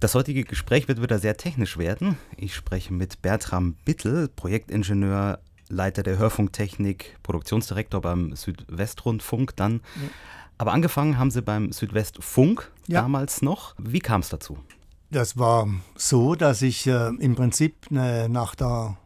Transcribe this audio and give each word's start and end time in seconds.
Das 0.00 0.14
heutige 0.14 0.44
Gespräch 0.44 0.88
wird 0.88 1.02
wieder 1.02 1.18
sehr 1.18 1.36
technisch 1.36 1.76
werden. 1.76 2.16
Ich 2.38 2.54
spreche 2.54 2.90
mit 2.94 3.20
Bertram 3.20 3.74
Bittel, 3.84 4.28
Projektingenieur, 4.28 5.40
Leiter 5.68 6.02
der 6.02 6.16
Hörfunktechnik, 6.16 7.18
Produktionsdirektor 7.22 8.00
beim 8.00 8.34
Südwestrundfunk 8.34 9.54
dann. 9.56 9.82
Ja. 9.96 10.08
Aber 10.56 10.72
angefangen 10.72 11.18
haben 11.18 11.30
Sie 11.30 11.42
beim 11.42 11.70
Südwestfunk 11.72 12.70
ja. 12.86 13.02
damals 13.02 13.42
noch. 13.42 13.74
Wie 13.76 13.98
kam 13.98 14.22
es 14.22 14.30
dazu? 14.30 14.56
Das 15.10 15.36
war 15.38 15.68
so, 15.96 16.34
dass 16.34 16.62
ich 16.62 16.86
äh, 16.86 17.08
im 17.18 17.34
Prinzip 17.34 17.90
ne, 17.90 18.26
nach 18.30 18.54
der 18.54 18.96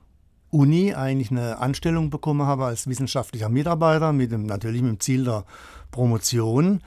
Uni 0.51 0.95
eigentlich 0.95 1.33
eine 1.33 1.59
Anstellung 1.59 2.11
bekommen 2.11 2.47
habe 2.47 2.67
als 2.67 2.87
wissenschaftlicher 2.87 3.49
Mitarbeiter, 3.49 4.13
mit 4.13 4.31
dem, 4.31 4.47
natürlich 4.47 4.83
mit 4.83 4.93
dem 4.93 5.01
Ziel 5.01 5.25
der 5.25 5.45
Promotion 5.91 6.83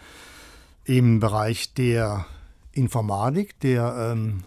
im 0.86 1.20
Bereich 1.20 1.74
der 1.74 2.26
Informatik 2.78 3.60
der 3.60 4.12
ähm, 4.14 4.44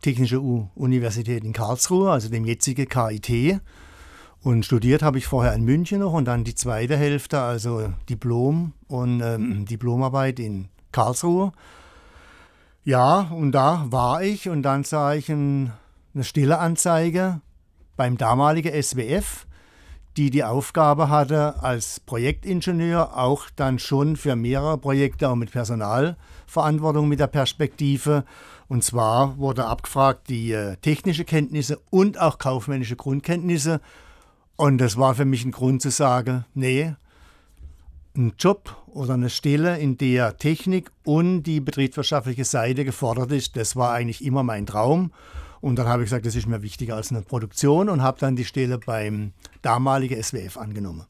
Technische 0.00 0.40
U 0.40 0.68
Universität 0.74 1.44
in 1.44 1.52
Karlsruhe, 1.52 2.10
also 2.10 2.28
dem 2.28 2.44
jetzigen 2.44 2.88
KIT. 2.88 3.60
Und 4.42 4.64
studiert 4.64 5.02
habe 5.02 5.18
ich 5.18 5.26
vorher 5.26 5.52
in 5.54 5.64
München 5.64 6.00
noch 6.00 6.12
und 6.12 6.24
dann 6.26 6.44
die 6.44 6.54
zweite 6.54 6.96
Hälfte, 6.96 7.40
also 7.40 7.92
Diplom 8.08 8.72
und 8.86 9.20
ähm, 9.20 9.66
Diplomarbeit 9.66 10.38
in 10.38 10.68
Karlsruhe. 10.92 11.52
Ja, 12.84 13.28
und 13.32 13.52
da 13.52 13.86
war 13.90 14.22
ich 14.22 14.48
und 14.48 14.62
dann 14.62 14.84
sah 14.84 15.12
ich 15.14 15.28
ein, 15.28 15.72
eine 16.14 16.24
stille 16.24 16.58
Anzeige 16.58 17.40
beim 17.96 18.16
damaligen 18.16 18.80
SWF, 18.80 19.46
die 20.16 20.30
die 20.30 20.44
Aufgabe 20.44 21.10
hatte, 21.10 21.62
als 21.62 22.00
Projektingenieur 22.00 23.16
auch 23.18 23.50
dann 23.56 23.78
schon 23.78 24.16
für 24.16 24.36
mehrere 24.36 24.78
Projekte 24.78 25.28
auch 25.28 25.36
mit 25.36 25.50
Personalverantwortung 26.48 27.08
mit 27.08 27.20
der 27.20 27.26
Perspektive. 27.26 28.24
Und 28.68 28.84
zwar 28.84 29.38
wurde 29.38 29.66
abgefragt 29.66 30.28
die 30.28 30.52
äh, 30.52 30.76
technische 30.76 31.24
Kenntnisse 31.24 31.78
und 31.90 32.20
auch 32.20 32.38
kaufmännische 32.38 32.96
Grundkenntnisse. 32.96 33.80
Und 34.56 34.78
das 34.78 34.96
war 34.96 35.14
für 35.14 35.24
mich 35.24 35.44
ein 35.44 35.52
Grund 35.52 35.82
zu 35.82 35.90
sagen, 35.90 36.44
nee, 36.54 36.94
ein 38.16 38.32
Job 38.38 38.76
oder 38.86 39.14
eine 39.14 39.30
Stelle, 39.30 39.78
in 39.78 39.96
der 39.96 40.36
Technik 40.36 40.90
und 41.04 41.44
die 41.44 41.60
betriebswirtschaftliche 41.60 42.44
Seite 42.44 42.84
gefordert 42.84 43.30
ist, 43.30 43.56
das 43.56 43.76
war 43.76 43.92
eigentlich 43.92 44.24
immer 44.24 44.42
mein 44.42 44.66
Traum. 44.66 45.12
Und 45.60 45.76
dann 45.76 45.86
habe 45.86 46.02
ich 46.02 46.06
gesagt, 46.06 46.26
das 46.26 46.34
ist 46.34 46.46
mir 46.46 46.62
wichtiger 46.62 46.96
als 46.96 47.10
eine 47.10 47.22
Produktion 47.22 47.88
und 47.88 48.02
habe 48.02 48.18
dann 48.18 48.36
die 48.36 48.44
Stelle 48.44 48.78
beim 48.78 49.32
damaligen 49.62 50.20
SWF 50.20 50.56
angenommen. 50.56 51.04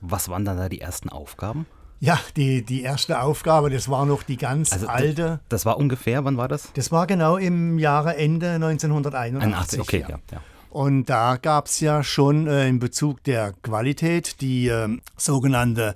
Was 0.00 0.28
waren 0.28 0.44
dann 0.44 0.56
da 0.56 0.68
die 0.68 0.80
ersten 0.80 1.10
Aufgaben? 1.10 1.66
Ja, 2.02 2.18
die, 2.34 2.64
die 2.64 2.82
erste 2.82 3.20
Aufgabe, 3.20 3.68
das 3.68 3.90
war 3.90 4.06
noch 4.06 4.22
die 4.22 4.38
ganz 4.38 4.72
also, 4.72 4.86
alte. 4.88 5.40
Das 5.50 5.66
war 5.66 5.76
ungefähr, 5.76 6.24
wann 6.24 6.38
war 6.38 6.48
das? 6.48 6.72
Das 6.72 6.90
war 6.90 7.06
genau 7.06 7.36
im 7.36 7.78
Jahre 7.78 8.16
Ende 8.16 8.52
1981. 8.52 9.42
81, 9.42 9.80
okay, 9.80 10.04
ja. 10.08 10.18
ja. 10.32 10.40
Und 10.70 11.06
da 11.06 11.36
gab 11.36 11.66
es 11.66 11.80
ja 11.80 12.02
schon 12.02 12.46
äh, 12.46 12.68
in 12.68 12.78
Bezug 12.78 13.22
der 13.24 13.52
Qualität 13.62 14.40
die 14.40 14.68
äh, 14.68 14.88
sogenannte 15.16 15.94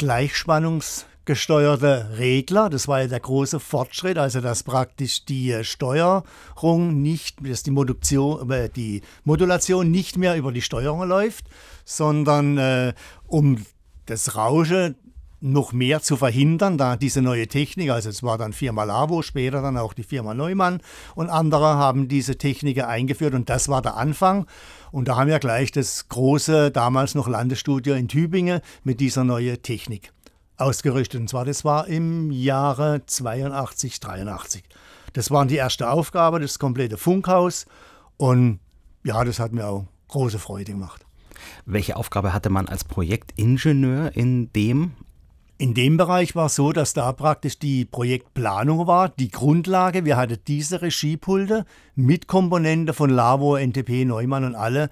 Gleichspannungs- 0.00 1.04
gesteuerte 1.26 2.18
Regler. 2.18 2.70
Das 2.70 2.88
war 2.88 3.02
ja 3.02 3.08
der 3.08 3.20
große 3.20 3.60
Fortschritt, 3.60 4.16
also 4.16 4.40
dass 4.40 4.62
praktisch 4.62 5.24
die 5.24 5.50
äh, 5.50 5.64
Steuerung 5.64 7.02
nicht, 7.02 7.38
dass 7.46 7.64
die 7.64 7.72
Modulation, 7.72 8.48
äh, 8.50 8.70
die 8.70 9.02
Modulation 9.24 9.90
nicht 9.90 10.16
mehr 10.16 10.36
über 10.36 10.52
die 10.52 10.62
Steuerung 10.62 11.02
läuft, 11.06 11.46
sondern 11.84 12.56
äh, 12.58 12.94
um 13.26 13.66
das 14.06 14.36
Rauschen 14.36 14.94
noch 15.40 15.72
mehr 15.72 16.00
zu 16.00 16.16
verhindern, 16.16 16.78
da 16.78 16.96
diese 16.96 17.22
neue 17.22 17.46
Technik, 17.46 17.90
also 17.90 18.08
es 18.08 18.22
war 18.22 18.38
dann 18.38 18.52
Firma 18.52 18.84
Lavo, 18.84 19.22
später 19.22 19.62
dann 19.62 19.76
auch 19.76 19.92
die 19.92 20.02
Firma 20.02 20.34
Neumann 20.34 20.80
und 21.14 21.28
andere 21.28 21.76
haben 21.76 22.08
diese 22.08 22.38
Technik 22.38 22.82
eingeführt 22.82 23.34
und 23.34 23.50
das 23.50 23.68
war 23.68 23.82
der 23.82 23.96
Anfang. 23.96 24.46
Und 24.92 25.08
da 25.08 25.16
haben 25.16 25.28
wir 25.28 25.38
gleich 25.38 25.72
das 25.72 26.08
große, 26.08 26.70
damals 26.70 27.14
noch 27.14 27.28
Landesstudio 27.28 27.94
in 27.94 28.08
Tübingen 28.08 28.60
mit 28.82 29.00
dieser 29.00 29.24
neuen 29.24 29.60
Technik 29.60 30.12
ausgerüstet. 30.56 31.20
Und 31.20 31.28
zwar, 31.28 31.44
das 31.44 31.64
war 31.64 31.86
im 31.86 32.30
Jahre 32.30 33.02
82, 33.04 34.00
83. 34.00 34.64
Das 35.12 35.30
war 35.30 35.44
die 35.46 35.56
erste 35.56 35.90
Aufgabe, 35.90 36.40
das 36.40 36.58
komplette 36.58 36.96
Funkhaus. 36.96 37.66
Und 38.16 38.60
ja, 39.04 39.22
das 39.24 39.38
hat 39.38 39.52
mir 39.52 39.66
auch 39.66 39.86
große 40.08 40.38
Freude 40.38 40.72
gemacht. 40.72 41.04
Welche 41.64 41.96
Aufgabe 41.96 42.32
hatte 42.32 42.50
man 42.50 42.68
als 42.68 42.84
Projektingenieur 42.84 44.14
in 44.14 44.52
dem? 44.52 44.92
In 45.58 45.72
dem 45.72 45.96
Bereich 45.96 46.36
war 46.36 46.46
es 46.46 46.54
so, 46.56 46.72
dass 46.72 46.92
da 46.92 47.12
praktisch 47.12 47.58
die 47.58 47.86
Projektplanung 47.86 48.86
war, 48.86 49.08
die 49.08 49.30
Grundlage. 49.30 50.04
Wir 50.04 50.18
hatten 50.18 50.36
diese 50.46 50.82
Regiepulte 50.82 51.64
mit 51.94 52.26
Komponenten 52.26 52.94
von 52.94 53.08
Lavo, 53.08 53.56
NTP, 53.56 54.04
Neumann 54.04 54.44
und 54.44 54.54
alle 54.54 54.90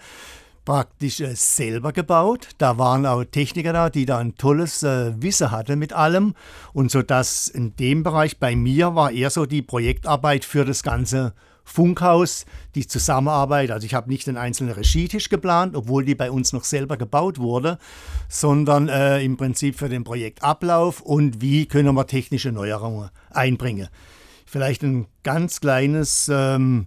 praktisch 0.64 1.20
äh, 1.20 1.34
selber 1.34 1.92
gebaut. 1.92 2.48
Da 2.56 2.78
waren 2.78 3.04
auch 3.04 3.24
Techniker 3.24 3.74
da, 3.74 3.90
die 3.90 4.06
da 4.06 4.16
ein 4.16 4.36
tolles 4.36 4.82
äh, 4.82 5.12
Wissen 5.20 5.50
hatten 5.50 5.78
mit 5.78 5.92
allem. 5.92 6.34
Und 6.72 6.90
so 6.90 7.02
dass 7.02 7.48
in 7.48 7.76
dem 7.76 8.02
Bereich 8.02 8.38
bei 8.38 8.56
mir 8.56 8.94
war 8.94 9.10
eher 9.10 9.28
so 9.28 9.44
die 9.44 9.60
Projektarbeit 9.60 10.46
für 10.46 10.64
das 10.64 10.82
ganze 10.82 11.34
Funkhaus, 11.64 12.46
die 12.74 12.86
Zusammenarbeit. 12.86 13.70
Also 13.70 13.86
ich 13.86 13.94
habe 13.94 14.10
nicht 14.10 14.26
den 14.26 14.36
einzelnen 14.36 14.72
Regietisch 14.72 15.28
geplant, 15.28 15.74
obwohl 15.74 16.04
die 16.04 16.14
bei 16.14 16.30
uns 16.30 16.52
noch 16.52 16.64
selber 16.64 16.96
gebaut 16.96 17.38
wurde, 17.38 17.78
sondern 18.28 18.88
äh, 18.88 19.22
im 19.22 19.36
Prinzip 19.36 19.78
für 19.78 19.88
den 19.88 20.04
Projektablauf 20.04 21.00
und 21.00 21.40
wie 21.40 21.66
können 21.66 21.94
wir 21.94 22.06
technische 22.06 22.52
Neuerungen 22.52 23.10
einbringen. 23.30 23.88
Vielleicht 24.46 24.82
ein 24.82 25.06
ganz 25.22 25.60
kleines 25.60 26.30
ähm, 26.32 26.86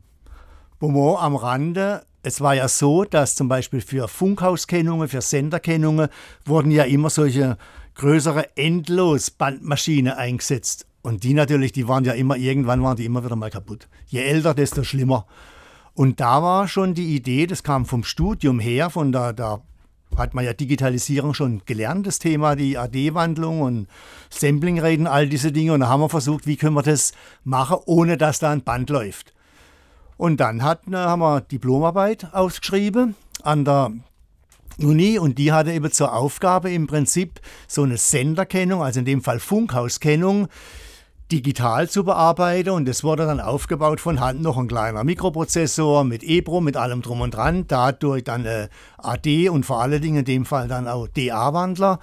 Bonbon 0.79 1.17
am 1.17 1.35
Rande. 1.35 2.05
Es 2.23 2.39
war 2.41 2.55
ja 2.55 2.67
so, 2.67 3.03
dass 3.03 3.35
zum 3.35 3.47
Beispiel 3.47 3.81
für 3.81 4.07
Funkhauskennungen, 4.07 5.07
für 5.07 5.21
Senderkennungen 5.21 6.09
wurden 6.45 6.71
ja 6.71 6.83
immer 6.83 7.09
solche 7.09 7.57
größere 7.95 8.55
Endlosbandmaschinen 8.57 10.13
eingesetzt. 10.13 10.86
Und 11.01 11.23
die 11.23 11.33
natürlich, 11.33 11.71
die 11.71 11.87
waren 11.87 12.03
ja 12.03 12.13
immer, 12.13 12.35
irgendwann 12.35 12.83
waren 12.83 12.97
die 12.97 13.05
immer 13.05 13.23
wieder 13.23 13.35
mal 13.35 13.49
kaputt. 13.49 13.87
Je 14.07 14.21
älter, 14.21 14.53
desto 14.53 14.83
schlimmer. 14.83 15.25
Und 15.93 16.19
da 16.19 16.43
war 16.43 16.67
schon 16.67 16.93
die 16.93 17.15
Idee, 17.15 17.47
das 17.47 17.63
kam 17.63 17.85
vom 17.85 18.03
Studium 18.03 18.59
her, 18.59 18.89
von 18.89 19.11
da, 19.11 19.33
da 19.33 19.61
hat 20.15 20.33
man 20.33 20.45
ja 20.45 20.53
Digitalisierung 20.53 21.33
schon 21.33 21.61
gelernt, 21.65 22.07
das 22.07 22.19
Thema, 22.19 22.55
die 22.55 22.77
AD-Wandlung 22.77 23.61
und 23.61 23.87
Sampling-Reden, 24.29 25.07
all 25.07 25.27
diese 25.27 25.51
Dinge. 25.51 25.73
Und 25.73 25.81
da 25.81 25.87
haben 25.87 26.01
wir 26.01 26.09
versucht, 26.09 26.47
wie 26.47 26.55
können 26.55 26.75
wir 26.75 26.83
das 26.83 27.13
machen, 27.43 27.77
ohne 27.85 28.17
dass 28.17 28.39
da 28.39 28.51
ein 28.51 28.63
Band 28.63 28.89
läuft. 28.89 29.33
Und 30.17 30.39
dann 30.39 30.63
hat, 30.63 30.81
haben 30.91 31.21
wir 31.21 31.41
Diplomarbeit 31.41 32.33
ausgeschrieben 32.33 33.15
an 33.43 33.65
der 33.65 33.91
Uni 34.79 35.17
und 35.17 35.37
die 35.37 35.51
hatte 35.51 35.71
eben 35.71 35.91
zur 35.91 36.13
Aufgabe 36.13 36.71
im 36.71 36.87
Prinzip 36.87 37.39
so 37.67 37.83
eine 37.83 37.97
Senderkennung, 37.97 38.83
also 38.83 38.99
in 38.99 39.05
dem 39.05 39.21
Fall 39.21 39.39
Funkhauskennung, 39.39 40.47
digital 41.31 41.89
zu 41.89 42.03
bearbeiten 42.03 42.69
und 42.69 42.87
das 42.87 43.03
wurde 43.03 43.25
dann 43.25 43.39
aufgebaut 43.39 43.99
von 43.99 44.19
Hand 44.19 44.41
noch 44.41 44.57
ein 44.57 44.67
kleiner 44.67 45.03
Mikroprozessor 45.03 46.03
mit 46.03 46.23
EPROM, 46.23 46.63
mit 46.63 46.77
allem 46.77 47.01
drum 47.01 47.21
und 47.21 47.31
dran, 47.31 47.65
dadurch 47.67 48.23
dann 48.23 48.45
äh, 48.45 48.69
AD 48.97 49.49
und 49.49 49.65
vor 49.65 49.81
allen 49.81 50.01
Dingen 50.01 50.19
in 50.19 50.25
dem 50.25 50.45
Fall 50.45 50.67
dann 50.67 50.87
auch 50.87 51.07
DA-Wandler 51.07 51.99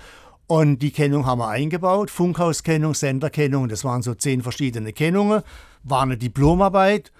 und 0.46 0.80
die 0.80 0.90
Kennung 0.90 1.26
haben 1.26 1.38
wir 1.38 1.48
eingebaut, 1.48 2.10
Funkhauskennung, 2.10 2.94
Senderkennung, 2.94 3.68
das 3.68 3.84
waren 3.84 4.02
so 4.02 4.14
zehn 4.14 4.42
verschiedene 4.42 4.92
Kennungen, 4.92 5.42
war 5.82 6.02
eine 6.02 6.18
Diplomarbeit 6.18 7.12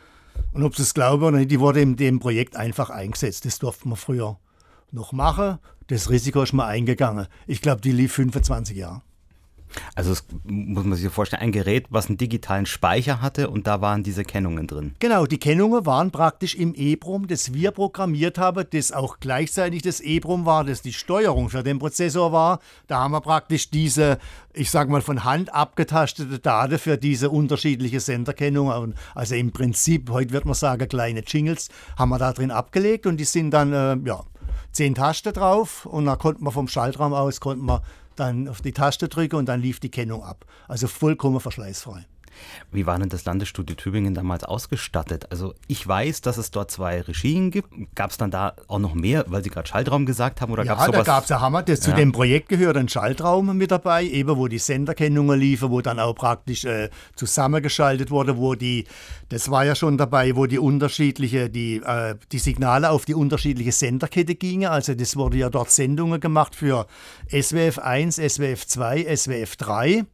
und 0.52 0.62
ob 0.62 0.76
Sie 0.76 0.82
es 0.82 0.94
glauben 0.94 1.22
oder 1.24 1.38
nicht, 1.38 1.50
die 1.50 1.60
wurde 1.60 1.80
in 1.80 1.96
dem 1.96 2.20
Projekt 2.20 2.56
einfach 2.56 2.90
eingesetzt. 2.90 3.44
Das 3.44 3.58
durften 3.58 3.88
wir 3.90 3.96
früher 3.96 4.38
noch 4.92 5.12
machen. 5.12 5.58
Das 5.88 6.10
Risiko 6.10 6.42
ist 6.42 6.52
mal 6.52 6.66
eingegangen. 6.66 7.26
Ich 7.46 7.60
glaube, 7.60 7.80
die 7.80 7.92
lief 7.92 8.14
25 8.14 8.76
Jahre. 8.76 9.02
Also 9.94 10.10
das 10.10 10.24
muss 10.44 10.84
man 10.84 10.96
sich 10.96 11.10
vorstellen, 11.10 11.42
ein 11.42 11.52
Gerät, 11.52 11.86
was 11.90 12.06
einen 12.06 12.18
digitalen 12.18 12.66
Speicher 12.66 13.20
hatte 13.20 13.50
und 13.50 13.66
da 13.66 13.80
waren 13.80 14.02
diese 14.02 14.24
Kennungen 14.24 14.66
drin. 14.66 14.94
Genau, 14.98 15.26
die 15.26 15.38
Kennungen 15.38 15.86
waren 15.86 16.10
praktisch 16.10 16.54
im 16.54 16.74
EEPROM, 16.74 17.26
das 17.26 17.52
wir 17.54 17.70
programmiert 17.70 18.38
haben, 18.38 18.64
das 18.70 18.92
auch 18.92 19.18
gleichzeitig 19.20 19.82
das 19.82 20.00
EEPROM 20.00 20.46
war, 20.46 20.64
das 20.64 20.82
die 20.82 20.92
Steuerung 20.92 21.50
für 21.50 21.62
den 21.62 21.78
Prozessor 21.78 22.32
war. 22.32 22.60
Da 22.86 23.00
haben 23.00 23.12
wir 23.12 23.20
praktisch 23.20 23.70
diese, 23.70 24.18
ich 24.52 24.70
sage 24.70 24.90
mal, 24.90 25.02
von 25.02 25.24
Hand 25.24 25.52
abgetastete 25.52 26.38
Daten 26.38 26.78
für 26.78 26.96
diese 26.96 27.30
unterschiedliche 27.30 28.00
Senderkennung. 28.00 28.94
Also 29.14 29.34
im 29.34 29.52
Prinzip, 29.52 30.10
heute 30.10 30.32
wird 30.32 30.44
man 30.44 30.54
sagen, 30.54 30.88
kleine 30.88 31.20
Jingles 31.20 31.68
haben 31.96 32.10
wir 32.10 32.18
da 32.18 32.32
drin 32.32 32.50
abgelegt 32.50 33.06
und 33.06 33.16
die 33.16 33.24
sind 33.24 33.50
dann, 33.50 33.72
äh, 33.72 33.96
ja, 34.06 34.24
zehn 34.72 34.94
Tasten 34.94 35.32
drauf 35.32 35.86
und 35.86 36.06
da 36.06 36.16
konnten 36.16 36.44
wir 36.44 36.50
vom 36.50 36.68
Schaltraum 36.68 37.14
aus, 37.14 37.40
konnten 37.40 37.64
wir 37.64 37.82
dann 38.16 38.48
auf 38.48 38.60
die 38.60 38.72
Taste 38.72 39.08
drücken 39.08 39.36
und 39.36 39.46
dann 39.46 39.60
lief 39.60 39.80
die 39.80 39.90
Kennung 39.90 40.22
ab. 40.22 40.44
Also 40.68 40.86
vollkommen 40.86 41.40
verschleißfrei. 41.40 42.06
Wie 42.72 42.86
war 42.86 42.98
denn 42.98 43.08
das 43.08 43.24
Landesstudio 43.24 43.76
Tübingen 43.76 44.14
damals 44.14 44.44
ausgestattet? 44.44 45.26
Also 45.30 45.54
ich 45.68 45.86
weiß, 45.86 46.20
dass 46.22 46.38
es 46.38 46.50
dort 46.50 46.70
zwei 46.70 47.00
Regien 47.00 47.50
gibt. 47.50 47.68
Gab 47.94 48.10
es 48.10 48.16
dann 48.16 48.30
da 48.30 48.54
auch 48.68 48.78
noch 48.78 48.94
mehr, 48.94 49.24
weil 49.28 49.44
Sie 49.44 49.50
gerade 49.50 49.68
Schaltraum 49.68 50.06
gesagt 50.06 50.40
haben? 50.40 50.52
Oder 50.52 50.64
ja, 50.64 50.74
gab's 50.74 50.86
sowas? 50.86 50.98
da 50.98 51.04
gab 51.04 51.24
es 51.24 51.30
ja 51.30 51.40
Hammer. 51.40 51.62
Das, 51.62 51.80
ja. 51.80 51.92
Zu 51.92 51.94
dem 51.94 52.12
Projekt 52.12 52.48
gehört 52.48 52.76
ein 52.76 52.88
Schaltraum 52.88 53.56
mit 53.56 53.70
dabei, 53.70 54.04
eben 54.04 54.36
wo 54.36 54.48
die 54.48 54.58
Senderkennungen 54.58 55.38
liefen, 55.38 55.70
wo 55.70 55.80
dann 55.80 55.98
auch 55.98 56.14
praktisch 56.14 56.64
äh, 56.64 56.90
zusammengeschaltet 57.14 58.10
wurde, 58.10 58.36
wo 58.36 58.54
die, 58.54 58.86
das 59.28 59.50
war 59.50 59.64
ja 59.64 59.74
schon 59.74 59.98
dabei, 59.98 60.36
wo 60.36 60.46
die 60.46 60.58
unterschiedliche, 60.58 61.50
die, 61.50 61.76
äh, 61.76 62.16
die 62.32 62.38
Signale 62.38 62.90
auf 62.90 63.04
die 63.04 63.14
unterschiedliche 63.14 63.72
Senderkette 63.72 64.34
gingen. 64.34 64.68
Also 64.68 64.94
das 64.94 65.16
wurde 65.16 65.38
ja 65.38 65.50
dort 65.50 65.70
Sendungen 65.70 66.20
gemacht 66.20 66.54
für 66.54 66.86
SWF 67.30 67.78
1, 67.78 68.16
SWF 68.16 68.66
2, 68.66 69.16
SWF 69.16 69.56
3. 69.56 70.04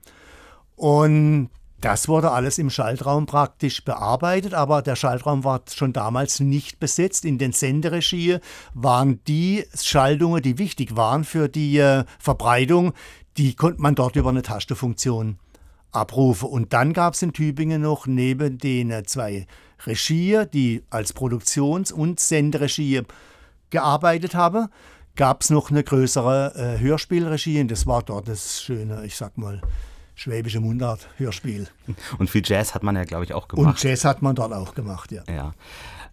Und 0.76 1.50
das 1.80 2.08
wurde 2.08 2.30
alles 2.30 2.58
im 2.58 2.68
Schaltraum 2.68 3.26
praktisch 3.26 3.84
bearbeitet, 3.84 4.52
aber 4.54 4.82
der 4.82 4.96
Schaltraum 4.96 5.44
war 5.44 5.62
schon 5.72 5.92
damals 5.92 6.40
nicht 6.40 6.78
besetzt. 6.78 7.24
In 7.24 7.38
den 7.38 7.52
Senderegie 7.52 8.38
waren 8.74 9.24
die 9.24 9.64
Schaltungen, 9.74 10.42
die 10.42 10.58
wichtig 10.58 10.96
waren 10.96 11.24
für 11.24 11.48
die 11.48 11.78
äh, 11.78 12.04
Verbreitung, 12.18 12.92
die 13.38 13.54
konnte 13.54 13.80
man 13.80 13.94
dort 13.94 14.16
über 14.16 14.28
eine 14.28 14.42
Tastenfunktion 14.42 15.38
abrufen. 15.92 16.48
Und 16.48 16.72
dann 16.72 16.92
gab 16.92 17.14
es 17.14 17.22
in 17.22 17.32
Tübingen 17.32 17.82
noch 17.82 18.06
neben 18.06 18.58
den 18.58 18.90
äh, 18.90 19.04
zwei 19.04 19.46
Regie, 19.86 20.44
die 20.52 20.84
als 20.90 21.14
Produktions- 21.14 21.92
und 21.92 22.20
Senderegie 22.20 23.02
gearbeitet 23.70 24.34
haben, 24.34 24.68
gab 25.16 25.42
es 25.42 25.50
noch 25.50 25.70
eine 25.70 25.82
größere 25.82 26.54
äh, 26.54 26.80
Hörspielregie. 26.80 27.60
Und 27.60 27.70
das 27.70 27.86
war 27.86 28.02
dort 28.02 28.28
das 28.28 28.62
schöne, 28.62 29.04
ich 29.06 29.16
sag 29.16 29.38
mal, 29.38 29.62
schwäbische 30.20 30.60
Mundart 30.60 31.08
Hörspiel. 31.16 31.66
Und 32.18 32.28
viel 32.28 32.42
Jazz 32.44 32.74
hat 32.74 32.82
man 32.82 32.94
ja, 32.94 33.04
glaube 33.04 33.24
ich, 33.24 33.32
auch 33.32 33.48
gemacht. 33.48 33.66
Und 33.66 33.82
Jazz 33.82 34.04
hat 34.04 34.20
man 34.20 34.34
dort 34.34 34.52
auch 34.52 34.74
gemacht, 34.74 35.10
ja. 35.12 35.22
Ja. 35.28 35.54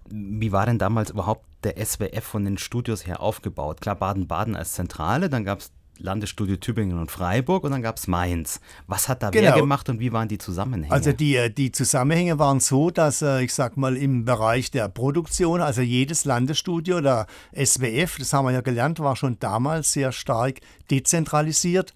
Wie 0.10 0.54
war 0.54 0.66
denn 0.66 0.80
damals 0.80 1.10
überhaupt 1.10 1.46
der 1.66 1.84
SWF 1.86 2.24
von 2.24 2.46
den 2.46 2.58
Studios 2.58 3.06
her 3.06 3.20
aufgebaut? 3.22 3.82
Klar, 3.82 3.96
Baden-Baden 3.96 4.56
als 4.56 4.74
Zentrale, 4.74 5.30
dann 5.30 5.44
gab 5.44 5.60
es 5.60 5.72
Landesstudio 5.98 6.56
Tübingen 6.56 7.00
und 7.00 7.12
Freiburg 7.12 7.66
und 7.66 7.72
dann 7.72 7.82
gab 7.82 7.98
es 7.98 8.08
Mainz. 8.08 8.62
Was 8.86 9.10
hat 9.10 9.24
da 9.24 9.32
genau. 9.32 9.48
wer 9.48 9.60
gemacht 9.60 9.90
und 9.90 10.00
wie 10.00 10.14
waren 10.14 10.30
die 10.30 10.38
Zusammenhänge? 10.38 10.94
Also 10.94 11.12
die, 11.12 11.36
äh, 11.36 11.50
die 11.50 11.74
Zusammenhänge 11.74 12.40
waren 12.40 12.62
so, 12.62 12.92
dass 12.92 13.22
äh, 13.22 13.42
ich 13.42 13.54
sag 13.54 13.76
mal 13.76 13.98
im 13.98 14.24
Bereich 14.24 14.72
der 14.72 14.88
Produktion, 14.88 15.60
also 15.60 15.82
jedes 15.82 16.24
Landesstudio, 16.24 17.02
der 17.02 17.26
SWF, 17.54 18.20
das 18.20 18.32
haben 18.32 18.46
wir 18.46 18.52
ja 18.52 18.62
gelernt, 18.62 19.00
war 19.00 19.18
schon 19.18 19.38
damals 19.40 19.92
sehr 19.92 20.14
stark 20.14 20.62
dezentralisiert. 20.92 21.94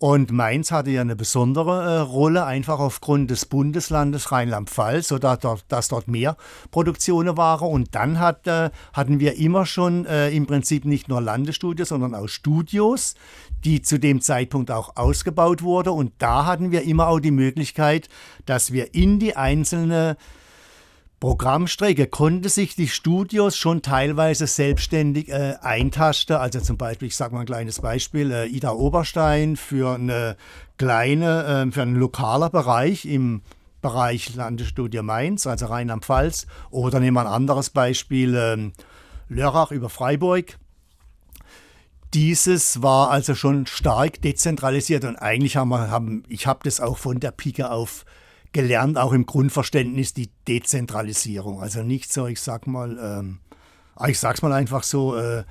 Und 0.00 0.30
Mainz 0.30 0.70
hatte 0.70 0.90
ja 0.90 1.00
eine 1.00 1.16
besondere 1.16 1.82
äh, 1.82 1.98
Rolle, 1.98 2.44
einfach 2.44 2.78
aufgrund 2.78 3.32
des 3.32 3.46
Bundeslandes 3.46 4.30
Rheinland-Pfalz, 4.30 5.08
sodass 5.08 5.40
dort, 5.40 5.64
dass 5.68 5.88
dort 5.88 6.06
mehr 6.06 6.36
Produktionen 6.70 7.36
waren. 7.36 7.68
Und 7.68 7.96
dann 7.96 8.20
hat, 8.20 8.46
äh, 8.46 8.70
hatten 8.92 9.18
wir 9.18 9.36
immer 9.38 9.66
schon 9.66 10.06
äh, 10.06 10.30
im 10.30 10.46
Prinzip 10.46 10.84
nicht 10.84 11.08
nur 11.08 11.20
Landesstudios, 11.20 11.88
sondern 11.88 12.14
auch 12.14 12.28
Studios, 12.28 13.16
die 13.64 13.82
zu 13.82 13.98
dem 13.98 14.20
Zeitpunkt 14.20 14.70
auch 14.70 14.96
ausgebaut 14.96 15.62
wurden. 15.62 15.90
Und 15.90 16.12
da 16.18 16.46
hatten 16.46 16.70
wir 16.70 16.82
immer 16.82 17.08
auch 17.08 17.18
die 17.18 17.32
Möglichkeit, 17.32 18.08
dass 18.46 18.72
wir 18.72 18.94
in 18.94 19.18
die 19.18 19.34
einzelnen 19.34 20.14
Programmstrecke 21.20 22.06
konnte 22.06 22.48
sich 22.48 22.76
die 22.76 22.86
Studios 22.86 23.56
schon 23.56 23.82
teilweise 23.82 24.46
selbstständig 24.46 25.28
äh, 25.28 25.56
eintasten. 25.60 26.36
Also 26.36 26.60
zum 26.60 26.76
Beispiel, 26.76 27.08
ich 27.08 27.16
sage 27.16 27.34
mal 27.34 27.40
ein 27.40 27.46
kleines 27.46 27.80
Beispiel, 27.80 28.30
äh, 28.30 28.46
Ida 28.46 28.70
Oberstein 28.70 29.56
für 29.56 29.94
eine 29.94 30.36
kleine, 30.76 31.66
äh, 31.66 31.72
für 31.72 31.82
einen 31.82 31.96
lokaler 31.96 32.50
Bereich 32.50 33.04
im 33.04 33.42
Bereich 33.82 34.34
Landesstudio 34.34 35.02
Mainz, 35.02 35.46
also 35.46 35.66
Rheinland-Pfalz. 35.66 36.46
Oder 36.70 37.00
nehmen 37.00 37.16
wir 37.16 37.22
ein 37.22 37.26
anderes 37.26 37.70
Beispiel, 37.70 38.36
ähm, 38.36 38.72
Lörrach 39.28 39.72
über 39.72 39.90
Freiburg. 39.90 40.56
Dieses 42.14 42.80
war 42.80 43.10
also 43.10 43.34
schon 43.34 43.66
stark 43.66 44.22
dezentralisiert 44.22 45.04
und 45.04 45.16
eigentlich 45.16 45.56
haben 45.56 45.68
wir, 45.68 45.90
haben, 45.90 46.22
ich 46.28 46.46
habe 46.46 46.60
das 46.62 46.80
auch 46.80 46.96
von 46.96 47.20
der 47.20 47.32
Pike 47.32 47.70
auf 47.70 48.06
gelernt, 48.58 48.98
auch 48.98 49.12
im 49.12 49.24
Grundverständnis, 49.24 50.14
die 50.14 50.30
Dezentralisierung. 50.48 51.60
Also 51.62 51.84
nicht 51.84 52.12
so, 52.12 52.26
ich 52.26 52.40
sag 52.40 52.66
mal, 52.66 52.98
ähm, 53.00 53.38
ah, 53.94 54.08
ich 54.08 54.18
sag's 54.18 54.42
mal 54.42 54.52
einfach 54.52 54.82
so, 54.82 55.14
äh, 55.14 55.44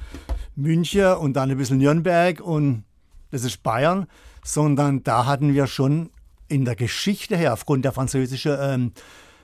München 0.57 1.13
und 1.13 1.33
dann 1.33 1.50
ein 1.50 1.57
bisschen 1.57 1.77
Nürnberg 1.77 2.42
und 2.42 2.83
das 3.31 3.45
ist 3.45 3.63
Bayern, 3.63 4.07
sondern 4.44 5.04
da 5.04 5.25
hatten 5.25 5.54
wir 5.54 5.68
schon 5.68 6.09
in 6.50 6.65
der 6.65 6.75
Geschichte 6.75 7.38
her, 7.38 7.54
aufgrund 7.54 7.86
der 7.86 7.94
französischen, 7.94 8.57
ähm, 8.59 8.92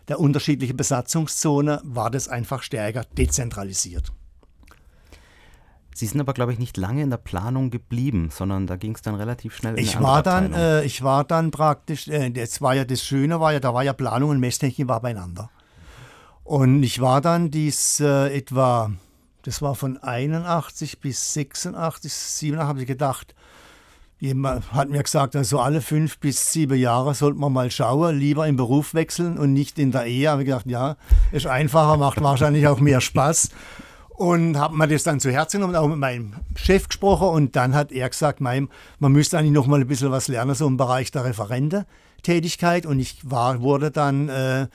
der 0.10 0.20
unterschiedlichen 0.20 0.76
Besatzungszone, 0.76 1.80
war 1.86 2.12
das 2.12 2.28
einfach 2.28 2.64
stärker 2.64 3.06
dezentralisiert. 3.18 4.12
Sie 5.96 6.06
sind 6.06 6.20
aber, 6.20 6.34
glaube 6.34 6.54
ich, 6.54 6.60
nicht 6.60 6.78
lange 6.78 7.04
in 7.04 7.10
der 7.10 7.18
Planung 7.18 7.70
geblieben, 7.70 8.30
sondern 8.32 8.68
da 8.68 8.76
ging 8.76 8.96
es 8.96 9.02
dann 9.02 9.16
relativ 9.16 9.56
schnell 9.56 9.78
in 9.78 9.84
ich 9.84 10.00
war 10.02 10.24
dann, 10.24 10.54
äh, 10.54 10.84
Ich 10.84 11.04
war 11.04 11.24
dann 11.24 11.52
praktisch, 11.52 12.08
äh, 12.08 12.30
das 12.30 12.62
war 12.62 12.74
ja 12.74 12.86
das 12.86 13.04
Schöne, 13.04 13.40
war 13.40 13.54
ja, 13.54 13.60
da 13.60 13.74
war 13.74 13.84
ja 13.84 13.94
Planung 13.94 14.32
und 14.32 14.40
Messtechnik 14.40 14.88
war 14.88 15.02
beieinander. 15.02 15.50
Und 16.44 16.84
ich 16.84 17.00
war 17.00 17.22
dann 17.22 17.52
dies 17.52 18.00
äh, 18.00 18.36
etwa, 18.36 18.92
das 19.44 19.62
war 19.62 19.76
von 19.76 19.98
81 19.98 21.00
bis 21.00 21.34
86, 21.34 22.12
87, 22.12 22.68
habe 22.68 22.82
ich 22.82 22.88
gedacht, 22.88 23.34
jemand 24.24 24.72
hat 24.72 24.90
mir 24.90 25.04
gesagt, 25.04 25.36
also 25.36 25.60
alle 25.60 25.82
fünf 25.82 26.18
bis 26.18 26.52
sieben 26.52 26.78
Jahre 26.78 27.14
sollte 27.14 27.40
man 27.40 27.52
mal 27.52 27.70
schauen, 27.70 28.18
lieber 28.18 28.48
im 28.48 28.56
Beruf 28.56 28.94
wechseln 28.94 29.38
und 29.38 29.52
nicht 29.52 29.78
in 29.78 29.92
der 29.92 30.06
Ehe. 30.06 30.30
Habe 30.30 30.44
ich 30.44 30.46
gedacht, 30.48 30.66
ja, 30.66 30.96
ist 31.34 31.46
einfacher, 31.46 31.98
macht 31.98 32.22
wahrscheinlich 32.22 32.68
auch 32.68 32.80
mehr 32.80 33.02
Spaß. 33.02 33.50
Und 34.16 34.58
habe 34.58 34.78
mir 34.78 34.88
das 34.88 35.04
dann 35.04 35.20
zu 35.20 35.32
Herzen 35.32 35.60
genommen, 35.60 35.76
auch 35.76 35.88
mit 35.88 35.98
meinem 35.98 36.36
Chef 36.56 36.88
gesprochen. 36.88 37.30
Und 37.30 37.56
dann 37.56 37.74
hat 37.74 37.92
er 37.92 38.08
gesagt, 38.10 38.42
mein, 38.42 38.70
man 39.00 39.12
müsste 39.12 39.38
eigentlich 39.38 39.52
noch 39.52 39.66
mal 39.66 39.82
ein 39.82 39.88
bisschen 39.88 40.12
was 40.12 40.28
lernen, 40.28 40.54
so 40.54 40.68
im 40.68 40.78
Bereich 40.78 41.12
der 41.12 41.26
Referententätigkeit. 41.26 42.86
Und 42.86 43.00
ich 43.00 43.18
war, 43.24 43.62
wurde 43.62 43.90
dann 43.90 44.30
äh, 44.30 44.68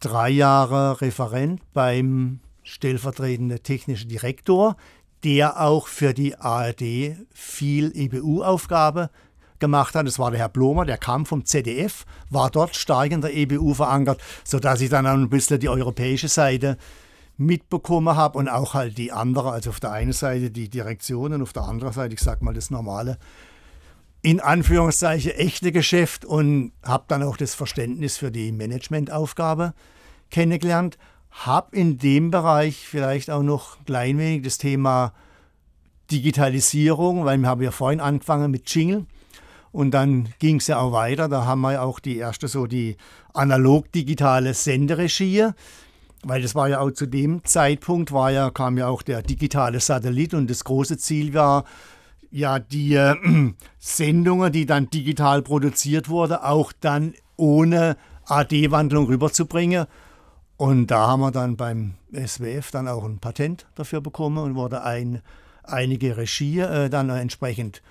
drei 0.00 0.28
Jahre 0.28 1.00
Referent 1.00 1.62
beim 1.72 2.40
stellvertretenden 2.62 3.62
technischen 3.62 4.08
Direktor, 4.08 4.76
der 5.24 5.60
auch 5.60 5.86
für 5.86 6.12
die 6.12 6.36
ARD 6.36 7.16
viel 7.32 7.92
EBU-Aufgabe 7.94 9.10
gemacht 9.58 9.94
hat. 9.94 10.06
Das 10.06 10.18
war 10.18 10.30
der 10.30 10.40
Herr 10.40 10.48
Blomer, 10.50 10.84
der 10.84 10.98
kam 10.98 11.24
vom 11.24 11.46
ZDF, 11.46 12.04
war 12.28 12.50
dort 12.50 12.76
stark 12.76 13.12
in 13.12 13.22
der 13.22 13.34
EBU 13.34 13.72
verankert, 13.72 14.20
sodass 14.44 14.80
ich 14.82 14.90
dann 14.90 15.06
auch 15.06 15.14
ein 15.14 15.30
bisschen 15.30 15.60
die 15.60 15.68
europäische 15.68 16.28
Seite 16.28 16.76
mitbekommen 17.36 18.16
habe 18.16 18.38
und 18.38 18.48
auch 18.48 18.74
halt 18.74 18.98
die 18.98 19.12
andere, 19.12 19.50
also 19.50 19.70
auf 19.70 19.80
der 19.80 19.92
einen 19.92 20.12
Seite 20.12 20.50
die 20.50 20.68
Direktion 20.68 21.32
und 21.32 21.42
auf 21.42 21.52
der 21.52 21.64
anderen 21.64 21.92
Seite, 21.92 22.14
ich 22.14 22.20
sag 22.20 22.42
mal, 22.42 22.54
das 22.54 22.70
normale, 22.70 23.18
in 24.22 24.40
Anführungszeichen 24.40 25.32
echte 25.32 25.70
Geschäft 25.70 26.24
und 26.24 26.72
habe 26.82 27.04
dann 27.08 27.22
auch 27.22 27.36
das 27.36 27.54
Verständnis 27.54 28.16
für 28.16 28.30
die 28.30 28.52
Managementaufgabe 28.52 29.74
kennengelernt. 30.30 30.98
Habe 31.30 31.76
in 31.76 31.98
dem 31.98 32.30
Bereich 32.30 32.88
vielleicht 32.88 33.30
auch 33.30 33.42
noch 33.42 33.84
klein 33.84 34.18
wenig 34.18 34.42
das 34.42 34.58
Thema 34.58 35.12
Digitalisierung, 36.10 37.24
weil 37.24 37.38
wir 37.38 37.48
haben 37.48 37.62
ja 37.62 37.70
vorhin 37.70 38.00
angefangen 38.00 38.50
mit 38.50 38.68
Jingle 38.74 39.06
und 39.72 39.90
dann 39.90 40.30
ging 40.38 40.56
es 40.56 40.68
ja 40.68 40.78
auch 40.78 40.92
weiter. 40.92 41.28
Da 41.28 41.44
haben 41.44 41.60
wir 41.60 41.82
auch 41.82 42.00
die 42.00 42.16
erste 42.16 42.48
so 42.48 42.66
die 42.66 42.96
analog-digitale 43.34 44.54
Senderegie 44.54 45.50
weil 46.28 46.42
das 46.42 46.56
war 46.56 46.68
ja 46.68 46.80
auch 46.80 46.90
zu 46.90 47.06
dem 47.06 47.44
Zeitpunkt, 47.44 48.10
war 48.10 48.32
ja, 48.32 48.50
kam 48.50 48.76
ja 48.76 48.88
auch 48.88 49.02
der 49.02 49.22
digitale 49.22 49.78
Satellit 49.78 50.34
und 50.34 50.50
das 50.50 50.64
große 50.64 50.98
Ziel 50.98 51.34
war, 51.34 51.64
ja, 52.32 52.58
die 52.58 52.94
äh, 52.94 53.14
Sendungen, 53.78 54.52
die 54.52 54.66
dann 54.66 54.90
digital 54.90 55.42
produziert 55.42 56.08
wurden, 56.08 56.38
auch 56.38 56.72
dann 56.80 57.14
ohne 57.36 57.96
AD-Wandlung 58.26 59.06
rüberzubringen. 59.06 59.86
Und 60.56 60.88
da 60.88 61.06
haben 61.06 61.20
wir 61.20 61.30
dann 61.30 61.56
beim 61.56 61.94
SWF 62.12 62.72
dann 62.72 62.88
auch 62.88 63.04
ein 63.04 63.18
Patent 63.18 63.66
dafür 63.76 64.00
bekommen 64.00 64.38
und 64.38 64.56
wurde 64.56 64.82
ein, 64.82 65.22
einige 65.62 66.16
Regie 66.16 66.58
äh, 66.58 66.90
dann 66.90 67.08
entsprechend 67.08 67.82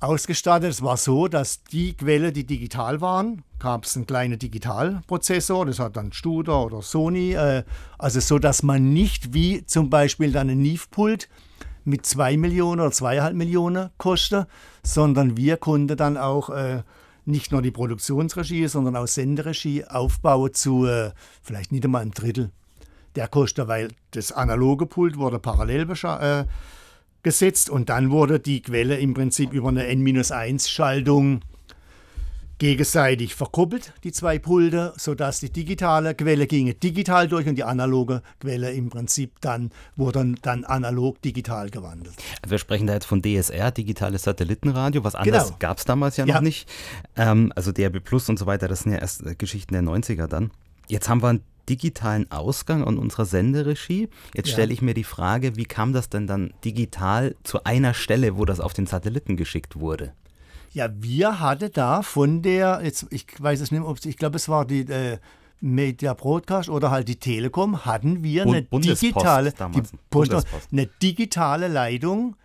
ausgestattet. 0.00 0.70
Es 0.70 0.82
war 0.82 0.96
so, 0.96 1.28
dass 1.28 1.62
die 1.64 1.94
Quelle, 1.94 2.32
die 2.32 2.44
digital 2.44 3.00
waren, 3.00 3.42
gab 3.58 3.84
es 3.84 3.96
einen 3.96 4.06
kleinen 4.06 4.38
Digitalprozessor, 4.38 5.66
das 5.66 5.78
hat 5.78 5.96
dann 5.96 6.12
Studer 6.12 6.64
oder 6.64 6.82
Sony, 6.82 7.32
äh, 7.32 7.64
also 7.98 8.20
so, 8.20 8.38
dass 8.38 8.62
man 8.62 8.92
nicht 8.92 9.32
wie 9.32 9.64
zum 9.64 9.88
Beispiel 9.90 10.32
dann 10.32 10.50
ein 10.50 10.60
NIF-Pult 10.60 11.28
mit 11.84 12.04
2 12.04 12.36
Millionen 12.36 12.80
oder 12.80 12.90
2,5 12.90 13.32
Millionen 13.32 13.90
kostet, 13.96 14.46
sondern 14.82 15.36
wir 15.36 15.56
konnten 15.56 15.96
dann 15.96 16.16
auch 16.16 16.50
äh, 16.50 16.82
nicht 17.24 17.52
nur 17.52 17.62
die 17.62 17.70
Produktionsregie, 17.70 18.66
sondern 18.68 18.96
auch 18.96 19.06
Senderegie 19.06 19.84
aufbauen 19.84 20.52
zu 20.52 20.86
äh, 20.86 21.12
vielleicht 21.42 21.72
nicht 21.72 21.84
einmal 21.84 22.02
ein 22.02 22.12
Drittel 22.12 22.50
der 23.14 23.28
Kosten, 23.28 23.66
weil 23.66 23.88
das 24.12 24.32
analoge 24.32 24.86
Pult 24.86 25.16
wurde 25.16 25.38
parallel 25.38 25.88
äh, 25.90 26.44
gesetzt 27.26 27.70
und 27.70 27.88
dann 27.88 28.12
wurde 28.12 28.38
die 28.38 28.62
Quelle 28.62 28.98
im 28.98 29.12
Prinzip 29.12 29.52
über 29.52 29.68
eine 29.68 29.88
N-1-Schaltung 29.88 31.40
gegenseitig 32.58 33.34
verkuppelt, 33.34 33.92
die 34.04 34.12
zwei 34.12 34.38
Pulte, 34.38 34.92
sodass 34.96 35.40
die 35.40 35.50
digitale 35.50 36.14
Quelle 36.14 36.46
ginge 36.46 36.74
digital 36.74 37.26
durch 37.26 37.48
und 37.48 37.56
die 37.56 37.64
analoge 37.64 38.22
Quelle 38.38 38.70
im 38.70 38.90
Prinzip 38.90 39.40
dann 39.40 39.72
wurde 39.96 40.36
dann 40.42 40.64
analog 40.64 41.20
digital 41.20 41.68
gewandelt. 41.68 42.14
Also 42.42 42.52
wir 42.52 42.58
sprechen 42.58 42.86
da 42.86 42.92
jetzt 42.92 43.06
von 43.06 43.22
DSR, 43.22 43.72
digitales 43.72 44.22
Satellitenradio, 44.22 45.02
was 45.02 45.16
anderes 45.16 45.46
genau. 45.46 45.56
gab 45.58 45.78
es 45.78 45.84
damals 45.84 46.16
ja, 46.18 46.26
ja, 46.26 46.34
noch 46.36 46.42
nicht. 46.42 46.68
Ähm, 47.16 47.52
also 47.56 47.72
DRB 47.72 48.04
Plus 48.04 48.28
und 48.28 48.38
so 48.38 48.46
weiter, 48.46 48.68
das 48.68 48.84
sind 48.84 48.92
ja 48.92 48.98
erst 48.98 49.36
Geschichten 49.36 49.74
der 49.74 49.82
90er 49.82 50.28
dann. 50.28 50.52
Jetzt 50.88 51.08
haben 51.08 51.22
wir 51.22 51.28
einen 51.28 51.44
digitalen 51.68 52.30
Ausgang 52.30 52.84
an 52.84 52.98
unserer 52.98 53.24
Senderegie. 53.24 54.08
Jetzt 54.34 54.48
ja. 54.48 54.52
stelle 54.54 54.72
ich 54.72 54.82
mir 54.82 54.94
die 54.94 55.04
Frage, 55.04 55.56
wie 55.56 55.64
kam 55.64 55.92
das 55.92 56.08
denn 56.08 56.26
dann 56.26 56.52
digital 56.64 57.34
zu 57.42 57.64
einer 57.64 57.94
Stelle, 57.94 58.36
wo 58.36 58.44
das 58.44 58.60
auf 58.60 58.72
den 58.72 58.86
Satelliten 58.86 59.36
geschickt 59.36 59.78
wurde? 59.78 60.12
Ja, 60.72 60.88
wir 60.92 61.40
hatten 61.40 61.70
da 61.72 62.02
von 62.02 62.42
der, 62.42 62.80
jetzt, 62.82 63.06
ich 63.10 63.26
weiß 63.38 63.60
es 63.60 63.70
nicht, 63.70 63.82
ob 63.82 64.04
ich 64.04 64.16
glaube, 64.16 64.36
es 64.36 64.48
war 64.48 64.64
die 64.66 64.80
äh, 64.80 65.18
Media 65.60 66.12
Broadcast 66.12 66.68
oder 66.68 66.90
halt 66.90 67.08
die 67.08 67.16
Telekom, 67.16 67.84
hatten 67.84 68.22
wir 68.22 68.42
eine 68.42 68.62
digitale, 68.62 69.52
die 69.52 69.82
Post, 70.10 70.46
eine 70.70 70.86
digitale 70.86 71.68
Leitung 71.68 72.36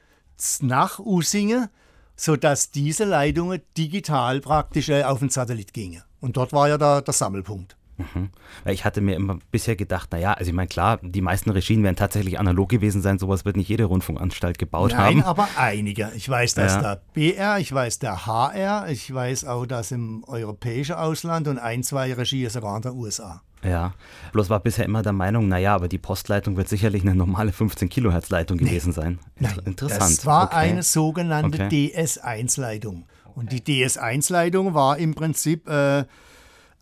nach 0.62 1.00
Usinge, 1.00 1.70
sodass 2.16 2.72
diese 2.72 3.04
Leitungen 3.04 3.62
digital 3.78 4.40
praktisch 4.40 4.90
äh, 4.90 5.04
auf 5.04 5.20
den 5.20 5.30
Satellit 5.30 5.74
gingen. 5.74 6.02
Und 6.22 6.38
dort 6.38 6.54
war 6.54 6.70
ja 6.70 6.78
der, 6.78 7.02
der 7.02 7.14
Sammelpunkt. 7.14 7.76
Mhm. 8.14 8.30
Ich 8.66 8.86
hatte 8.86 9.02
mir 9.02 9.16
immer 9.16 9.40
bisher 9.52 9.76
gedacht, 9.76 10.12
naja, 10.12 10.34
also 10.34 10.50
ich 10.50 10.56
meine, 10.56 10.68
klar, 10.68 11.00
die 11.02 11.22
meisten 11.22 11.50
Regien 11.50 11.84
werden 11.84 11.96
tatsächlich 11.96 12.40
analog 12.40 12.70
gewesen 12.70 13.02
sein, 13.02 13.20
sowas 13.20 13.46
wird 13.46 13.58
nicht 13.58 13.70
jede 13.70 13.86
Rundfunkanstalt 13.86 14.58
gebaut 14.58 14.92
Nein, 14.92 15.00
haben. 15.00 15.18
Nein, 15.18 15.26
aber 15.26 15.48
einige. 15.58 16.12
Ich 16.16 16.28
weiß, 16.28 16.56
dass 16.56 16.76
ja. 16.76 16.82
der 16.82 17.02
BR, 17.14 17.60
ich 17.60 17.74
weiß, 17.74 18.00
der 18.00 18.26
HR, 18.26 18.90
ich 18.90 19.14
weiß 19.14 19.46
auch, 19.46 19.66
dass 19.66 19.92
im 19.92 20.24
europäischen 20.26 20.96
Ausland 20.96 21.48
und 21.48 21.58
ein, 21.58 21.84
zwei 21.84 22.14
Regien 22.14 22.50
sogar 22.50 22.76
in 22.76 22.82
den 22.84 22.94
USA. 22.94 23.42
Ja, 23.64 23.94
bloß 24.32 24.50
war 24.50 24.60
bisher 24.60 24.86
immer 24.86 25.04
der 25.04 25.14
Meinung, 25.14 25.48
naja, 25.48 25.76
aber 25.76 25.88
die 25.88 26.00
Postleitung 26.00 26.58
wird 26.58 26.68
sicherlich 26.68 27.04
eine 27.04 27.14
normale 27.14 27.52
15 27.52 27.90
Kilohertz 27.90 28.30
Leitung 28.30 28.58
nee. 28.58 28.66
gewesen 28.66 28.92
sein. 28.92 29.20
Inter 29.36 29.56
Nein, 29.58 29.66
Interessant. 29.66 30.18
Das 30.18 30.26
war 30.26 30.46
okay. 30.46 30.56
eine 30.56 30.84
sogenannte 30.84 31.66
okay. 31.66 31.92
DS1-Leitung. 31.94 33.06
Und 33.36 33.52
die 33.52 33.62
DS1-Leitung 33.62 34.74
war 34.74 34.98
im 34.98 35.14
Prinzip 35.16 35.70
äh, 35.70 36.06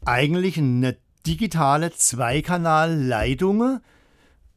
eigentlich 0.05 0.57
eine 0.57 0.97
digitale 1.29 1.91
Zweikanalleitungen. 1.91 3.81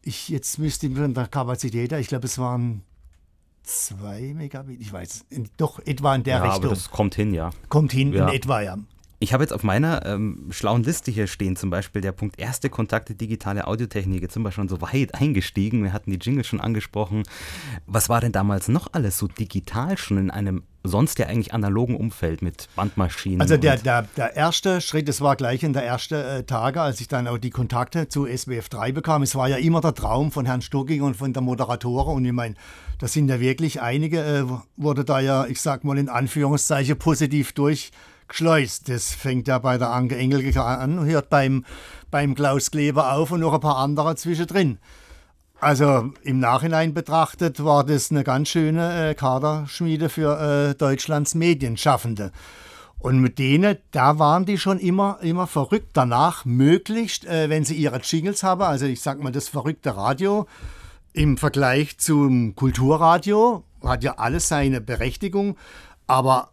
Ich 0.02 0.29
jetzt 0.31 0.59
müsste 0.59 0.91
von 0.91 1.14
der 1.14 1.29
Kapazität, 1.29 1.93
ich 1.93 2.09
glaube, 2.09 2.26
es 2.26 2.38
waren 2.38 2.83
zwei 3.62 4.33
Megabit, 4.35 4.81
ich 4.81 4.93
weiß, 4.93 5.26
doch 5.57 5.79
etwa 5.85 6.14
in 6.14 6.25
der 6.25 6.38
ja, 6.38 6.45
Richtung. 6.45 6.64
Aber 6.64 6.75
das 6.75 6.91
kommt 6.91 7.14
hin, 7.14 7.35
ja. 7.35 7.50
Kommt 7.69 7.93
hin 7.93 8.12
ja. 8.12 8.26
in 8.29 8.35
etwa, 8.35 8.62
ja. 8.62 8.79
Ich 9.21 9.33
habe 9.33 9.45
jetzt 9.45 9.52
auf 9.52 9.62
meiner 9.62 10.05
ähm, 10.05 10.49
schlauen 10.50 10.83
Liste 10.83 11.12
hier 11.12 11.29
stehen 11.29 11.55
zum 11.55 11.71
Beispiel 11.71 12.02
der 12.02 12.11
Punkt 12.11 12.41
erste 12.41 12.69
Kontakte 12.71 13.14
digitale 13.14 13.69
Audiotechnik. 13.69 14.21
Jetzt 14.21 14.35
sind 14.35 14.43
wir 14.43 14.50
schon 14.50 14.69
so 14.69 14.81
weit 14.81 15.14
eingestiegen. 15.14 15.85
Wir 15.85 15.93
hatten 15.93 16.11
die 16.11 16.17
Jingles 16.17 16.49
schon 16.49 16.61
angesprochen. 16.61 17.23
Was 17.87 18.09
war 18.09 18.21
denn 18.21 18.33
damals 18.33 18.67
noch 18.67 18.88
alles 18.93 19.19
so 19.19 19.29
digital 19.29 19.97
schon 19.97 20.19
in 20.19 20.31
einem 20.33 20.64
sonst 20.85 21.19
ja 21.19 21.27
eigentlich 21.27 21.55
analogen 21.55 21.97
Umfeld 21.97 22.43
mit 22.43 22.69
Bandmaschinen? 22.77 23.41
Also 23.41 23.57
der, 23.57 23.77
der, 23.77 24.03
der 24.17 24.37
erste 24.37 24.81
Schritt, 24.81 25.09
das 25.09 25.21
war 25.21 25.37
gleich 25.37 25.62
in 25.62 25.73
der 25.73 25.85
ersten 25.85 26.15
äh, 26.15 26.43
Tage, 26.45 26.81
als 26.81 27.01
ich 27.01 27.09
dann 27.09 27.29
auch 27.29 27.39
die 27.39 27.51
Kontakte 27.51 28.09
zu 28.09 28.27
SBF 28.27 28.69
3 28.69 28.93
bekam. 28.93 29.23
Es 29.23 29.35
war 29.35 29.49
ja 29.49 29.57
immer 29.57 29.81
der 29.81 29.95
Traum 29.95 30.33
von 30.33 30.47
Herrn 30.47 30.62
Stuckig 30.62 31.03
und 31.03 31.17
von 31.17 31.33
der 31.33 31.43
Moderatoren. 31.43 32.17
Und 32.17 32.25
ich 32.25 32.33
meine, 32.33 32.55
das 32.99 33.12
sind 33.12 33.29
ja 33.29 33.41
wirklich 33.41 33.81
einige, 33.81 34.21
äh, 34.21 34.45
wurde 34.77 35.05
da 35.05 35.21
ja, 35.21 35.47
ich 35.47 35.61
sag 35.61 35.85
mal 35.85 35.99
in 35.99 36.09
Anführungszeichen, 36.09 36.99
positiv 36.99 37.53
durch 37.53 37.91
geschleust. 38.29 38.89
Das 38.89 39.15
fängt 39.15 39.49
ja 39.49 39.59
bei 39.59 39.79
der 39.79 39.91
Anke 39.91 40.17
Engelke 40.17 40.62
an, 40.62 41.05
hört 41.05 41.31
beim, 41.31 41.65
beim 42.11 42.35
Klaus 42.35 42.71
Kleber 42.71 43.12
auf 43.12 43.31
und 43.31 43.41
noch 43.41 43.55
ein 43.55 43.61
paar 43.61 43.77
andere 43.77 44.17
zwischendrin. 44.17 44.79
Also 45.62 46.11
im 46.25 46.40
Nachhinein 46.40 46.92
betrachtet 46.92 47.62
war 47.62 47.85
das 47.85 48.11
eine 48.11 48.25
ganz 48.25 48.49
schöne 48.49 49.11
äh, 49.11 49.14
Kaderschmiede 49.14 50.09
für 50.09 50.71
äh, 50.71 50.75
Deutschlands 50.75 51.37
Medienschaffende. 51.37 52.33
Und 52.99 53.21
mit 53.21 53.38
denen, 53.38 53.76
da 53.92 54.19
waren 54.19 54.45
die 54.45 54.59
schon 54.59 54.81
immer, 54.81 55.21
immer 55.23 55.47
verrückt 55.47 55.90
danach, 55.92 56.45
möglichst, 56.45 57.26
äh, 57.26 57.49
wenn 57.49 57.64
sie 57.64 57.76
ihre 57.76 58.00
Jingles 58.00 58.42
haben, 58.42 58.62
also 58.62 58.87
ich 58.87 59.02
sag 59.02 59.23
mal 59.23 59.31
das 59.31 59.49
verrückte 59.49 59.97
Radio 59.97 60.49
im 61.12 61.37
Vergleich 61.37 61.97
zum 61.97 62.57
Kulturradio, 62.57 63.62
hat 63.85 64.02
ja 64.02 64.14
alles 64.19 64.49
seine 64.49 64.81
Berechtigung, 64.81 65.57
aber 66.09 66.49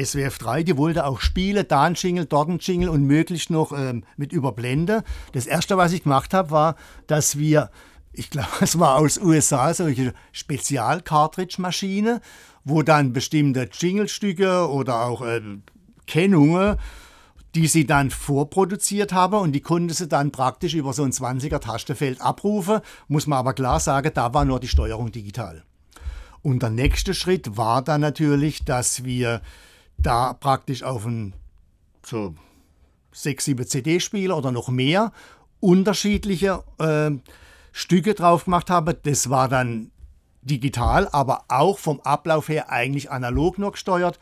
SWF 0.00 0.38
3, 0.38 0.62
die 0.62 0.76
wollte 0.76 1.04
auch 1.06 1.20
Spiele, 1.20 1.64
da 1.64 1.82
ein 1.82 1.94
Jingle, 1.94 2.26
dort 2.26 2.48
ein 2.48 2.58
Jingle 2.60 2.90
und 2.90 3.02
möglichst 3.08 3.50
noch 3.50 3.72
ähm, 3.72 4.04
mit 4.16 4.32
Überblende. 4.32 5.02
Das 5.32 5.46
erste, 5.46 5.76
was 5.76 5.92
ich 5.92 6.04
gemacht 6.04 6.32
habe, 6.32 6.52
war, 6.52 6.76
dass 7.08 7.38
wir, 7.38 7.70
ich 8.12 8.30
glaube, 8.30 8.48
es 8.60 8.78
war 8.78 8.96
aus 8.96 9.18
USA, 9.18 9.72
solche 9.74 10.14
Spezial-Cartridge-Maschine, 10.32 12.20
wo 12.64 12.82
dann 12.82 13.12
bestimmte 13.12 13.68
Jinglestücke 13.72 14.68
oder 14.68 15.04
auch 15.06 15.22
äh, 15.22 15.40
Kennungen, 16.06 16.76
die 17.54 17.66
sie 17.66 17.86
dann 17.86 18.10
vorproduziert 18.10 19.12
haben 19.12 19.34
und 19.34 19.52
die 19.52 19.60
konnte 19.60 19.94
sie 19.94 20.08
dann 20.08 20.30
praktisch 20.30 20.74
über 20.74 20.92
so 20.92 21.02
ein 21.02 21.12
20er 21.12 21.60
Tastenfeld 21.60 22.20
abrufen. 22.20 22.80
Muss 23.08 23.26
man 23.26 23.38
aber 23.38 23.52
klar 23.52 23.78
sagen, 23.78 24.10
da 24.14 24.32
war 24.32 24.44
nur 24.44 24.60
die 24.60 24.68
Steuerung 24.68 25.12
digital. 25.12 25.62
Und 26.40 26.62
der 26.62 26.70
nächste 26.70 27.14
Schritt 27.14 27.56
war 27.56 27.82
dann 27.82 28.00
natürlich, 28.00 28.64
dass 28.64 29.04
wir 29.04 29.42
da 29.98 30.32
praktisch 30.32 30.82
auf 30.82 31.06
einen 31.06 31.34
so 32.04 32.34
sechs, 33.12 33.44
sieben 33.44 33.66
CD-Spieler 33.66 34.36
oder 34.36 34.50
noch 34.50 34.68
mehr 34.68 35.12
unterschiedliche 35.60 36.64
äh, 36.78 37.10
Stücke 37.72 38.14
drauf 38.14 38.44
gemacht 38.44 38.70
habe. 38.70 38.94
Das 38.94 39.30
war 39.30 39.48
dann 39.48 39.90
digital, 40.42 41.08
aber 41.12 41.44
auch 41.48 41.78
vom 41.78 42.00
Ablauf 42.00 42.48
her 42.48 42.70
eigentlich 42.70 43.10
analog 43.10 43.58
noch 43.58 43.72
gesteuert. 43.72 44.18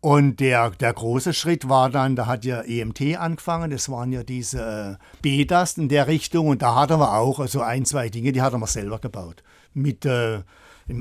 Und 0.00 0.38
der, 0.40 0.68
der 0.70 0.92
große 0.92 1.32
Schritt 1.32 1.68
war 1.68 1.88
dann, 1.88 2.14
da 2.14 2.26
hat 2.26 2.44
ja 2.44 2.60
EMT 2.60 3.16
angefangen, 3.16 3.70
das 3.70 3.88
waren 3.88 4.12
ja 4.12 4.22
diese 4.22 4.98
BETAs 5.22 5.78
in 5.78 5.88
der 5.88 6.08
Richtung 6.08 6.48
und 6.48 6.60
da 6.60 6.74
hatten 6.74 7.00
wir 7.00 7.14
auch 7.14 7.40
also 7.40 7.62
ein, 7.62 7.86
zwei 7.86 8.10
Dinge, 8.10 8.32
die 8.32 8.42
hatten 8.42 8.60
wir 8.60 8.66
selber 8.66 8.98
gebaut. 8.98 9.42
Mit 9.72 10.04
äh, 10.04 10.42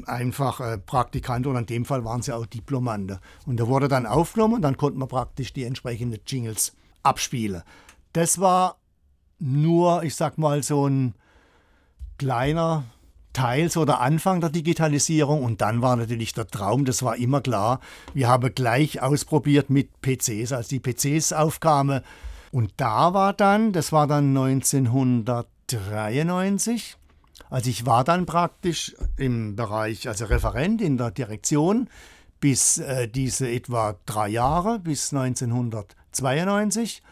einfach 0.05 0.61
äh, 0.61 0.77
Praktikant 0.77 1.47
oder 1.47 1.59
in 1.59 1.65
dem 1.65 1.83
Fall 1.83 2.05
waren 2.05 2.21
sie 2.21 2.33
auch 2.33 2.45
Diplomande. 2.45 3.19
Und 3.45 3.59
da 3.59 3.67
wurde 3.67 3.89
dann 3.89 4.05
aufgenommen 4.05 4.53
und 4.53 4.61
dann 4.61 4.77
konnte 4.77 4.97
man 4.97 5.09
praktisch 5.09 5.51
die 5.51 5.65
entsprechenden 5.65 6.21
Jingles 6.25 6.73
abspielen. 7.03 7.63
Das 8.13 8.39
war 8.39 8.77
nur, 9.37 10.03
ich 10.03 10.15
sag 10.15 10.37
mal, 10.37 10.63
so 10.63 10.87
ein 10.87 11.13
kleiner 12.23 12.85
Teil, 13.33 13.69
so 13.69 13.83
der 13.83 13.99
Anfang 13.99 14.39
der 14.39 14.49
Digitalisierung. 14.49 15.43
Und 15.43 15.59
dann 15.59 15.81
war 15.81 15.97
natürlich 15.97 16.31
der 16.33 16.47
Traum, 16.47 16.85
das 16.85 17.03
war 17.03 17.17
immer 17.17 17.41
klar. 17.41 17.81
Wir 18.13 18.29
haben 18.29 18.55
gleich 18.55 19.01
ausprobiert 19.01 19.69
mit 19.69 19.89
PCs, 20.01 20.53
als 20.53 20.69
die 20.69 20.79
PCs 20.79 21.33
aufkamen. 21.33 21.99
Und 22.51 22.71
da 22.77 23.13
war 23.13 23.33
dann, 23.33 23.73
das 23.73 23.91
war 23.91 24.07
dann 24.07 24.37
1993, 24.37 26.95
also 27.49 27.69
ich 27.69 27.85
war 27.85 28.05
dann 28.05 28.25
praktisch 28.25 28.95
im 29.17 29.57
Bereich, 29.57 30.07
also 30.07 30.23
Referent 30.25 30.81
in 30.81 30.97
der 30.97 31.11
Direktion 31.11 31.89
bis 32.39 32.77
äh, 32.77 33.09
diese 33.09 33.49
etwa 33.49 33.97
drei 34.05 34.29
Jahre, 34.29 34.79
bis 34.79 35.13
1992 35.13 37.03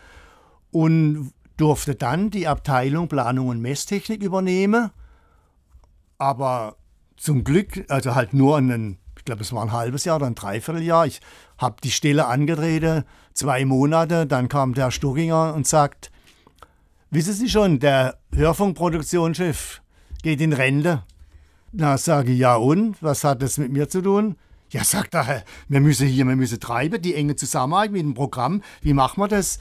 und 0.72 1.34
durfte 1.58 1.96
dann 1.96 2.32
die 2.32 2.48
Abteilung 2.48 3.08
Planung 3.08 3.50
und 3.50 3.62
Messtechnik 3.62 4.24
übernehmen. 4.24 4.90
Aber 6.22 6.76
zum 7.18 7.44
Glück, 7.44 7.84
also 7.90 8.14
halt 8.14 8.32
nur 8.36 8.56
einen, 8.56 9.00
ich 9.18 9.26
glaube, 9.26 9.42
es 9.42 9.54
war 9.54 9.64
ein 9.64 9.72
halbes 9.72 10.06
Jahr 10.06 10.18
oder 10.18 10.28
ein 10.28 10.36
Dreivierteljahr. 10.36 11.08
Ich 11.08 11.20
habe 11.58 11.78
die 11.84 11.90
Stelle 11.90 12.28
angetreten, 12.28 13.06
zwei 13.34 13.66
Monate, 13.66 14.28
dann 14.28 14.48
kam 14.48 14.76
der 14.76 14.92
Stockinger 14.92 15.56
und 15.56 15.66
sagt, 15.66 16.12
wissen 17.10 17.34
Sie 17.34 17.50
schon, 17.50 17.80
der 17.80 18.20
Hörfunkproduktionschef 18.36 19.82
geht 20.22 20.42
in 20.42 20.54
Rente. 20.54 21.02
Na, 21.72 21.98
sage 21.98 22.34
ich, 22.34 22.38
ja 22.38 22.56
und? 22.56 23.02
Was 23.02 23.24
hat 23.24 23.42
das 23.42 23.58
mit 23.58 23.72
mir 23.72 23.90
zu 23.90 24.04
tun? 24.04 24.36
Ja, 24.70 24.84
sagt 24.84 25.16
er, 25.16 25.44
wir 25.70 25.80
müssen 25.80 26.08
hier, 26.08 26.28
wir 26.28 26.36
müssen 26.36 26.60
treiben, 26.60 27.02
die 27.02 27.16
enge 27.16 27.36
Zusammenarbeit 27.36 27.94
mit 27.94 28.04
dem 28.04 28.14
Programm. 28.14 28.62
Wie 28.82 28.94
machen 28.94 29.24
wir 29.24 29.28
das? 29.28 29.58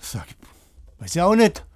Sage 0.00 0.26
ich, 0.28 1.00
weiß 1.00 1.16
ich 1.16 1.22
auch 1.22 1.34
nicht. 1.34 1.66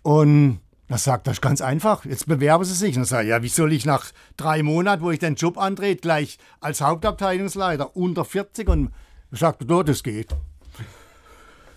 Und 0.00 0.62
das 0.92 1.04
sagt 1.04 1.26
er 1.26 1.34
ganz 1.34 1.60
einfach, 1.60 2.04
jetzt 2.04 2.26
bewerben 2.26 2.64
Sie 2.64 2.74
sich. 2.74 2.96
Und 2.96 3.04
ich, 3.04 3.10
ja, 3.10 3.42
wie 3.42 3.48
soll 3.48 3.72
ich 3.72 3.86
nach 3.86 4.06
drei 4.36 4.62
Monaten, 4.62 5.02
wo 5.02 5.10
ich 5.10 5.18
den 5.18 5.36
Job 5.36 5.58
antrete, 5.58 6.00
gleich 6.00 6.38
als 6.60 6.80
Hauptabteilungsleiter 6.80 7.96
unter 7.96 8.24
40 8.24 8.68
und 8.68 8.92
sagt, 9.30 9.70
oh, 9.70 9.82
das 9.82 10.02
geht. 10.02 10.34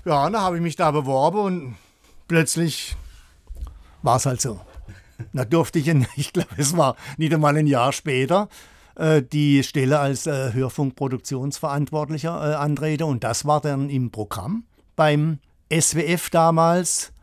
Ja, 0.03 0.29
dann 0.29 0.41
habe 0.41 0.57
ich 0.57 0.61
mich 0.61 0.75
da 0.75 0.91
beworben 0.91 1.39
und 1.39 1.75
plötzlich 2.27 2.95
war 4.01 4.17
es 4.17 4.25
halt 4.25 4.41
so. 4.41 4.59
Da 5.33 5.45
durfte 5.45 5.79
ich, 5.79 5.87
ich 6.15 6.33
glaube, 6.33 6.49
es 6.57 6.75
war 6.75 6.95
nicht 7.17 7.33
einmal 7.33 7.55
ein 7.57 7.67
Jahr 7.67 7.93
später, 7.93 8.49
äh, 8.95 9.21
die 9.21 9.63
Stelle 9.63 9.99
als 9.99 10.27
äh, 10.27 10.53
Hörfunkproduktionsverantwortlicher 10.53 12.51
äh, 12.51 12.55
antrete. 12.55 13.05
Und 13.05 13.23
das 13.23 13.45
war 13.45 13.61
dann 13.61 13.89
im 13.89 14.11
Programm 14.11 14.65
beim 14.95 15.39
SWF 15.71 16.29
damals. 16.29 17.13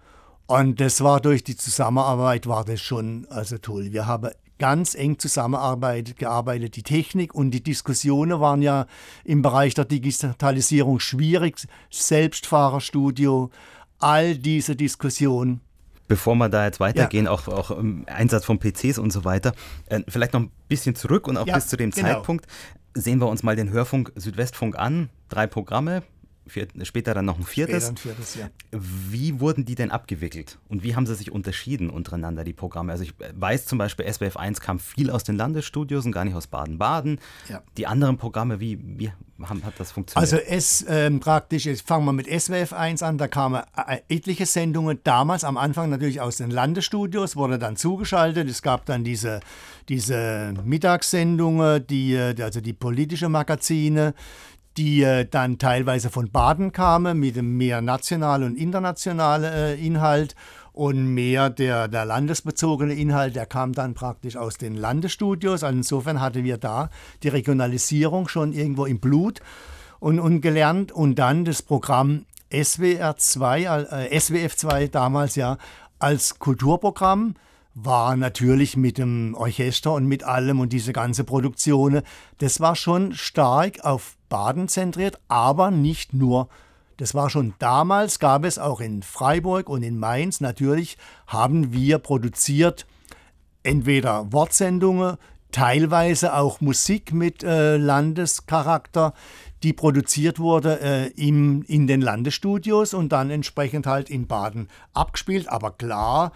Und 0.53 0.81
das 0.81 1.01
war 1.01 1.19
durch 1.21 1.45
die 1.45 1.57
Zusammenarbeit 1.57 2.47
war 2.47 2.63
das 2.63 2.79
schon 2.79 3.27
also 3.31 3.57
toll. 3.57 3.93
Wir 3.93 4.07
haben 4.07 4.29
ganz 4.59 4.95
eng 4.95 5.19
zusammenarbeitet, 5.19 6.19
gearbeitet. 6.19 6.77
Die 6.77 6.83
Technik 6.83 7.35
und 7.35 7.53
die 7.53 7.63
Diskussionen 7.63 8.39
waren 8.39 8.61
ja 8.61 8.85
im 9.25 9.41
Bereich 9.41 9.73
der 9.73 9.87
Digitalisierung 9.87 11.01
schwierig. 11.01 11.67
Selbstfahrerstudio, 11.91 13.51
all 13.99 14.37
diese 14.37 14.77
Diskussionen. 14.77 15.63
Bevor 16.07 16.35
wir 16.35 16.51
da 16.51 16.67
jetzt 16.67 16.81
weitergehen, 16.81 17.25
ja. 17.25 17.31
auch, 17.31 17.49
auch 17.49 17.71
im 17.71 18.05
Einsatz 18.07 18.45
von 18.45 18.59
PCs 18.59 18.99
und 18.99 19.11
so 19.11 19.25
weiter, 19.25 19.55
äh, 19.87 20.01
vielleicht 20.07 20.35
noch 20.35 20.41
ein 20.41 20.51
bisschen 20.69 20.95
zurück 20.95 21.29
und 21.29 21.39
auch 21.39 21.47
ja, 21.47 21.55
bis 21.55 21.69
zu 21.69 21.79
dem 21.79 21.93
genau. 21.93 22.09
Zeitpunkt 22.09 22.47
sehen 22.93 23.21
wir 23.21 23.29
uns 23.29 23.43
mal 23.43 23.57
den 23.57 23.71
Hörfunk 23.71 24.13
Südwestfunk 24.17 24.79
an. 24.79 25.09
Drei 25.31 25.47
Programme, 25.47 26.03
vier, 26.47 26.69
später 26.83 27.15
dann 27.15 27.25
noch 27.25 27.39
ein 27.39 27.45
viertes. 27.45 27.89
Ein 27.89 27.97
viertes 27.97 28.35
ja. 28.35 28.51
Wie 28.71 29.41
wurden 29.41 29.65
die 29.65 29.75
denn 29.75 29.91
abgewickelt 29.91 30.59
und 30.69 30.83
wie 30.83 30.97
haben 30.97 31.07
sie 31.07 31.15
sich 31.15 31.31
unterschieden 31.31 31.91
untereinander, 31.91 32.45
die 32.45 32.53
Programme? 32.53 32.93
Also 32.93 33.05
ich 33.05 33.15
weiß 33.35 33.67
zum 33.67 33.79
Beispiel, 33.79 34.11
SWF 34.13 34.37
1 34.37 34.61
kam 34.61 34.79
viel 34.79 35.11
aus 35.11 35.25
den 35.25 35.37
Landesstudios 35.37 36.05
und 36.05 36.13
gar 36.13 36.25
nicht 36.25 36.35
aus 36.35 36.47
Baden-Baden. 36.47 37.21
Ja. 37.49 37.63
Die 37.77 37.87
anderen 37.87 38.17
Programme, 38.17 38.61
wie, 38.61 38.79
wie 38.83 39.13
haben, 39.49 39.65
hat 39.65 39.75
das 39.79 39.93
funktioniert? 39.93 40.33
Also 40.33 40.37
es 40.37 40.85
ähm, 40.89 41.21
praktisch, 41.21 41.67
jetzt 41.67 41.87
fangen 41.87 42.05
wir 42.05 42.13
mit 42.13 42.27
SWF 42.27 42.73
1 42.73 43.03
an, 43.03 43.19
da 43.19 43.29
kamen 43.29 43.63
äh, 43.77 43.99
etliche 44.09 44.47
Sendungen, 44.47 45.01
damals 45.05 45.45
am 45.45 45.57
Anfang 45.57 45.91
natürlich 45.91 46.21
aus 46.21 46.37
den 46.37 46.51
Landesstudios, 46.51 47.37
wurde 47.37 47.59
dann 47.59 47.77
zugeschaltet. 47.77 48.49
Es 48.49 48.63
gab 48.63 48.87
dann 48.87 49.05
diese, 49.05 49.41
diese 49.89 50.55
Mittagssendungen, 50.65 51.87
die, 51.87 52.15
äh, 52.15 52.41
also 52.43 52.61
die 52.61 52.73
politische 52.73 53.29
Magazine, 53.29 54.15
die 54.77 55.03
äh, 55.03 55.27
dann 55.29 55.59
teilweise 55.59 56.11
von 56.11 56.31
Baden 56.31 56.73
kamen 56.73 57.19
mit 57.19 57.41
mehr 57.43 57.81
nationalen 57.81 58.53
und 58.53 58.57
internationalen 58.57 59.53
äh, 59.53 59.75
Inhalt 59.75 60.35
und 60.73 61.13
mehr 61.13 61.51
der, 61.51 61.89
der 61.89 62.05
landesbezogene 62.05 62.95
Inhalt, 62.95 63.37
der 63.37 63.47
kam 63.47 63.73
dann 63.75 63.95
praktisch 63.95 64.37
aus 64.37 64.57
den 64.57 64.75
Landesstudios. 64.75 65.63
Also 65.63 65.77
insofern 65.77 66.21
hatten 66.21 66.45
wir 66.45 66.57
da 66.57 66.91
die 67.23 67.29
Regionalisierung 67.29 68.29
schon 68.29 68.53
irgendwo 68.53 68.87
im 68.87 68.99
Blut 68.99 69.41
und, 70.01 70.19
und 70.19 70.41
gelernt 70.41 70.91
und 70.91 71.17
dann 71.17 71.45
das 71.45 71.63
Programm 71.63 72.25
SWR 72.53 73.17
2, 73.17 73.63
äh, 73.63 74.21
SWF 74.21 74.57
2 74.57 74.89
damals 74.89 75.37
ja 75.37 75.59
als 75.99 76.39
Kulturprogramm 76.39 77.35
war 77.75 78.17
natürlich 78.17 78.77
mit 78.77 78.99
dem 78.99 79.35
Orchester 79.35 79.93
und 79.95 80.07
mit 80.07 80.25
allem 80.25 80.61
und 80.61 80.73
diese 80.73 80.93
ganze 80.93 81.25
Produktion, 81.25 82.03
das 82.39 82.61
war 82.61 82.77
schon 82.77 83.15
stark 83.15 83.85
auf 83.85 84.17
Baden 84.29 84.69
zentriert, 84.69 85.19
aber 85.29 85.71
nicht 85.71 86.13
nur. 86.13 86.49
Das 86.99 87.15
war 87.15 87.31
schon 87.31 87.55
damals, 87.59 88.19
gab 88.19 88.45
es 88.45 88.59
auch 88.59 88.81
in 88.81 89.03
Freiburg 89.03 89.69
und 89.69 89.83
in 89.83 89.99
Mainz 89.99 90.41
natürlich, 90.41 90.99
haben 91.27 91.73
wir 91.73 91.99
produziert 91.99 92.87
entweder 93.63 94.33
Wortsendungen, 94.33 95.17
teilweise 95.51 96.35
auch 96.35 96.61
Musik 96.61 97.13
mit 97.13 97.43
äh, 97.43 97.77
Landescharakter, 97.77 99.15
die 99.63 99.73
produziert 99.73 100.39
wurde 100.39 100.81
äh, 100.81 101.07
im, 101.11 101.63
in 101.63 101.87
den 101.87 102.01
Landesstudios 102.01 102.95
und 102.95 103.13
dann 103.13 103.31
entsprechend 103.31 103.87
halt 103.87 104.11
in 104.11 104.27
Baden 104.27 104.69
abgespielt. 104.93 105.49
Aber 105.49 105.71
klar, 105.71 106.33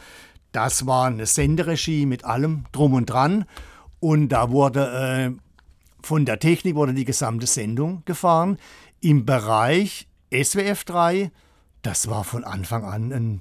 das 0.56 0.86
war 0.86 1.04
eine 1.04 1.26
Senderegie 1.26 2.06
mit 2.06 2.24
allem 2.24 2.64
drum 2.72 2.94
und 2.94 3.10
dran. 3.10 3.44
Und 4.00 4.30
da 4.30 4.50
wurde 4.50 5.34
äh, 5.36 5.40
von 6.02 6.24
der 6.24 6.38
Technik 6.38 6.76
wurde 6.76 6.94
die 6.94 7.04
gesamte 7.04 7.46
Sendung 7.46 8.02
gefahren. 8.06 8.56
Im 9.02 9.26
Bereich 9.26 10.08
SWF 10.32 10.84
3, 10.84 11.30
das 11.82 12.08
war 12.08 12.24
von 12.24 12.42
Anfang 12.42 12.84
an 12.84 13.12
ein, 13.12 13.40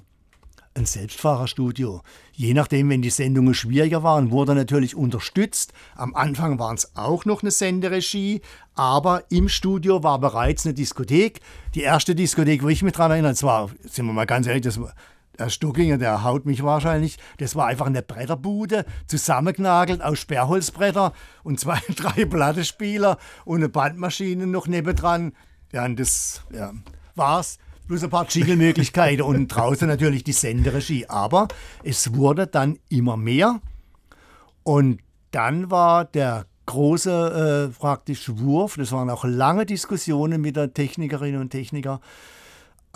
ein 0.74 0.84
Selbstfahrerstudio. 0.84 2.02
Je 2.32 2.52
nachdem, 2.52 2.90
wenn 2.90 3.00
die 3.00 3.08
Sendungen 3.08 3.54
schwieriger 3.54 4.02
waren, 4.02 4.30
wurde 4.30 4.54
natürlich 4.54 4.94
unterstützt. 4.94 5.72
Am 5.94 6.14
Anfang 6.14 6.58
waren 6.58 6.76
es 6.76 6.96
auch 6.96 7.24
noch 7.24 7.40
eine 7.40 7.50
Senderegie, 7.50 8.42
aber 8.74 9.24
im 9.30 9.48
Studio 9.48 10.02
war 10.02 10.18
bereits 10.18 10.66
eine 10.66 10.74
Diskothek. 10.74 11.40
Die 11.74 11.80
erste 11.80 12.14
Diskothek, 12.14 12.62
wo 12.62 12.68
ich 12.68 12.82
mich 12.82 12.92
daran 12.92 13.12
erinnere, 13.12 13.32
das 13.32 13.42
war, 13.42 13.70
sind 13.84 14.04
wir 14.04 14.12
mal 14.12 14.26
ganz 14.26 14.46
ehrlich, 14.46 14.64
das 14.64 14.78
war 14.78 14.92
der 15.38 15.50
Stuckinger, 15.50 15.98
der 15.98 16.24
haut 16.24 16.46
mich 16.46 16.62
wahrscheinlich. 16.62 17.18
Das 17.38 17.56
war 17.56 17.66
einfach 17.66 17.86
eine 17.86 18.02
Bretterbude, 18.02 18.84
zusammengenagelt 19.06 20.02
aus 20.02 20.18
Sperrholzbretter 20.18 21.12
und 21.42 21.60
zwei, 21.60 21.80
drei 21.96 22.24
Plattespieler 22.24 23.18
und 23.44 23.58
eine 23.58 23.68
Bandmaschine 23.68 24.46
noch 24.46 24.66
nebendran. 24.66 25.32
Ja, 25.72 25.84
und 25.84 25.98
das 25.98 26.42
ja, 26.52 26.72
war's. 27.14 27.58
Plus 27.86 28.02
ein 28.02 28.10
paar 28.10 28.26
Jingle-Möglichkeiten 28.28 29.22
und 29.22 29.46
draußen 29.54 29.86
natürlich 29.86 30.24
die 30.24 30.32
Senderegie. 30.32 31.06
Aber 31.06 31.46
es 31.84 32.14
wurde 32.14 32.48
dann 32.48 32.78
immer 32.88 33.16
mehr. 33.16 33.60
Und 34.64 34.98
dann 35.30 35.70
war 35.70 36.04
der 36.04 36.46
große 36.66 37.70
äh, 37.70 37.78
praktisch 37.78 38.28
Wurf, 38.36 38.76
das 38.76 38.92
waren 38.92 39.08
auch 39.08 39.24
lange 39.24 39.64
Diskussionen 39.64 40.40
mit 40.40 40.56
der 40.56 40.74
Technikerinnen 40.74 41.40
und 41.40 41.50
Techniker, 41.50 42.00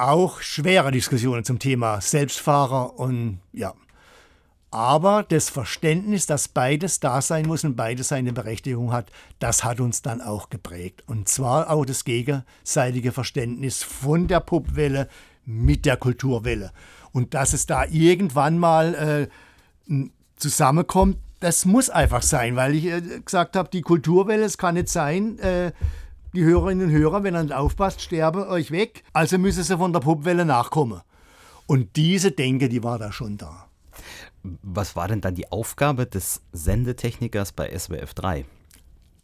auch 0.00 0.40
schwere 0.40 0.90
Diskussionen 0.90 1.44
zum 1.44 1.58
Thema 1.58 2.00
Selbstfahrer 2.00 2.98
und 2.98 3.40
ja. 3.52 3.74
Aber 4.72 5.24
das 5.24 5.50
Verständnis, 5.50 6.26
dass 6.26 6.46
beides 6.46 7.00
da 7.00 7.20
sein 7.22 7.46
muss 7.46 7.64
und 7.64 7.74
beides 7.74 8.08
seine 8.08 8.32
Berechtigung 8.32 8.92
hat, 8.92 9.10
das 9.40 9.64
hat 9.64 9.80
uns 9.80 10.00
dann 10.02 10.20
auch 10.20 10.48
geprägt. 10.48 11.02
Und 11.08 11.28
zwar 11.28 11.70
auch 11.70 11.84
das 11.84 12.04
gegenseitige 12.04 13.10
Verständnis 13.10 13.82
von 13.82 14.28
der 14.28 14.38
Popwelle 14.38 15.08
mit 15.44 15.86
der 15.86 15.96
Kulturwelle. 15.96 16.70
Und 17.12 17.34
dass 17.34 17.52
es 17.52 17.66
da 17.66 17.84
irgendwann 17.86 18.58
mal 18.58 19.28
äh, 19.88 20.04
zusammenkommt, 20.36 21.16
das 21.40 21.64
muss 21.64 21.90
einfach 21.90 22.22
sein, 22.22 22.54
weil 22.54 22.74
ich 22.76 22.84
äh, 22.86 23.00
gesagt 23.24 23.56
habe, 23.56 23.70
die 23.70 23.82
Kulturwelle, 23.82 24.44
es 24.44 24.56
kann 24.56 24.74
nicht 24.74 24.88
sein, 24.88 25.38
äh, 25.40 25.72
die 26.34 26.44
Hörerinnen 26.44 26.88
und 26.88 26.92
Hörer, 26.92 27.22
wenn 27.22 27.34
ihr 27.34 27.42
nicht 27.42 27.54
aufpasst, 27.54 28.00
sterben 28.00 28.44
euch 28.44 28.70
weg. 28.70 29.02
Also 29.12 29.38
müssen 29.38 29.64
sie 29.64 29.76
von 29.76 29.92
der 29.92 30.00
Popwelle 30.00 30.44
nachkommen. 30.44 31.00
Und 31.66 31.96
diese 31.96 32.32
Denke, 32.32 32.68
die 32.68 32.82
war 32.82 32.98
da 32.98 33.12
schon 33.12 33.36
da. 33.36 33.66
Was 34.42 34.96
war 34.96 35.08
denn 35.08 35.20
dann 35.20 35.34
die 35.34 35.52
Aufgabe 35.52 36.06
des 36.06 36.42
Sendetechnikers 36.52 37.52
bei 37.52 37.76
SWF 37.76 38.14
3? 38.14 38.44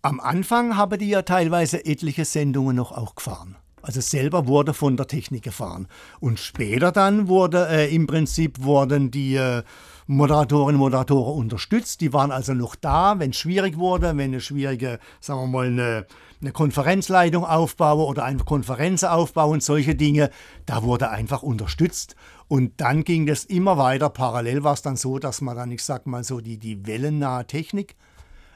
Am 0.02 0.20
Anfang 0.20 0.76
haben 0.76 0.98
die 0.98 1.08
ja 1.08 1.22
teilweise 1.22 1.84
etliche 1.84 2.24
Sendungen 2.24 2.76
noch 2.76 2.92
auch 2.92 3.14
gefahren. 3.14 3.56
Also 3.82 4.00
selber 4.00 4.46
wurde 4.46 4.74
von 4.74 4.96
der 4.96 5.06
Technik 5.06 5.44
gefahren. 5.44 5.86
Und 6.20 6.38
später 6.38 6.92
dann 6.92 7.28
wurde 7.28 7.68
äh, 7.68 7.94
im 7.94 8.06
Prinzip 8.06 8.62
wurden 8.62 9.10
die 9.10 9.36
äh, 9.36 9.62
Moderatorinnen 10.06 10.76
und 10.76 10.80
Moderatoren 10.80 11.38
unterstützt. 11.38 12.00
Die 12.00 12.12
waren 12.12 12.30
also 12.30 12.54
noch 12.54 12.74
da, 12.76 13.18
wenn 13.18 13.30
es 13.30 13.36
schwierig 13.36 13.76
wurde, 13.76 14.08
wenn 14.16 14.30
eine 14.30 14.40
schwierige, 14.40 14.98
sagen 15.20 15.40
wir 15.40 15.46
mal, 15.46 15.66
eine, 15.66 16.06
eine 16.40 16.52
Konferenzleitung 16.52 17.44
aufbaue 17.44 18.06
oder 18.06 18.24
einfach 18.24 18.46
Konferenzen 18.46 19.08
aufbauen, 19.08 19.60
solche 19.60 19.94
Dinge, 19.94 20.30
da 20.64 20.82
wurde 20.82 21.10
einfach 21.10 21.42
unterstützt. 21.42 22.14
Und 22.48 22.80
dann 22.80 23.04
ging 23.04 23.26
das 23.26 23.44
immer 23.44 23.78
weiter. 23.78 24.08
Parallel 24.10 24.62
war 24.62 24.74
es 24.74 24.82
dann 24.82 24.96
so, 24.96 25.18
dass 25.18 25.40
man 25.40 25.56
dann, 25.56 25.70
ich 25.72 25.82
sag 25.84 26.06
mal 26.06 26.22
so, 26.22 26.40
die, 26.40 26.58
die 26.58 26.86
wellennahe 26.86 27.46
Technik 27.46 27.96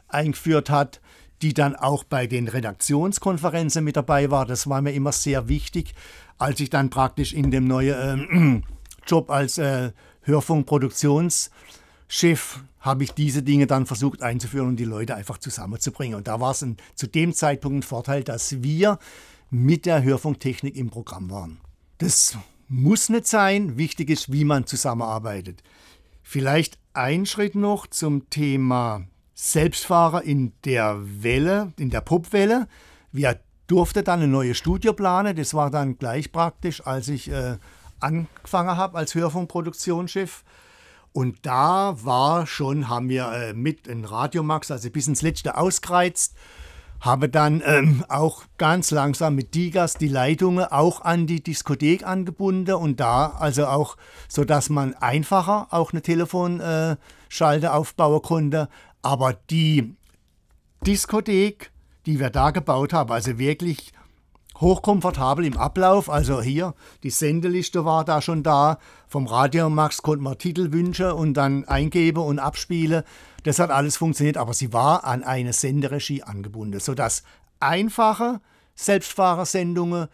eingeführt 0.08 0.70
hat 0.70 1.00
die 1.42 1.54
dann 1.54 1.74
auch 1.74 2.04
bei 2.04 2.26
den 2.26 2.48
Redaktionskonferenzen 2.48 3.82
mit 3.82 3.96
dabei 3.96 4.30
war. 4.30 4.44
Das 4.44 4.68
war 4.68 4.82
mir 4.82 4.92
immer 4.92 5.12
sehr 5.12 5.48
wichtig, 5.48 5.94
als 6.38 6.60
ich 6.60 6.70
dann 6.70 6.90
praktisch 6.90 7.32
in 7.32 7.50
dem 7.50 7.66
neuen 7.66 8.62
äh, 8.62 8.62
Job 9.06 9.30
als 9.30 9.58
äh, 9.58 9.92
Hörfunkproduktionschef 10.30 11.50
habe 12.80 13.04
ich 13.04 13.12
diese 13.12 13.42
Dinge 13.42 13.66
dann 13.66 13.86
versucht 13.86 14.22
einzuführen 14.22 14.68
und 14.68 14.76
die 14.76 14.84
Leute 14.84 15.14
einfach 15.14 15.38
zusammenzubringen. 15.38 16.16
Und 16.16 16.28
da 16.28 16.40
war 16.40 16.52
es 16.52 16.64
zu 16.94 17.06
dem 17.06 17.34
Zeitpunkt 17.34 17.78
ein 17.78 17.82
Vorteil, 17.82 18.24
dass 18.24 18.62
wir 18.62 18.98
mit 19.50 19.84
der 19.84 20.02
Hörfunktechnik 20.02 20.76
im 20.76 20.90
Programm 20.90 21.30
waren. 21.30 21.60
Das 21.98 22.38
muss 22.68 23.08
nicht 23.08 23.26
sein. 23.26 23.76
Wichtig 23.76 24.08
ist, 24.10 24.32
wie 24.32 24.44
man 24.44 24.66
zusammenarbeitet. 24.66 25.62
Vielleicht 26.22 26.78
ein 26.94 27.26
Schritt 27.26 27.54
noch 27.54 27.86
zum 27.86 28.30
Thema 28.30 29.02
Selbstfahrer 29.34 30.22
in 30.22 30.52
der 30.64 30.98
Welle, 31.22 31.72
in 31.78 31.90
der 31.90 32.00
Popwelle. 32.00 32.68
Wir 33.12 33.40
durften 33.66 34.04
dann 34.04 34.20
eine 34.20 34.28
neue 34.28 34.54
Studio 34.54 34.92
planen. 34.92 35.36
Das 35.36 35.54
war 35.54 35.70
dann 35.70 35.98
gleich 35.98 36.32
praktisch, 36.32 36.86
als 36.86 37.08
ich 37.08 37.30
äh, 37.30 37.56
angefangen 38.00 38.76
habe 38.76 38.98
als 38.98 39.14
Hörfunkproduktionschef. 39.14 40.44
Und 41.12 41.38
da 41.42 41.96
war 42.04 42.46
schon, 42.46 42.88
haben 42.88 43.08
wir 43.08 43.32
äh, 43.32 43.52
mit 43.52 43.86
in 43.86 44.04
Radiomax, 44.04 44.70
also 44.70 44.90
bis 44.90 45.08
ins 45.08 45.22
Letzte 45.22 45.56
ausgereizt, 45.56 46.36
habe 47.00 47.28
dann 47.28 47.62
ähm, 47.64 48.04
auch 48.08 48.44
ganz 48.58 48.90
langsam 48.90 49.34
mit 49.34 49.54
Digas 49.54 49.94
die 49.94 50.08
Leitungen 50.08 50.66
auch 50.66 51.00
an 51.00 51.26
die 51.26 51.42
Diskothek 51.42 52.06
angebunden 52.06 52.74
und 52.74 53.00
da 53.00 53.28
also 53.28 53.66
auch, 53.66 53.96
so 54.28 54.44
dass 54.44 54.68
man 54.68 54.94
einfacher 54.94 55.68
auch 55.70 55.92
eine 55.92 56.02
Telefonschalte 56.02 57.66
äh, 57.66 57.70
aufbauen 57.70 58.22
konnte, 58.22 58.68
aber 59.02 59.32
die 59.32 59.96
Diskothek, 60.86 61.72
die 62.06 62.20
wir 62.20 62.30
da 62.30 62.50
gebaut 62.50 62.92
haben. 62.92 63.12
Also 63.12 63.38
wirklich 63.38 63.92
hochkomfortabel 64.60 65.44
im 65.44 65.56
Ablauf. 65.56 66.10
Also 66.10 66.42
hier, 66.42 66.74
die 67.02 67.10
Sendeliste 67.10 67.84
war 67.84 68.04
da 68.04 68.20
schon 68.20 68.42
da. 68.42 68.78
Vom 69.08 69.26
Radio 69.26 69.70
Max 69.70 70.02
konnte 70.02 70.22
man 70.22 70.38
Titel 70.38 70.72
wünschen 70.72 71.12
und 71.12 71.34
dann 71.34 71.64
eingeben 71.64 72.22
und 72.22 72.38
abspielen. 72.38 73.02
Das 73.44 73.58
hat 73.58 73.70
alles 73.70 73.96
funktioniert, 73.96 74.36
aber 74.36 74.54
sie 74.54 74.72
war 74.72 75.04
an 75.04 75.22
eine 75.22 75.52
Senderegie 75.52 76.22
angebunden, 76.22 76.78
sodass 76.80 77.22
einfache 77.58 78.40
Selbstfahrersendungen, 78.74 80.08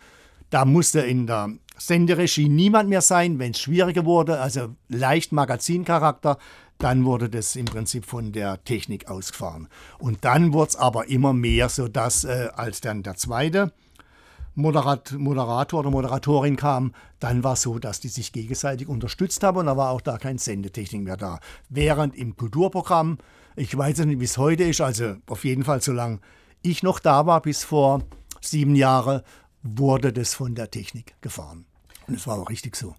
da 0.50 0.64
musste 0.64 1.00
in 1.00 1.26
der 1.26 1.50
Senderegie 1.76 2.48
niemand 2.48 2.88
mehr 2.88 3.02
sein, 3.02 3.38
wenn 3.38 3.50
es 3.50 3.60
schwieriger 3.60 4.04
wurde, 4.04 4.40
also 4.40 4.68
leicht 4.88 5.32
Magazincharakter, 5.32 6.38
dann 6.78 7.04
wurde 7.04 7.28
das 7.28 7.56
im 7.56 7.64
Prinzip 7.64 8.04
von 8.04 8.32
der 8.32 8.62
Technik 8.64 9.08
ausgefahren. 9.08 9.68
Und 9.98 10.24
dann 10.24 10.52
wurde 10.52 10.70
es 10.70 10.76
aber 10.76 11.08
immer 11.08 11.32
mehr, 11.32 11.68
sodass 11.68 12.24
äh, 12.24 12.48
als 12.54 12.80
dann 12.80 13.02
der 13.02 13.16
zweite 13.16 13.72
Moderat, 14.56 15.12
Moderator 15.12 15.80
oder 15.80 15.90
Moderatorin 15.90 16.56
kam, 16.56 16.92
dann 17.20 17.44
war 17.44 17.52
es 17.52 17.62
so, 17.62 17.78
dass 17.78 18.00
die 18.00 18.08
sich 18.08 18.32
gegenseitig 18.32 18.88
unterstützt 18.88 19.42
haben 19.44 19.58
und 19.58 19.66
da 19.66 19.76
war 19.76 19.90
auch 19.90 20.00
da 20.00 20.16
kein 20.16 20.38
Sendetechnik 20.38 21.02
mehr 21.02 21.18
da. 21.18 21.40
Während 21.68 22.16
im 22.16 22.36
Kulturprogramm, 22.36 23.18
ich 23.54 23.76
weiß 23.76 23.98
nicht, 23.98 24.18
wie 24.18 24.24
es 24.24 24.38
heute 24.38 24.64
ist, 24.64 24.80
also 24.80 25.16
auf 25.26 25.44
jeden 25.44 25.62
Fall 25.62 25.82
solange 25.82 26.20
ich 26.62 26.82
noch 26.82 26.98
da 27.00 27.26
war, 27.26 27.42
bis 27.42 27.64
vor 27.64 28.02
sieben 28.40 28.74
Jahren, 28.74 29.20
wurde 29.62 30.12
das 30.12 30.32
von 30.32 30.54
der 30.54 30.70
Technik 30.70 31.14
gefahren. 31.20 31.66
Und 32.06 32.14
es 32.14 32.26
war 32.26 32.38
auch 32.38 32.48
richtig 32.48 32.76
so. 32.76 32.94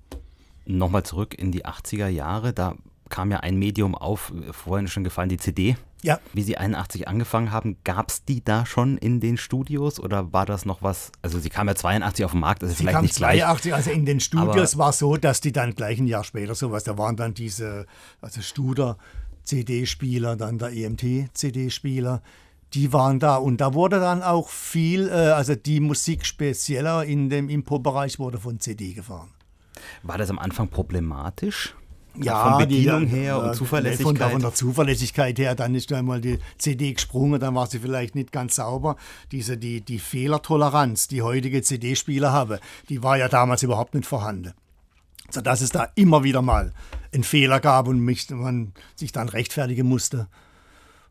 Nochmal 0.65 1.04
zurück 1.04 1.34
in 1.34 1.52
die 1.52 1.65
80er 1.65 2.08
Jahre, 2.08 2.54
da 2.54 2.76
kam 3.10 3.32
ja 3.32 3.39
ein 3.39 3.58
Medium 3.58 3.96
auf, 3.96 4.32
vorhin 4.52 4.88
schon 4.88 5.04
gefallen, 5.04 5.30
die 5.30 5.38
CD. 5.38 5.76
Ja. 6.03 6.19
Wie 6.33 6.43
Sie 6.43 6.57
81 6.57 7.07
angefangen 7.07 7.51
haben, 7.51 7.77
gab 7.83 8.12
es 8.12 8.23
die 8.23 8.43
da 8.43 8.65
schon 8.65 8.97
in 8.97 9.19
den 9.19 9.38
Studios 9.38 9.99
oder 9.99 10.31
war 10.31 10.45
das 10.45 10.65
noch 10.65 10.81
was? 10.83 11.12
Also 11.21 11.39
sie 11.39 11.49
kam 11.49 11.67
ja 11.67 11.75
82 11.75 12.23
auf 12.25 12.31
den 12.31 12.39
Markt, 12.39 12.62
also 12.63 12.73
sie 12.73 12.83
vielleicht 12.83 12.95
kam 12.95 13.03
nicht 13.03 13.15
82, 13.15 13.62
gleich. 13.63 13.73
also 13.73 13.91
in 13.91 14.05
den 14.05 14.19
Studios 14.19 14.77
war 14.77 14.93
so, 14.93 15.17
dass 15.17 15.41
die 15.41 15.51
dann 15.51 15.73
gleich 15.73 15.99
ein 15.99 16.07
Jahr 16.07 16.23
später 16.23 16.53
sowas, 16.55 16.83
da 16.83 16.97
waren 16.97 17.15
dann 17.15 17.33
diese, 17.33 17.88
also 18.21 18.41
Studer 18.41 18.97
CD-Spieler, 19.43 20.36
dann 20.36 20.60
der 20.60 20.71
EMT 20.71 21.33
CD-Spieler, 21.33 22.21
die 22.73 22.93
waren 22.93 23.19
da 23.19 23.38
und 23.38 23.62
da 23.62 23.73
wurde 23.73 23.99
dann 23.99 24.21
auch 24.21 24.49
viel, 24.49 25.07
äh, 25.07 25.12
also 25.12 25.55
die 25.55 25.79
Musik 25.79 26.25
spezieller 26.25 27.05
in 27.05 27.29
dem 27.29 27.49
Impro-Bereich 27.49 28.19
wurde 28.19 28.39
von 28.39 28.60
CD 28.60 28.93
gefahren. 28.93 29.29
War 30.03 30.17
das 30.17 30.29
am 30.29 30.38
Anfang 30.38 30.67
problematisch? 30.67 31.75
Ja, 32.23 32.49
von 32.49 32.58
Bedienung 32.60 33.08
die, 33.08 33.15
her 33.15 33.41
und 33.41 33.56
Zuverlässigkeit. 33.56 34.06
Von 34.06 34.15
der, 34.15 34.30
von 34.30 34.41
der, 34.41 34.53
Zuverlässigkeit 34.53 35.39
her, 35.39 35.56
dann 35.56 35.75
ist 35.75 35.91
einmal 35.93 36.21
die 36.21 36.39
CD 36.58 36.93
gesprungen, 36.93 37.39
dann 37.39 37.56
war 37.56 37.67
sie 37.67 37.80
vielleicht 37.80 38.15
nicht 38.15 38.32
ganz 38.32 38.56
sauber. 38.56 38.95
Diese, 39.32 39.58
die, 39.58 39.82
die 39.82 39.99
Fehlertoleranz, 39.99 41.08
die 41.08 41.21
heutige 41.21 41.62
CD-Spieler 41.62 42.32
haben, 42.32 42.60
die 42.89 43.03
war 43.03 43.17
ja 43.17 43.30
damals 43.30 43.63
überhaupt 43.63 43.93
nicht 43.93 44.08
vorhanden. 44.08 44.53
Sodass 45.30 45.62
es 45.62 45.71
da 45.71 45.89
immer 45.95 46.23
wieder 46.23 46.41
mal 46.41 46.73
einen 47.13 47.23
Fehler 47.23 47.60
gab 47.60 47.88
und 47.88 47.99
mich, 47.99 48.30
man 48.30 48.73
sich 48.95 49.12
dann 49.12 49.30
rechtfertigen 49.30 49.88
musste 49.88 50.27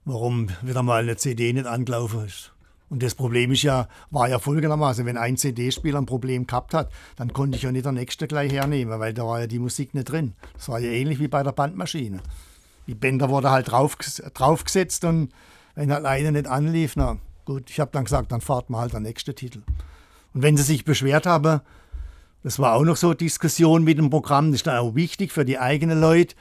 warum 0.06 0.48
wieder 0.62 0.82
mal 0.82 1.02
eine 1.02 1.16
CD 1.16 1.52
nicht 1.52 1.66
angelaufen 1.66 2.24
ist. 2.24 2.52
Und 2.88 3.02
das 3.02 3.14
Problem 3.14 3.50
ist 3.50 3.62
ja, 3.62 3.88
war 4.10 4.28
ja 4.28 4.38
folgendermaßen, 4.38 5.04
wenn 5.06 5.16
ein 5.16 5.36
CD-Spieler 5.36 5.98
ein 5.98 6.06
Problem 6.06 6.46
gehabt 6.46 6.72
hat, 6.72 6.92
dann 7.16 7.32
konnte 7.32 7.56
ich 7.56 7.62
ja 7.62 7.72
nicht 7.72 7.84
der 7.84 7.92
nächste 7.92 8.28
gleich 8.28 8.52
hernehmen, 8.52 9.00
weil 9.00 9.12
da 9.12 9.26
war 9.26 9.40
ja 9.40 9.46
die 9.46 9.58
Musik 9.58 9.94
nicht 9.94 10.10
drin. 10.10 10.34
Das 10.54 10.68
war 10.68 10.78
ja 10.78 10.90
ähnlich 10.90 11.18
wie 11.18 11.28
bei 11.28 11.42
der 11.42 11.52
Bandmaschine. 11.52 12.20
Die 12.86 12.94
Bänder 12.94 13.28
wurden 13.28 13.50
halt 13.50 13.72
drauf, 13.72 13.96
draufgesetzt 14.34 15.04
und 15.04 15.32
wenn 15.74 15.92
halt 15.92 16.04
einer 16.04 16.30
nicht 16.30 16.46
anlief, 16.46 16.94
na 16.94 17.18
gut, 17.44 17.70
ich 17.70 17.80
habe 17.80 17.90
dann 17.92 18.04
gesagt, 18.04 18.30
dann 18.30 18.40
fahrt 18.40 18.70
mal 18.70 18.80
halt 18.80 18.92
der 18.92 19.00
nächste 19.00 19.34
Titel. 19.34 19.62
Und 20.32 20.42
wenn 20.42 20.56
sie 20.56 20.62
sich 20.62 20.84
beschwert 20.84 21.26
haben, 21.26 21.60
das 22.44 22.60
war 22.60 22.74
auch 22.74 22.84
noch 22.84 22.96
so 22.96 23.14
Diskussion 23.14 23.82
mit 23.82 23.98
dem 23.98 24.10
Programm, 24.10 24.52
das 24.52 24.60
ist 24.60 24.68
dann 24.68 24.78
auch 24.78 24.94
wichtig 24.94 25.32
für 25.32 25.44
die 25.44 25.58
eigenen 25.58 26.00
Leute, 26.00 26.36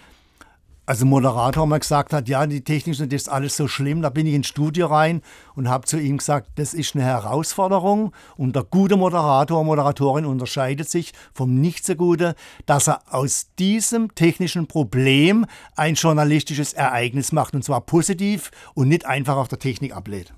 also 0.86 1.06
Moderator 1.06 1.66
mal 1.66 1.80
gesagt 1.80 2.14
hat, 2.14 2.30
ja, 2.30 2.46
die 2.46 2.64
Technik 2.64 2.98
das 2.98 3.08
ist 3.08 3.30
alles 3.30 3.58
so 3.58 3.68
schlimm, 3.68 4.02
da 4.02 4.10
bin 4.10 4.28
ich 4.28 4.34
ins 4.34 4.48
Studio 4.48 4.88
rein 4.88 5.22
und 5.56 5.70
habe 5.70 5.86
zu 5.86 6.00
ihm 6.00 6.18
gesagt, 6.18 6.50
das 6.56 6.74
ist 6.74 6.96
eine 6.96 7.04
Herausforderung 7.04 8.12
und 8.38 8.56
der 8.56 8.64
gute 8.64 8.96
Moderator, 8.96 9.64
Moderatorin 9.64 10.26
unterscheidet 10.26 10.90
sich 10.90 11.14
vom 11.34 11.60
nicht 11.60 11.86
so 11.86 11.96
guten, 11.96 12.34
dass 12.66 12.88
er 12.88 13.02
aus 13.10 13.48
diesem 13.58 14.14
technischen 14.16 14.68
Problem 14.68 15.46
ein 15.76 15.96
journalistisches 15.96 16.74
Ereignis 16.74 17.32
macht 17.32 17.56
und 17.56 17.64
zwar 17.64 17.82
positiv 17.82 18.52
und 18.74 18.88
nicht 18.88 19.06
einfach 19.06 19.38
auf 19.38 19.48
der 19.48 19.60
Technik 19.60 19.96
ablädt. 19.96 20.34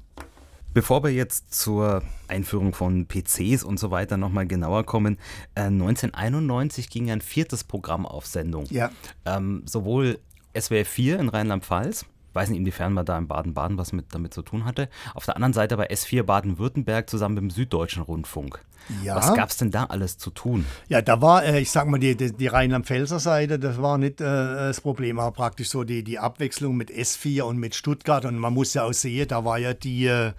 Bevor 0.74 1.04
wir 1.04 1.12
jetzt 1.12 1.56
zur 1.56 2.04
Einführung 2.28 2.72
von 2.72 3.08
PCs 3.08 3.64
und 3.64 3.80
so 3.80 3.90
weiter 3.90 4.16
nochmal 4.16 4.46
genauer 4.46 4.84
kommen, 4.84 5.18
äh, 5.56 5.62
1991 5.72 6.90
ging 6.90 7.10
ein 7.10 7.22
viertes 7.22 7.64
Programm 7.64 8.06
auf 8.06 8.28
Sendung. 8.28 8.66
Ja. 8.70 8.92
Ähm, 9.26 9.64
sowohl 9.66 10.20
SWF 10.58 10.88
4 10.88 11.20
in 11.20 11.30
Rheinland-Pfalz. 11.30 12.06
Weiß 12.34 12.50
nicht, 12.50 12.60
inwiefern 12.60 12.94
man 12.94 13.04
da 13.04 13.18
in 13.18 13.28
Baden-Baden 13.28 13.80
was 13.80 13.94
mit, 13.94 14.14
damit 14.14 14.32
zu 14.32 14.44
tun 14.44 14.64
hatte. 14.64 14.90
Auf 15.16 15.26
der 15.26 15.36
anderen 15.36 15.54
Seite 15.54 15.76
bei 15.76 15.90
S4 15.90 16.22
Baden-Württemberg 16.22 17.10
zusammen 17.10 17.34
mit 17.34 17.42
dem 17.42 17.50
Süddeutschen 17.50 18.04
Rundfunk. 18.04 18.64
Ja. 19.04 19.16
Was 19.16 19.34
gab 19.34 19.50
es 19.50 19.58
denn 19.58 19.72
da 19.72 19.86
alles 19.86 20.20
zu 20.20 20.30
tun? 20.30 20.66
Ja, 20.88 21.02
da 21.02 21.20
war, 21.20 21.44
äh, 21.44 21.60
ich 21.60 21.72
sag 21.72 21.88
mal, 21.88 21.98
die, 21.98 22.16
die, 22.16 22.32
die 22.32 22.48
Rheinland-Pfälzer 22.48 23.20
Seite, 23.20 23.58
das 23.58 23.82
war 23.82 23.98
nicht 23.98 24.22
äh, 24.22 24.24
das 24.24 24.82
Problem, 24.82 25.20
aber 25.20 25.32
praktisch 25.32 25.70
so 25.70 25.84
die, 25.84 26.04
die 26.04 26.20
Abwechslung 26.20 26.78
mit 26.78 26.92
S4 26.92 27.42
und 27.42 27.58
mit 27.58 27.74
Stuttgart. 27.74 28.24
Und 28.26 28.38
man 28.38 28.54
muss 28.54 28.74
ja 28.76 28.84
auch 28.84 28.94
sehen, 28.94 29.28
da 29.28 29.44
war 29.44 29.58
ja 29.58 29.74
die. 29.74 30.06
Äh, 30.06 30.34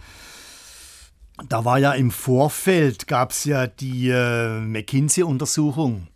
da 1.49 1.64
war 1.64 1.79
ja 1.79 1.92
im 1.92 2.11
Vorfeld, 2.11 3.07
gab 3.07 3.31
es 3.31 3.44
ja 3.44 3.68
die 3.68 4.09
äh, 4.09 4.61
McKinsey-Untersuchung 4.61 6.09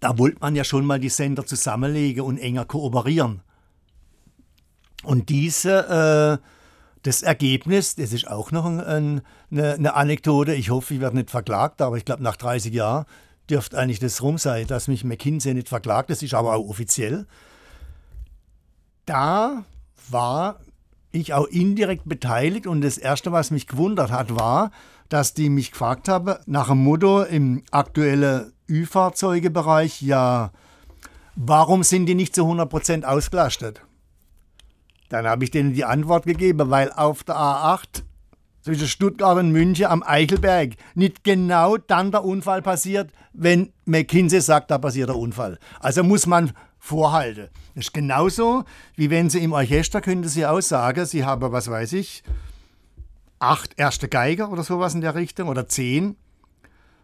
da 0.00 0.18
wollte 0.18 0.38
man 0.40 0.54
ja 0.54 0.64
schon 0.64 0.84
mal 0.84 1.00
die 1.00 1.08
Sender 1.08 1.44
zusammenlegen 1.44 2.22
und 2.22 2.38
enger 2.38 2.64
kooperieren. 2.64 3.42
Und 5.02 5.28
diese, 5.28 6.40
äh, 6.40 6.44
das 7.02 7.22
Ergebnis, 7.22 7.94
das 7.94 8.12
ist 8.12 8.28
auch 8.28 8.50
noch 8.50 8.66
ein, 8.66 8.80
ein, 8.80 9.20
eine, 9.50 9.74
eine, 9.74 9.94
Anekdote. 9.94 10.54
Ich 10.54 10.70
hoffe, 10.70 10.94
ich 10.94 11.00
werde 11.00 11.16
nicht 11.16 11.30
verklagt, 11.30 11.80
aber 11.80 11.96
ich 11.96 12.04
glaube, 12.04 12.22
nach 12.22 12.36
30 12.36 12.72
Jahren 12.72 13.06
dürfte 13.48 13.78
eigentlich 13.78 14.00
das 14.00 14.22
rum 14.22 14.38
sein, 14.38 14.66
dass 14.66 14.88
mich 14.88 15.04
McKinsey 15.04 15.54
nicht 15.54 15.68
verklagt. 15.68 16.10
Das 16.10 16.22
ist 16.22 16.34
aber 16.34 16.54
auch 16.54 16.68
offiziell. 16.68 17.26
Da 19.06 19.64
war 20.10 20.60
ich 21.12 21.32
auch 21.32 21.46
indirekt 21.46 22.02
beteiligt 22.06 22.66
und 22.66 22.82
das 22.82 22.98
Erste, 22.98 23.32
was 23.32 23.50
mich 23.50 23.66
gewundert 23.66 24.10
hat, 24.10 24.34
war, 24.36 24.70
dass 25.08 25.32
die 25.32 25.48
mich 25.48 25.72
gefragt 25.72 26.08
haben 26.08 26.34
nach 26.46 26.68
dem 26.68 26.78
Motto 26.78 27.22
im 27.22 27.62
aktuellen 27.70 28.52
Ü-Fahrzeugebereich, 28.68 30.02
ja, 30.02 30.52
warum 31.36 31.82
sind 31.82 32.06
die 32.06 32.14
nicht 32.14 32.34
zu 32.34 32.42
100% 32.42 33.04
ausgelastet? 33.04 33.82
Dann 35.08 35.26
habe 35.26 35.44
ich 35.44 35.50
denen 35.50 35.72
die 35.72 35.84
Antwort 35.84 36.26
gegeben, 36.26 36.70
weil 36.70 36.92
auf 36.92 37.24
der 37.24 37.36
A8 37.36 38.02
zwischen 38.60 38.88
Stuttgart 38.88 39.38
und 39.38 39.50
München 39.52 39.86
am 39.86 40.02
Eichelberg 40.02 40.74
nicht 40.94 41.24
genau 41.24 41.78
dann 41.78 42.10
der 42.10 42.24
Unfall 42.24 42.60
passiert, 42.60 43.10
wenn 43.32 43.72
McKinsey 43.86 44.40
sagt, 44.40 44.70
da 44.70 44.78
passiert 44.78 45.08
der 45.08 45.16
Unfall. 45.16 45.58
Also 45.80 46.02
muss 46.02 46.26
man 46.26 46.52
vorhalten. 46.78 47.48
Das 47.74 47.86
ist 47.86 47.94
genauso, 47.94 48.64
wie 48.96 49.08
wenn 49.10 49.30
Sie 49.30 49.42
im 49.42 49.52
Orchester, 49.52 50.00
könnten 50.00 50.28
Sie 50.28 50.44
auch 50.44 50.60
sagen, 50.60 51.06
Sie 51.06 51.24
haben, 51.24 51.50
was 51.52 51.70
weiß 51.70 51.94
ich, 51.94 52.22
acht 53.38 53.78
erste 53.78 54.08
Geiger 54.08 54.50
oder 54.50 54.62
sowas 54.62 54.94
in 54.94 55.00
der 55.00 55.14
Richtung 55.14 55.48
oder 55.48 55.68
zehn. 55.68 56.16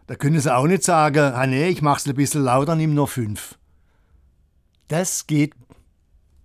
Da 0.07 0.15
können 0.15 0.39
sie 0.39 0.53
auch 0.53 0.67
nicht 0.67 0.83
sagen, 0.83 1.33
ah 1.33 1.47
nee, 1.47 1.69
ich 1.69 1.81
mach's 1.81 2.05
ein 2.05 2.15
bisschen 2.15 2.43
lauter, 2.43 2.75
nimm 2.75 2.93
nur 2.93 3.07
fünf. 3.07 3.57
Das 4.87 5.25
geht 5.25 5.53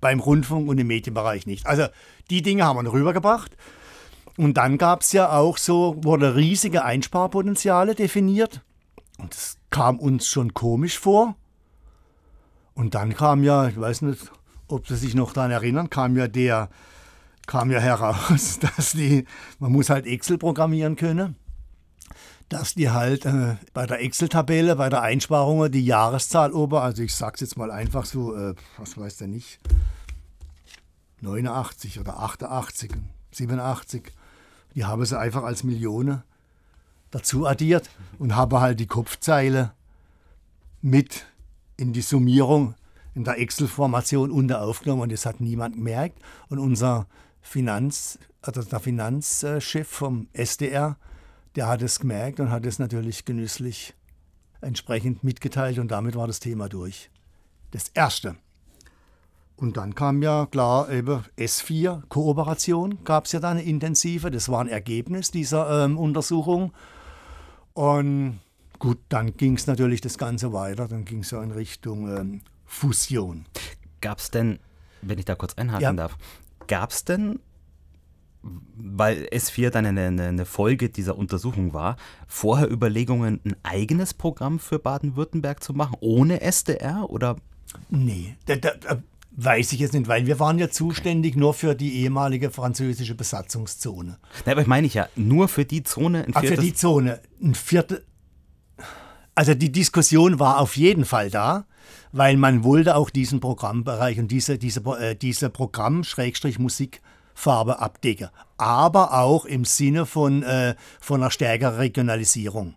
beim 0.01 0.21
Rundfunk 0.21 0.69
und 0.69 0.79
im 0.79 0.87
Medienbereich 0.87 1.47
nicht. 1.47 1.67
Also 1.67 1.87
die 2.31 2.41
Dinge 2.41 2.65
haben 2.65 2.83
wir 2.83 2.93
rübergebracht. 2.93 3.57
Und 4.39 4.57
dann 4.57 4.79
gab 4.79 5.03
es 5.03 5.13
ja 5.13 5.31
auch 5.33 5.59
so, 5.59 5.97
wurde 6.03 6.37
riesige 6.37 6.85
Einsparpotenziale 6.85 7.95
definiert. 7.95 8.63
Und 9.19 9.35
das 9.35 9.59
kam 9.69 9.99
uns 9.99 10.27
schon 10.27 10.55
komisch 10.55 10.99
vor. 10.99 11.37
Und 12.73 12.95
dann 12.95 13.15
kam 13.15 13.45
ja, 13.45 13.69
ich 13.69 13.79
weiß 13.79 14.03
nicht, 14.03 14.33
ob 14.69 14.89
Sie 14.89 14.97
sich 14.97 15.15
noch 15.15 15.35
daran 15.35 15.51
erinnern, 15.51 15.91
kam 15.91 16.17
ja 16.17 16.29
der, 16.29 16.71
kam 17.47 17.71
ja 17.71 17.81
heraus, 17.81 18.59
dass 18.77 18.93
die, 18.93 19.27
man 19.59 19.73
muss 19.73 19.91
halt 19.91 20.07
Excel 20.07 20.39
programmieren 20.39 20.97
können 20.97 21.37
dass 22.51 22.75
die 22.75 22.91
halt 22.91 23.25
äh, 23.25 23.57
bei 23.73 23.87
der 23.87 24.03
Excel-Tabelle, 24.03 24.75
bei 24.77 24.91
der 24.91 25.03
Einsparung 25.03 25.71
die 25.71 25.85
Jahreszahl 25.85 26.53
ober, 26.53 26.83
also 26.83 27.03
ich 27.03 27.15
sag's 27.15 27.41
jetzt 27.41 27.57
mal 27.57 27.71
einfach 27.71 28.05
so, 28.05 28.37
äh, 28.37 28.55
was 28.77 28.99
weiß 28.99 29.19
der 29.19 29.29
nicht, 29.29 29.61
89 31.21 32.01
oder 32.01 32.19
88, 32.19 32.91
87, 33.31 34.13
die 34.75 34.85
haben 34.85 35.05
sie 35.05 35.19
einfach 35.19 35.45
als 35.45 35.63
Millionen 35.63 36.25
dazu 37.13 37.47
addiert 37.47 37.89
und 38.19 38.35
habe 38.35 38.61
halt 38.61 38.81
die 38.81 38.87
Kopfzeile 38.87 39.73
mit 40.83 41.27
in 41.77 41.93
die 41.93 42.03
Summierung 42.03 42.75
in 43.15 43.23
der 43.23 43.39
Excel-Formation 43.39 44.33
unter 44.33 44.63
aufgenommen 44.63 45.03
und 45.03 45.13
das 45.13 45.25
hat 45.25 45.41
niemand 45.41 45.77
gemerkt. 45.77 46.19
Und 46.49 46.59
unser 46.59 47.07
Finanz, 47.43 48.19
also 48.43 48.63
der 48.63 48.81
Finanzchef 48.81 49.87
vom 49.89 50.29
SDR, 50.33 50.97
der 51.57 51.69
hat 51.69 51.83
es 51.83 52.01
gemerkt 52.01 52.41
und 52.41 52.51
hat 52.51 52.67
es 52.67 52.79
natürlich 52.79 53.25
genüsslich 53.25 53.95
entsprechend 54.61 55.25
mitgeteilt 55.25 55.79
und 55.79 55.91
damit 55.91 56.15
war 56.15 56.27
das 56.27 56.41
Thema 56.41 56.69
durch. 56.69 57.11
Das 57.71 57.89
Erste. 57.89 58.37
Und 59.57 59.77
dann 59.77 59.95
kam 59.95 60.23
ja 60.23 60.47
klar 60.47 60.91
eben 60.91 61.23
S4, 61.37 62.03
Kooperation 62.09 63.05
gab 63.05 63.27
es 63.27 63.33
ja 63.33 63.41
dann 63.41 63.59
eine 63.59 63.63
intensive, 63.63 64.31
das 64.31 64.49
war 64.49 64.61
ein 64.63 64.69
Ergebnis 64.69 65.31
dieser 65.31 65.85
ähm, 65.85 65.99
Untersuchung. 65.99 66.73
Und 67.75 68.41
gut, 68.79 68.99
dann 69.11 69.37
ging 69.37 69.57
es 69.57 69.67
natürlich 69.67 70.01
das 70.01 70.17
Ganze 70.17 70.53
weiter, 70.55 70.89
dann 70.89 71.05
ging 71.05 71.21
es 71.21 71.31
ja 71.31 71.43
in 71.43 71.51
Richtung 71.51 72.09
ähm, 72.17 72.41
Fusion. 72.65 73.45
Gab 74.01 74.19
es 74.19 74.31
denn, 74.31 74.61
wenn 75.03 75.19
ich 75.19 75.27
da 75.27 75.35
kurz 75.35 75.55
einhaken 75.55 75.83
ja. 75.83 75.93
darf, 75.93 76.17
gab 76.67 76.91
es 76.91 77.05
denn 77.05 77.39
weil 78.43 79.29
S4 79.33 79.71
dann 79.71 79.87
eine, 79.87 80.07
eine, 80.07 80.47
Folge 80.47 80.89
dieser 80.89 81.17
Untersuchung 81.17 81.75
war, 81.75 81.97
vorher 82.27 82.71
Überlegungen, 82.71 83.41
ein 83.45 83.57
eigenes 83.63 84.15
Programm 84.15 84.59
für 84.59 84.79
Baden-Württemberg 84.79 85.63
zu 85.63 85.75
machen, 85.75 85.97
ohne 86.01 86.41
SDR 86.41 87.11
oder? 87.11 87.37
Nee, 87.91 88.37
da, 88.47 88.57
da, 88.57 89.03
weiß 89.33 89.73
ich 89.73 89.81
jetzt 89.81 89.95
nicht, 89.95 90.09
weil 90.09 90.27
wir 90.27 90.41
waren 90.41 90.59
ja 90.59 90.71
zuständig 90.71 91.37
nur 91.37 91.55
für 91.55 91.75
die 91.75 92.03
ehemalige 92.03 92.51
französische 92.51 93.15
Besatzungszone. 93.15 94.19
Ja, 94.47 94.53
aber 94.53 94.63
ich 94.63 94.67
meine 94.67 94.87
ich 94.87 94.95
ja, 94.95 95.09
nur 95.17 95.49
für 95.49 95.65
die 95.65 95.83
Zone 95.83 96.25
ein 96.25 96.33
viertes... 96.33 96.51
Ach, 96.51 96.55
für 96.57 96.61
die 96.61 96.75
Zone, 96.75 97.21
ein 97.43 97.55
Viertel... 97.55 98.05
Also 99.35 99.55
die 99.55 99.73
Diskussion 99.73 100.39
war 100.39 100.59
auf 100.59 100.77
jeden 100.77 101.05
Fall 101.05 101.31
da, 101.31 101.67
weil 102.13 102.37
man 102.37 102.65
wollte 102.65 102.97
auch 102.97 103.11
diesen 103.11 103.41
Programmbereich 103.41 104.19
und 104.19 104.29
diese, 104.29 104.59
diese, 104.59 104.81
äh, 104.99 105.15
diese 105.15 105.49
Programm, 105.49 106.05
Schrägstrich 106.05 106.59
Musik, 106.59 107.01
Farbe 107.35 107.81
abdecken, 107.81 108.29
aber 108.59 109.15
auch 109.15 109.45
im 109.45 109.65
Sinne 109.65 110.07
von, 110.07 110.43
äh, 110.43 110.75
von 111.01 111.21
einer 111.21 111.31
stärkeren 111.31 111.77
Regionalisierung. 111.77 112.75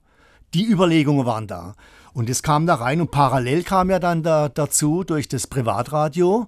Die 0.54 0.66
Überlegungen 0.66 1.26
waren 1.26 1.48
da. 1.48 1.76
Und 2.14 2.30
es 2.30 2.44
kam 2.44 2.68
da 2.68 2.76
rein 2.76 3.02
und 3.02 3.10
parallel 3.10 3.64
kam 3.64 3.90
ja 3.90 3.98
dann 4.00 4.22
da, 4.22 4.48
dazu 4.48 5.04
durch 5.04 5.28
das 5.28 5.48
Privatradio. 5.48 6.48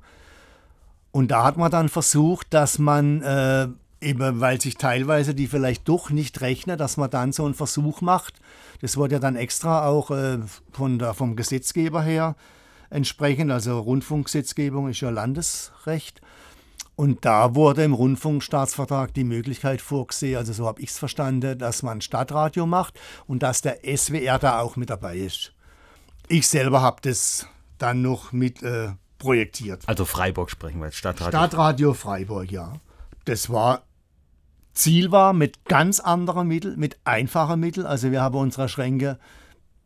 Und 1.11 1.31
da 1.31 1.43
hat 1.43 1.57
man 1.57 1.71
dann 1.71 1.89
versucht, 1.89 2.53
dass 2.53 2.77
man 2.77 3.21
äh, 3.23 3.67
eben, 3.99 4.41
weil 4.41 4.61
sich 4.61 4.75
teilweise 4.75 5.33
die 5.33 5.47
vielleicht 5.47 5.87
doch 5.89 6.11
nicht 6.11 6.41
rechnen, 6.41 6.77
dass 6.77 6.97
man 6.97 7.09
dann 7.09 7.31
so 7.31 7.45
einen 7.45 7.55
Versuch 7.55 8.01
macht. 8.01 8.39
Das 8.81 8.95
wurde 8.95 9.15
ja 9.15 9.19
dann 9.19 9.35
extra 9.35 9.87
auch 9.87 10.11
äh, 10.11 10.37
von 10.71 10.99
der, 10.99 11.15
vom 11.15 11.35
Gesetzgeber 11.35 12.03
her 12.03 12.35
entsprechend, 12.89 13.51
also 13.51 13.79
Rundfunkgesetzgebung 13.79 14.89
ist 14.89 15.01
ja 15.01 15.09
Landesrecht. 15.09 16.21
Und 16.95 17.25
da 17.25 17.55
wurde 17.55 17.83
im 17.83 17.93
Rundfunkstaatsvertrag 17.93 19.13
die 19.13 19.25
Möglichkeit 19.25 19.81
vorgesehen, 19.81 20.37
also 20.37 20.53
so 20.53 20.65
habe 20.65 20.81
ich 20.81 20.89
es 20.89 20.97
verstanden, 20.97 21.57
dass 21.57 21.83
man 21.83 21.99
Stadtradio 21.99 22.65
macht 22.65 22.99
und 23.27 23.43
dass 23.43 23.61
der 23.61 23.79
SWR 23.83 24.39
da 24.39 24.59
auch 24.59 24.77
mit 24.77 24.89
dabei 24.89 25.17
ist. 25.17 25.53
Ich 26.29 26.47
selber 26.47 26.81
habe 26.81 27.01
das 27.01 27.47
dann 27.77 28.01
noch 28.01 28.31
mit 28.31 28.63
äh, 28.63 28.93
projektiert. 29.17 29.83
Also 29.87 30.05
Freiburg 30.05 30.49
sprechen 30.49 30.79
wir 30.79 30.85
jetzt, 30.85 30.97
Stadtradio. 30.97 31.31
Stadtradio 31.31 31.93
Freiburg, 31.93 32.49
ja. 32.51 32.73
Das 33.25 33.49
war, 33.49 33.83
Ziel 34.73 35.11
war 35.11 35.33
mit 35.33 35.65
ganz 35.65 35.99
anderen 35.99 36.47
Mitteln, 36.47 36.79
mit 36.79 36.97
einfachen 37.03 37.59
Mitteln. 37.59 37.85
Also 37.85 38.11
wir 38.11 38.21
haben 38.21 38.35
unsere 38.35 38.69
Schränke 38.69 39.19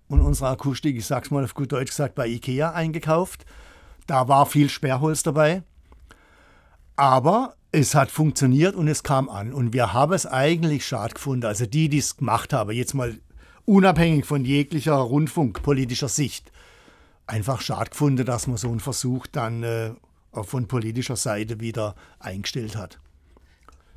und 0.07 0.21
unsere 0.21 0.49
Akustik, 0.49 0.95
ich 0.95 1.07
sag's 1.07 1.31
mal 1.31 1.43
auf 1.43 1.55
gut 1.55 1.71
Deutsch 1.71 1.89
gesagt, 1.89 2.15
bei 2.15 2.27
Ikea 2.27 2.71
eingekauft. 2.71 3.45
Da 4.05 4.27
war 4.27 4.45
viel 4.45 4.69
Sperrholz 4.69 5.23
dabei. 5.23 5.63
Aber 6.99 7.53
es 7.71 7.95
hat 7.95 8.11
funktioniert 8.11 8.75
und 8.75 8.89
es 8.89 9.03
kam 9.03 9.29
an. 9.29 9.53
Und 9.53 9.71
wir 9.71 9.93
haben 9.93 10.11
es 10.11 10.25
eigentlich 10.25 10.85
schade 10.85 11.13
gefunden. 11.13 11.45
Also 11.45 11.65
die, 11.65 11.87
die 11.87 11.99
es 11.99 12.17
gemacht 12.17 12.51
haben, 12.51 12.71
jetzt 12.71 12.93
mal 12.93 13.17
unabhängig 13.63 14.25
von 14.25 14.43
jeglicher 14.43 14.95
rundfunkpolitischer 14.95 16.09
Sicht, 16.09 16.51
einfach 17.25 17.61
schade 17.61 17.91
gefunden, 17.91 18.25
dass 18.25 18.47
man 18.47 18.57
so 18.57 18.67
einen 18.67 18.81
Versuch 18.81 19.27
dann 19.27 19.63
äh, 19.63 19.91
von 20.33 20.67
politischer 20.67 21.15
Seite 21.15 21.61
wieder 21.61 21.95
eingestellt 22.19 22.75
hat. 22.75 22.99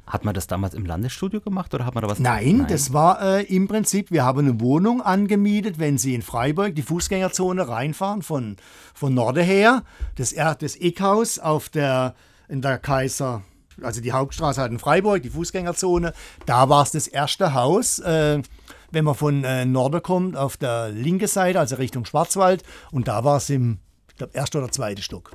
Hat 0.07 0.25
man 0.25 0.35
das 0.35 0.47
damals 0.47 0.75
im 0.75 0.87
Landesstudio 0.87 1.41
gemacht 1.41 1.75
oder 1.75 1.85
hat 1.85 1.97
man 1.97 2.03
da 2.03 2.09
was? 2.09 2.21
Nein, 2.21 2.59
Nein. 2.59 2.67
das 2.69 2.93
war 2.93 3.21
äh, 3.21 3.43
im 3.43 3.67
Prinzip, 3.67 4.13
wir 4.13 4.25
haben 4.25 4.39
eine 4.39 4.61
Wohnung 4.61 5.03
angemietet, 5.03 5.81
wenn 5.81 5.99
Sie 5.99 6.15
in 6.15 6.23
Freiburg 6.23 6.77
die 6.77 6.83
Fußgängerzone 6.83 7.67
reinfahren 7.67 8.23
von, 8.23 8.59
von 8.95 9.13
Norden 9.13 9.45
her. 9.45 9.83
Das, 10.15 10.35
das 10.35 10.77
Eckhaus 10.77 11.41
auf 11.41 11.69
der 11.69 12.15
in 12.53 12.61
der 12.61 12.79
Kaiser, 12.79 13.43
also 13.81 14.03
die 14.03 14.13
Hauptstraße 14.13 14.61
hat 14.61 14.71
in 14.71 14.79
Freiburg, 14.79 15.23
die 15.23 15.31
Fußgängerzone. 15.31 16.13
Da 16.45 16.69
war 16.69 16.83
es 16.83 16.91
das 16.91 17.09
erste 17.09 17.55
Haus. 17.55 17.99
Äh, 17.99 18.43
wenn 18.91 19.07
man 19.07 19.15
von 19.15 19.43
äh, 19.43 19.65
Norden 19.65 20.03
kommt, 20.03 20.37
auf 20.37 20.59
der 20.59 20.91
linken 20.91 21.29
Seite, 21.29 21.59
also 21.59 21.77
Richtung 21.77 22.05
Schwarzwald. 22.05 22.63
Und 22.91 23.09
da 23.09 23.25
war 23.25 23.39
es 23.39 23.49
im, 23.49 23.79
ich 24.11 24.17
glaube, 24.17 24.35
ersten 24.35 24.59
oder 24.59 24.71
zweiten 24.71 25.01
Stock. 25.01 25.33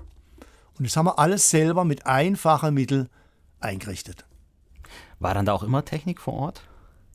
Und 0.78 0.86
das 0.86 0.96
haben 0.96 1.08
wir 1.08 1.18
alles 1.18 1.50
selber 1.50 1.84
mit 1.86 2.06
einfachen 2.06 2.76
Mitteln 2.76 3.10
eingerichtet. 3.60 4.26
War 5.18 5.34
dann 5.34 5.48
da 5.48 5.54
auch 5.54 5.64
immer 5.64 5.84
Technik 5.84 6.22
vor 6.22 6.36
Ort? 6.36 6.62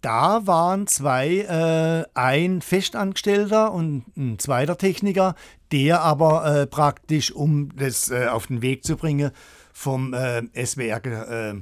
Da 0.01 0.49
waren 0.49 0.89
zwei, 0.89 1.29
äh, 1.39 2.05
ein 2.15 2.61
Festangestellter 2.61 3.73
und 3.73 4.05
ein 4.17 4.41
zweiter 4.41 4.77
Techniker, 4.77 5.37
der 5.71 6.01
aber 6.01 6.45
äh, 6.45 6.67
praktisch, 6.67 7.31
um 7.31 7.69
das 7.77 8.11
äh, 8.11 8.27
auf 8.27 8.49
den 8.49 8.63
Weg 8.63 8.83
zu 8.83 8.97
bringen, 8.97 9.31
vom 9.83 10.15
äh, 10.15 10.43
SWR 10.65 11.05
äh, 11.05 11.55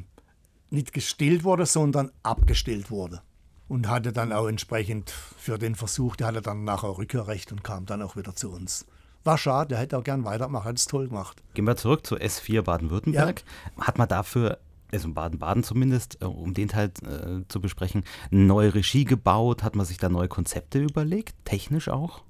nicht 0.68 0.92
gestillt 0.92 1.42
wurde, 1.42 1.64
sondern 1.64 2.10
abgestillt 2.22 2.90
wurde. 2.90 3.22
Und 3.66 3.88
hatte 3.88 4.12
dann 4.12 4.32
auch 4.32 4.46
entsprechend 4.46 5.10
für 5.10 5.56
den 5.56 5.74
Versuch, 5.74 6.16
der 6.16 6.26
hatte 6.26 6.42
dann 6.42 6.64
nachher 6.64 6.98
Rückkehrrecht 6.98 7.50
und 7.50 7.64
kam 7.64 7.86
dann 7.86 8.02
auch 8.02 8.16
wieder 8.16 8.34
zu 8.34 8.50
uns. 8.50 8.84
War 9.24 9.38
schade, 9.38 9.68
der 9.68 9.78
hätte 9.78 9.96
auch 9.96 10.04
gern 10.04 10.24
weitermachen, 10.24 10.66
hat 10.66 10.76
es 10.76 10.86
toll 10.86 11.08
gemacht. 11.08 11.42
Gehen 11.54 11.66
wir 11.66 11.76
zurück 11.76 12.06
zu 12.06 12.16
S4 12.16 12.62
Baden-Württemberg. 12.62 13.42
Ja. 13.78 13.86
Hat 13.86 13.96
man 13.96 14.08
dafür 14.08 14.58
also 14.92 15.08
in 15.08 15.14
Baden-Baden 15.14 15.62
zumindest, 15.62 16.20
äh, 16.20 16.26
um 16.26 16.52
den 16.52 16.68
Teil 16.68 16.90
äh, 17.02 17.46
zu 17.48 17.60
besprechen, 17.60 18.04
eine 18.30 18.42
neue 18.42 18.74
Regie 18.74 19.04
gebaut? 19.04 19.62
Hat 19.62 19.76
man 19.76 19.86
sich 19.86 19.96
da 19.96 20.10
neue 20.10 20.28
Konzepte 20.28 20.80
überlegt, 20.80 21.34
technisch 21.46 21.88
auch? 21.88 22.22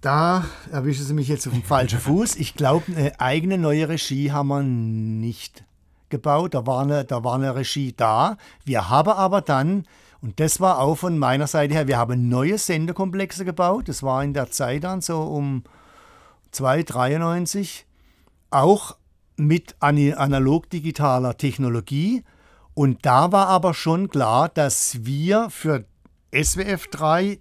Da 0.00 0.44
erwischen 0.70 1.04
Sie 1.04 1.14
mich 1.14 1.26
jetzt 1.26 1.46
auf 1.48 1.52
dem 1.52 1.64
falschen 1.64 1.98
Fuß. 1.98 2.36
Ich 2.36 2.54
glaube, 2.54 2.92
eine 2.92 3.20
eigene 3.20 3.58
neue 3.58 3.88
Regie 3.88 4.30
haben 4.30 4.48
wir 4.48 4.62
nicht 4.62 5.64
gebaut. 6.08 6.54
Da 6.54 6.66
war, 6.66 6.82
eine, 6.82 7.04
da 7.04 7.24
war 7.24 7.34
eine 7.34 7.56
Regie 7.56 7.94
da. 7.96 8.36
Wir 8.64 8.88
haben 8.88 9.10
aber 9.10 9.40
dann, 9.40 9.86
und 10.20 10.38
das 10.38 10.60
war 10.60 10.78
auch 10.78 10.96
von 10.96 11.18
meiner 11.18 11.48
Seite 11.48 11.74
her, 11.74 11.88
wir 11.88 11.98
haben 11.98 12.28
neue 12.28 12.58
Sendekomplexe 12.58 13.44
gebaut. 13.44 13.88
Das 13.88 14.04
war 14.04 14.22
in 14.22 14.34
der 14.34 14.52
Zeit 14.52 14.84
dann 14.84 15.00
so 15.00 15.20
um 15.20 15.64
293. 16.52 17.84
Auch 18.50 18.96
mit 19.36 19.74
analog-digitaler 19.80 21.36
Technologie. 21.36 22.22
Und 22.74 23.04
da 23.04 23.32
war 23.32 23.48
aber 23.48 23.74
schon 23.74 24.08
klar, 24.08 24.48
dass 24.48 25.04
wir 25.04 25.50
für 25.50 25.84
SWF 26.32 26.86
3 26.86 27.40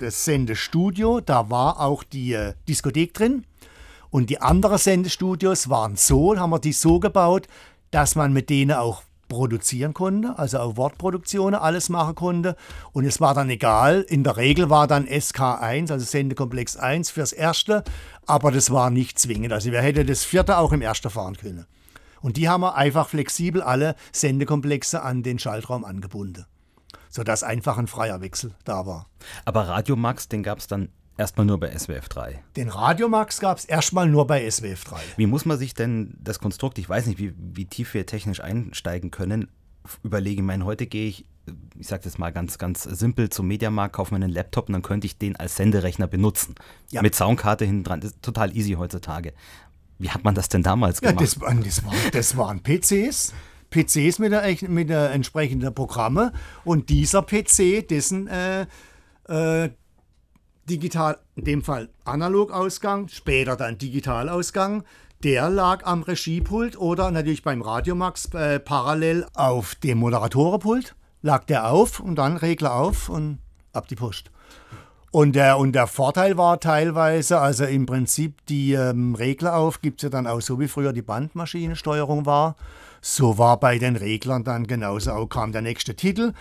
das 0.00 0.24
Sendestudio, 0.24 1.20
da 1.20 1.50
war 1.50 1.80
auch 1.80 2.02
die 2.02 2.32
äh, 2.32 2.54
Diskothek 2.68 3.14
drin. 3.14 3.44
Und 4.10 4.30
die 4.30 4.40
anderen 4.40 4.78
Sendestudios 4.78 5.68
waren 5.68 5.96
so, 5.96 6.36
haben 6.38 6.50
wir 6.50 6.60
die 6.60 6.72
so 6.72 7.00
gebaut, 7.00 7.48
dass 7.90 8.14
man 8.14 8.32
mit 8.32 8.50
denen 8.50 8.76
auch 8.76 9.02
produzieren 9.28 9.94
konnte, 9.94 10.38
also 10.38 10.58
auch 10.58 10.76
Wortproduktionen 10.76 11.58
alles 11.58 11.88
machen 11.88 12.14
konnte. 12.14 12.56
Und 12.92 13.04
es 13.04 13.20
war 13.20 13.34
dann 13.34 13.50
egal, 13.50 14.02
in 14.08 14.22
der 14.22 14.36
Regel 14.36 14.70
war 14.70 14.86
dann 14.86 15.06
SK1, 15.06 15.90
also 15.90 16.04
Sendekomplex 16.04 16.76
1 16.76 17.10
fürs 17.10 17.32
erste, 17.32 17.82
aber 18.26 18.52
das 18.52 18.70
war 18.70 18.90
nicht 18.90 19.18
zwingend. 19.18 19.52
Also 19.52 19.72
wer 19.72 19.82
hätte 19.82 20.04
das 20.04 20.24
vierte 20.24 20.58
auch 20.58 20.72
im 20.72 20.82
ersten 20.82 21.10
fahren 21.10 21.36
können. 21.36 21.66
Und 22.20 22.36
die 22.36 22.48
haben 22.48 22.60
wir 22.60 22.76
einfach 22.76 23.08
flexibel 23.08 23.62
alle 23.62 23.96
Sendekomplexe 24.12 25.02
an 25.02 25.22
den 25.22 25.38
Schaltraum 25.38 25.84
angebunden 25.84 26.46
sodass 27.14 27.44
einfach 27.44 27.78
ein 27.78 27.86
freier 27.86 28.20
Wechsel 28.20 28.54
da 28.64 28.86
war. 28.86 29.06
Aber 29.44 29.68
Radio 29.68 29.94
Max, 29.94 30.28
den 30.28 30.42
gab 30.42 30.58
es 30.58 30.66
dann 30.66 30.88
erstmal 31.16 31.46
nur 31.46 31.60
bei 31.60 31.70
SWF 31.78 32.08
3. 32.08 32.42
Den 32.56 32.68
Radio 32.68 33.08
Max 33.08 33.38
gab 33.38 33.56
es 33.56 33.64
erstmal 33.64 34.08
nur 34.08 34.26
bei 34.26 34.50
SWF 34.50 34.82
3. 34.82 35.00
Wie 35.16 35.26
muss 35.26 35.44
man 35.44 35.56
sich 35.56 35.74
denn 35.74 36.14
das 36.18 36.40
Konstrukt, 36.40 36.76
ich 36.78 36.88
weiß 36.88 37.06
nicht, 37.06 37.20
wie, 37.20 37.32
wie 37.38 37.66
tief 37.66 37.94
wir 37.94 38.04
technisch 38.04 38.40
einsteigen 38.40 39.12
können, 39.12 39.46
überlegen? 40.02 40.40
Ich 40.40 40.46
meine, 40.46 40.64
heute 40.64 40.88
gehe 40.88 41.06
ich, 41.06 41.24
ich 41.78 41.86
sage 41.86 42.02
das 42.02 42.18
mal 42.18 42.32
ganz, 42.32 42.58
ganz 42.58 42.82
simpel, 42.82 43.30
zum 43.30 43.46
Mediamarkt, 43.46 43.94
kaufe 43.94 44.12
mir 44.12 44.24
einen 44.24 44.32
Laptop 44.32 44.68
und 44.68 44.72
dann 44.72 44.82
könnte 44.82 45.06
ich 45.06 45.16
den 45.16 45.36
als 45.36 45.54
Senderechner 45.54 46.08
benutzen. 46.08 46.56
Ja. 46.90 47.00
Mit 47.00 47.14
Soundkarte 47.14 47.64
hinten 47.64 47.84
dran. 47.84 48.00
Das 48.00 48.10
ist 48.10 48.22
total 48.22 48.56
easy 48.56 48.72
heutzutage. 48.72 49.34
Wie 50.00 50.10
hat 50.10 50.24
man 50.24 50.34
das 50.34 50.48
denn 50.48 50.64
damals 50.64 51.00
gemacht? 51.00 51.20
Ja, 51.20 51.20
das, 51.20 51.62
das, 51.62 51.84
war, 51.84 51.94
das 52.10 52.36
waren 52.36 52.60
PCs. 52.60 53.32
PCs 53.74 54.18
mit 54.18 54.32
der, 54.32 54.44
mit 54.68 54.88
der 54.88 55.10
entsprechenden 55.10 55.74
Programme 55.74 56.32
und 56.64 56.88
dieser 56.88 57.22
PC, 57.22 57.86
dessen 57.88 58.28
äh, 58.28 58.66
äh, 59.28 59.70
digital, 60.68 61.18
in 61.34 61.44
dem 61.44 61.62
Fall 61.62 61.88
Analogausgang, 62.04 63.08
später 63.08 63.56
dann 63.56 63.78
Digitalausgang, 63.78 64.84
der 65.24 65.48
lag 65.48 65.84
am 65.84 66.02
Regiepult 66.02 66.76
oder 66.78 67.10
natürlich 67.10 67.42
beim 67.42 67.62
Radiomax 67.62 68.32
äh, 68.34 68.60
parallel 68.60 69.26
auf 69.34 69.74
dem 69.74 69.98
Moderatorenpult. 69.98 70.94
Lag 71.22 71.44
der 71.44 71.70
auf 71.70 72.00
und 72.00 72.16
dann 72.16 72.36
Regler 72.36 72.74
auf 72.74 73.08
und 73.08 73.38
ab 73.72 73.88
die 73.88 73.96
Post. 73.96 74.30
Und 75.10 75.34
der, 75.36 75.58
und 75.58 75.72
der 75.72 75.86
Vorteil 75.86 76.36
war 76.36 76.60
teilweise, 76.60 77.40
also 77.40 77.64
im 77.64 77.86
Prinzip 77.86 78.44
die 78.46 78.74
ähm, 78.74 79.14
Regler 79.14 79.56
auf 79.56 79.80
gibt 79.80 80.00
es 80.00 80.02
ja 80.02 80.10
dann 80.10 80.26
auch 80.26 80.40
so, 80.40 80.60
wie 80.60 80.68
früher 80.68 80.92
die 80.92 81.02
Bandmaschinensteuerung 81.02 82.26
war. 82.26 82.56
So 83.06 83.36
war 83.36 83.60
bei 83.60 83.78
den 83.78 83.96
Reglern 83.96 84.44
dann 84.44 84.66
genauso 84.66 85.12
auch 85.12 85.26
kam 85.26 85.52
der 85.52 85.60
nächste 85.60 85.94
Titel. 85.94 86.32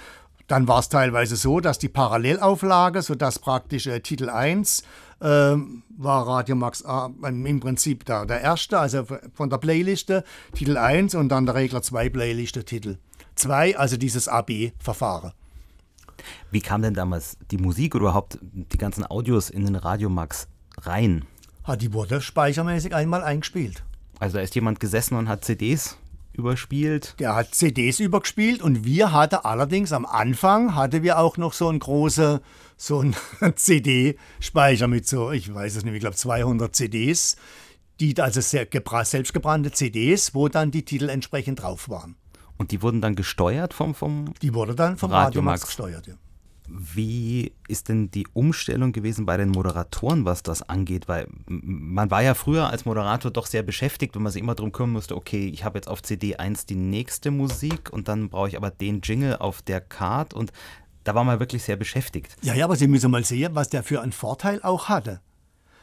Dann 0.48 0.66
war 0.66 0.80
es 0.80 0.88
teilweise 0.88 1.36
so, 1.36 1.60
dass 1.60 1.78
die 1.78 1.90
Parallelauflage, 1.90 3.02
sodass 3.02 3.38
praktisch 3.38 3.86
äh, 3.86 4.00
Titel 4.00 4.30
1 4.30 4.84
äh, 5.20 5.26
war 5.26 6.26
Radio 6.26 6.56
Max 6.56 6.86
A 6.86 7.12
im 7.22 7.60
Prinzip 7.60 8.06
da, 8.06 8.24
der 8.24 8.40
erste, 8.40 8.80
also 8.80 9.06
von 9.34 9.50
der 9.50 9.58
Playliste 9.58 10.24
Titel 10.54 10.78
1 10.78 11.16
und 11.16 11.28
dann 11.28 11.46
der 11.46 11.56
Regler 11.56 11.82
2 11.82 12.08
Playliste 12.08 12.64
Titel 12.64 12.98
2, 13.36 13.78
also 13.78 13.98
dieses 13.98 14.30
AB-Verfahren. 14.30 15.34
Wie 16.50 16.62
kam 16.62 16.82
denn 16.82 16.94
damals 16.94 17.36
die 17.52 17.58
Musik 17.58 17.94
oder 17.94 18.04
überhaupt 18.04 18.40
die 18.42 18.78
ganzen 18.78 19.06
Audios 19.06 19.50
in 19.50 19.66
den 19.66 19.76
Radiomax 19.76 20.48
rein? 20.78 21.26
Ha, 21.68 21.76
die 21.76 21.92
wurde 21.92 22.22
speichermäßig 22.22 22.96
einmal 22.96 23.22
eingespielt. 23.22 23.84
Also 24.20 24.38
da 24.38 24.44
ist 24.44 24.56
jemand 24.56 24.80
gesessen 24.80 25.18
und 25.18 25.28
hat 25.28 25.44
CDs 25.44 25.98
überspielt. 26.34 27.16
Der 27.20 27.36
hat 27.36 27.56
CDs 27.56 28.00
übergespielt 28.00 28.62
und 28.62 28.86
wir 28.86 29.12
hatten 29.12 29.36
allerdings 29.36 29.94
am 29.94 30.06
Anfang 30.06 30.76
hatte 30.76 31.04
wir 31.04 31.20
auch 31.20 31.38
noch 31.38 31.54
so 31.54 31.70
einen 31.70 31.80
großen 31.80 32.40
so 32.76 33.00
einen 33.00 33.16
CD-Speicher 33.56 34.88
mit 34.88 35.08
so, 35.08 35.32
ich 35.32 35.54
weiß 35.54 35.76
es 35.76 35.86
nicht, 35.86 35.94
ich 35.94 36.00
glaube 36.00 36.16
200 36.16 36.76
CDs, 36.76 37.38
die 38.00 38.20
also 38.20 38.42
sehr 38.42 38.68
selbstgebrannte 39.04 39.72
CDs, 39.72 40.34
wo 40.34 40.50
dann 40.50 40.72
die 40.72 40.84
Titel 40.84 41.10
entsprechend 41.10 41.62
drauf 41.62 41.90
waren. 41.90 42.16
Und 42.58 42.72
die 42.72 42.82
wurden 42.82 43.02
dann 43.02 43.16
gesteuert 43.16 43.74
vom, 43.74 43.96
vom 43.96 44.34
Die 44.42 44.54
wurde 44.54 44.76
dann 44.76 44.98
vom 44.98 45.12
Radio 45.12 45.42
Max 45.42 45.66
gesteuert, 45.66 46.08
ja. 46.08 46.16
Wie 46.68 47.52
ist 47.68 47.90
denn 47.90 48.10
die 48.12 48.28
Umstellung 48.34 48.94
gewesen 48.94 49.26
bei 49.26 49.38
den 49.38 49.50
Moderatoren, 49.50 50.26
was 50.26 50.44
das 50.44 50.62
angeht? 50.62 51.08
Weil 51.08 51.28
man 51.48 52.10
war 52.10 52.24
ja 52.24 52.34
früher 52.34 52.70
als 52.70 52.86
Moderator 52.86 53.32
doch 53.32 53.46
sehr 53.46 53.64
beschäftigt, 53.64 54.16
wenn 54.16 54.24
man 54.24 54.32
sich 54.32 54.42
immer 54.42 54.56
darum 54.56 54.72
kümmern 54.72 54.94
musste, 54.94 55.16
okay, 55.16 55.48
ich 55.48 55.64
habe 55.64 55.78
jetzt 55.78 55.88
auf 55.88 56.02
CD 56.02 56.38
1 56.38 56.66
die 56.66 56.76
nächste 56.76 57.32
Musik 57.32 57.92
und 57.92 58.08
dann 58.08 58.30
brauche 58.30 58.48
ich 58.48 58.58
aber 58.58 58.72
den 58.72 59.02
Jingle 59.02 59.38
auf 59.38 59.62
der 59.62 59.82
Card 59.82 60.34
und 60.34 60.52
da 61.04 61.16
war 61.16 61.24
man 61.24 61.40
wirklich 61.40 61.64
sehr 61.64 61.76
beschäftigt. 61.76 62.36
Ja, 62.42 62.54
ja, 62.54 62.66
aber 62.66 62.76
Sie 62.76 62.88
müssen 62.88 63.12
mal 63.12 63.26
sehen, 63.26 63.56
was 63.56 63.70
der 63.70 63.84
für 63.84 64.02
einen 64.02 64.14
Vorteil 64.14 64.62
auch 64.64 64.88
hatte. 64.88 65.20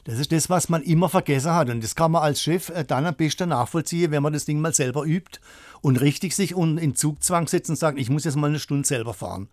Das 0.04 0.18
ist 0.18 0.32
das, 0.32 0.48
was 0.48 0.68
man 0.68 0.82
immer 0.82 1.08
vergessen 1.08 1.52
hat. 1.52 1.68
Und 1.68 1.84
das 1.84 1.94
kann 1.94 2.12
man 2.12 2.22
als 2.22 2.40
Chef 2.42 2.70
äh, 2.70 2.84
dann 2.84 3.04
am 3.04 3.14
besten 3.14 3.50
nachvollziehen, 3.50 4.10
wenn 4.10 4.22
man 4.22 4.32
das 4.32 4.46
Ding 4.46 4.60
mal 4.60 4.72
selber 4.72 5.04
übt 5.04 5.40
und 5.82 6.00
richtig 6.00 6.34
sich 6.34 6.52
in 6.52 6.94
Zugzwang 6.94 7.48
setzt 7.48 7.70
und 7.70 7.76
sagt, 7.76 7.98
ich 7.98 8.10
muss 8.10 8.24
jetzt 8.24 8.36
mal 8.36 8.48
eine 8.48 8.58
Stunde 8.58 8.86
selber 8.86 9.12
fahren. 9.12 9.48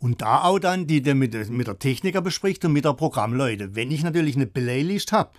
Und 0.00 0.22
da 0.22 0.42
auch 0.44 0.58
dann 0.58 0.86
die, 0.86 1.02
die 1.02 1.14
mit, 1.14 1.50
mit 1.50 1.66
der 1.66 1.78
Techniker 1.78 2.22
bespricht 2.22 2.64
und 2.64 2.72
mit 2.72 2.86
der 2.86 2.94
Programmleute. 2.94 3.76
Wenn 3.76 3.90
ich 3.90 4.02
natürlich 4.02 4.34
eine 4.34 4.46
Playlist 4.46 5.12
habe, 5.12 5.30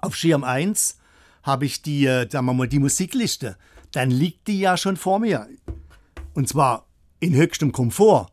auf 0.00 0.16
Schirm 0.16 0.42
1 0.42 0.98
habe 1.42 1.66
ich 1.66 1.82
die, 1.82 2.06
äh, 2.06 2.28
sagen 2.28 2.46
wir 2.46 2.54
mal, 2.54 2.66
die 2.66 2.78
Musikliste, 2.78 3.56
dann 3.92 4.10
liegt 4.10 4.48
die 4.48 4.58
ja 4.58 4.76
schon 4.76 4.96
vor 4.96 5.18
mir. 5.18 5.46
Und 6.32 6.48
zwar 6.48 6.86
in 7.20 7.34
höchstem 7.34 7.72
Komfort, 7.72 8.28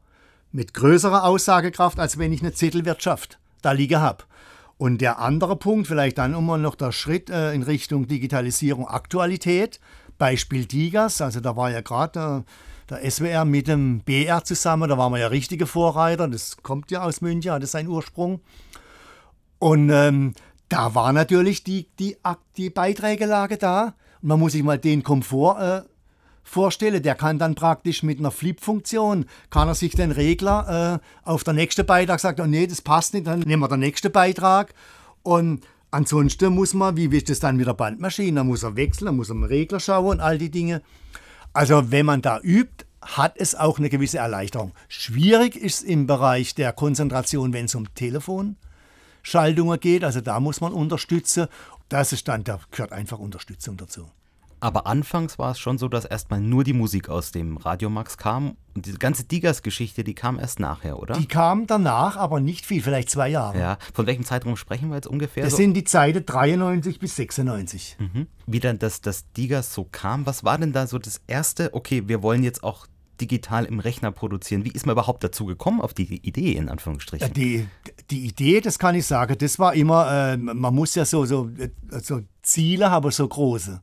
mit 0.51 0.73
größerer 0.73 1.23
Aussagekraft, 1.23 1.99
als 1.99 2.17
wenn 2.17 2.33
ich 2.33 2.41
eine 2.41 2.53
Zettelwirtschaft 2.53 3.39
da 3.61 3.71
liege 3.71 3.99
habe. 4.01 4.23
Und 4.77 4.99
der 4.99 5.19
andere 5.19 5.55
Punkt, 5.55 5.87
vielleicht 5.87 6.17
dann 6.17 6.33
immer 6.33 6.57
noch 6.57 6.75
der 6.75 6.91
Schritt 6.91 7.29
äh, 7.29 7.53
in 7.53 7.63
Richtung 7.63 8.07
Digitalisierung, 8.07 8.87
Aktualität. 8.87 9.79
Beispiel 10.17 10.65
Digas, 10.65 11.21
also 11.21 11.39
da 11.39 11.55
war 11.55 11.71
ja 11.71 11.81
gerade 11.81 12.43
äh, 12.47 12.51
der 12.91 13.09
SWR 13.09 13.45
mit 13.45 13.67
dem 13.67 14.01
BR 14.01 14.43
zusammen, 14.43 14.89
da 14.89 14.97
waren 14.97 15.13
wir 15.13 15.19
ja 15.19 15.27
richtige 15.27 15.65
Vorreiter, 15.65 16.27
das 16.27 16.57
kommt 16.61 16.91
ja 16.91 17.03
aus 17.03 17.21
München, 17.21 17.51
hat 17.51 17.65
seinen 17.67 17.87
Ursprung. 17.87 18.41
Und 19.59 19.89
ähm, 19.89 20.33
da 20.69 20.93
war 20.95 21.13
natürlich 21.13 21.63
die, 21.63 21.87
die, 21.99 22.17
die 22.57 22.69
Beiträgelage 22.69 23.57
da. 23.57 23.93
Und 24.21 24.29
man 24.29 24.39
muss 24.39 24.51
sich 24.53 24.63
mal 24.63 24.77
den 24.77 25.03
Komfort 25.03 25.59
äh, 25.59 25.81
vorstellen. 26.43 27.01
Der 27.03 27.15
kann 27.15 27.39
dann 27.39 27.55
praktisch 27.55 28.03
mit 28.03 28.19
einer 28.19 28.31
Flip-Funktion, 28.31 29.25
kann 29.49 29.67
er 29.67 29.75
sich 29.75 29.93
den 29.93 30.11
Regler 30.11 31.01
äh, 31.01 31.29
auf 31.29 31.43
der 31.43 31.53
nächste 31.53 31.83
Beitrag 31.83 32.19
sagen, 32.19 32.41
oh 32.41 32.47
nee, 32.47 32.67
das 32.67 32.81
passt 32.81 33.13
nicht, 33.13 33.27
dann 33.27 33.39
nehmen 33.41 33.61
wir 33.61 33.67
den 33.69 33.79
nächsten 33.79 34.11
Beitrag. 34.11 34.73
Und 35.23 35.61
ansonsten 35.91 36.53
muss 36.53 36.73
man, 36.73 36.97
wie 36.97 37.05
ist 37.15 37.29
das 37.29 37.39
dann 37.39 37.57
mit 37.57 37.67
der 37.67 37.73
Bandmaschine, 37.73 38.37
da 38.37 38.43
muss 38.43 38.63
er 38.63 38.75
wechseln, 38.75 39.05
da 39.05 39.11
muss 39.11 39.29
er 39.29 39.35
im 39.35 39.43
Regler 39.43 39.79
schauen 39.79 40.07
und 40.07 40.19
all 40.19 40.37
die 40.37 40.51
Dinge. 40.51 40.81
Also 41.53 41.91
wenn 41.91 42.05
man 42.05 42.21
da 42.21 42.39
übt, 42.41 42.85
hat 43.01 43.33
es 43.37 43.55
auch 43.55 43.79
eine 43.79 43.89
gewisse 43.89 44.19
Erleichterung. 44.19 44.73
Schwierig 44.87 45.55
ist 45.55 45.83
im 45.83 46.07
Bereich 46.07 46.55
der 46.55 46.71
Konzentration, 46.71 47.51
wenn 47.51 47.65
es 47.65 47.75
um 47.75 47.93
Telefonschaltungen 47.93 49.79
geht. 49.79 50.03
Also 50.03 50.21
da 50.21 50.39
muss 50.39 50.61
man 50.61 50.71
unterstützen. 50.71 51.47
Das 51.89 52.13
ist 52.13 52.27
dann, 52.27 52.43
da 52.43 52.59
gehört 52.69 52.93
einfach 52.93 53.19
Unterstützung 53.19 53.75
dazu. 53.77 54.09
Aber 54.61 54.85
anfangs 54.85 55.39
war 55.39 55.51
es 55.51 55.59
schon 55.59 55.79
so, 55.79 55.87
dass 55.87 56.05
erstmal 56.05 56.39
nur 56.39 56.63
die 56.63 56.73
Musik 56.73 57.09
aus 57.09 57.31
dem 57.31 57.57
Radiomax 57.57 58.17
kam. 58.17 58.57
Und 58.75 58.85
diese 58.85 58.99
ganze 58.99 59.23
Digas-Geschichte, 59.23 60.03
die 60.03 60.13
kam 60.13 60.37
erst 60.37 60.59
nachher, 60.59 60.99
oder? 60.99 61.15
Die 61.15 61.25
kam 61.25 61.65
danach, 61.65 62.15
aber 62.15 62.39
nicht 62.39 62.67
viel, 62.67 62.83
vielleicht 62.83 63.09
zwei 63.09 63.27
Jahre. 63.27 63.59
Ja. 63.59 63.77
Von 63.93 64.05
welchem 64.05 64.23
Zeitraum 64.23 64.55
sprechen 64.55 64.89
wir 64.89 64.95
jetzt 64.95 65.07
ungefähr? 65.07 65.43
Das 65.43 65.53
so? 65.53 65.57
sind 65.57 65.73
die 65.73 65.83
Zeiten 65.83 66.25
93 66.27 66.99
bis 66.99 67.15
96. 67.15 67.97
Mhm. 67.99 68.27
Wie 68.45 68.59
dann 68.59 68.77
das, 68.77 69.01
das 69.01 69.31
Digas 69.33 69.73
so 69.73 69.87
kam, 69.91 70.27
was 70.27 70.43
war 70.43 70.59
denn 70.59 70.73
da 70.73 70.85
so 70.85 70.99
das 70.99 71.21
erste? 71.25 71.73
Okay, 71.73 72.03
wir 72.05 72.21
wollen 72.21 72.43
jetzt 72.43 72.63
auch 72.63 72.85
digital 73.19 73.65
im 73.65 73.79
Rechner 73.79 74.11
produzieren. 74.11 74.63
Wie 74.63 74.71
ist 74.71 74.85
man 74.85 74.93
überhaupt 74.93 75.23
dazu 75.23 75.45
gekommen, 75.45 75.81
auf 75.81 75.95
die 75.95 76.17
Idee, 76.25 76.53
in 76.53 76.69
Anführungsstrichen? 76.69 77.33
Die, 77.33 77.67
die 78.11 78.25
Idee, 78.25 78.61
das 78.61 78.77
kann 78.77 78.93
ich 78.93 79.07
sagen, 79.07 79.35
das 79.39 79.57
war 79.57 79.73
immer, 79.73 80.33
äh, 80.33 80.37
man 80.37 80.73
muss 80.73 80.95
ja 80.95 81.05
so, 81.05 81.25
so, 81.25 81.49
äh, 81.57 81.69
so 82.01 82.21
Ziele 82.43 82.91
haben, 82.91 83.09
so 83.11 83.27
große. 83.27 83.81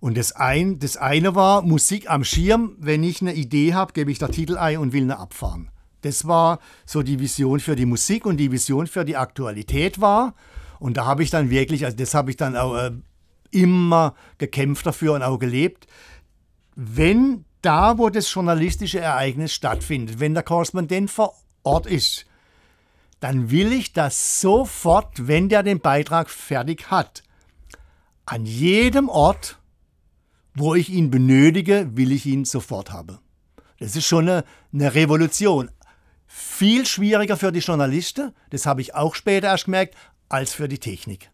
Und 0.00 0.16
das, 0.16 0.32
ein, 0.32 0.78
das 0.78 0.96
eine 0.96 1.34
war 1.34 1.62
Musik 1.62 2.08
am 2.08 2.24
Schirm. 2.24 2.76
Wenn 2.78 3.02
ich 3.02 3.20
eine 3.20 3.34
Idee 3.34 3.74
habe, 3.74 3.92
gebe 3.92 4.12
ich 4.12 4.18
da 4.18 4.28
Titel 4.28 4.56
ein 4.56 4.78
und 4.78 4.92
will 4.92 5.02
eine 5.02 5.18
abfahren. 5.18 5.70
Das 6.02 6.26
war 6.26 6.60
so 6.86 7.02
die 7.02 7.18
Vision 7.18 7.58
für 7.58 7.74
die 7.74 7.86
Musik 7.86 8.24
und 8.24 8.36
die 8.36 8.52
Vision 8.52 8.86
für 8.86 9.04
die 9.04 9.16
Aktualität 9.16 10.00
war. 10.00 10.34
Und 10.78 10.96
da 10.96 11.06
habe 11.06 11.24
ich 11.24 11.30
dann 11.30 11.50
wirklich, 11.50 11.84
also 11.84 11.96
das 11.96 12.14
habe 12.14 12.30
ich 12.30 12.36
dann 12.36 12.56
auch 12.56 12.76
äh, 12.76 12.92
immer 13.50 14.14
gekämpft 14.38 14.86
dafür 14.86 15.14
und 15.14 15.22
auch 15.22 15.38
gelebt. 15.38 15.88
Wenn 16.76 17.44
da, 17.62 17.98
wo 17.98 18.08
das 18.08 18.32
journalistische 18.32 19.00
Ereignis 19.00 19.52
stattfindet, 19.52 20.20
wenn 20.20 20.34
der 20.34 20.44
Korrespondent 20.44 21.10
vor 21.10 21.34
Ort 21.64 21.86
ist, 21.86 22.26
dann 23.18 23.50
will 23.50 23.72
ich 23.72 23.92
das 23.92 24.40
sofort, 24.40 25.26
wenn 25.26 25.48
der 25.48 25.64
den 25.64 25.80
Beitrag 25.80 26.30
fertig 26.30 26.88
hat, 26.92 27.24
an 28.26 28.46
jedem 28.46 29.08
Ort 29.08 29.58
wo 30.58 30.74
ich 30.74 30.90
ihn 30.90 31.10
benötige, 31.10 31.90
will 31.94 32.12
ich 32.12 32.26
ihn 32.26 32.44
sofort 32.44 32.92
haben. 32.92 33.18
Das 33.78 33.96
ist 33.96 34.06
schon 34.06 34.28
eine, 34.28 34.44
eine 34.72 34.94
Revolution. 34.94 35.70
Viel 36.26 36.84
schwieriger 36.84 37.36
für 37.36 37.52
die 37.52 37.60
Journalisten, 37.60 38.32
das 38.50 38.66
habe 38.66 38.80
ich 38.80 38.94
auch 38.94 39.14
später 39.14 39.48
erst 39.48 39.66
gemerkt, 39.66 39.94
als 40.28 40.52
für 40.52 40.68
die 40.68 40.78
Technik. 40.78 41.30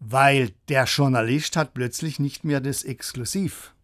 Weil 0.00 0.52
der 0.68 0.84
Journalist 0.84 1.56
hat 1.56 1.74
plötzlich 1.74 2.18
nicht 2.18 2.44
mehr 2.44 2.60
das 2.60 2.84
Exklusiv. 2.84 3.74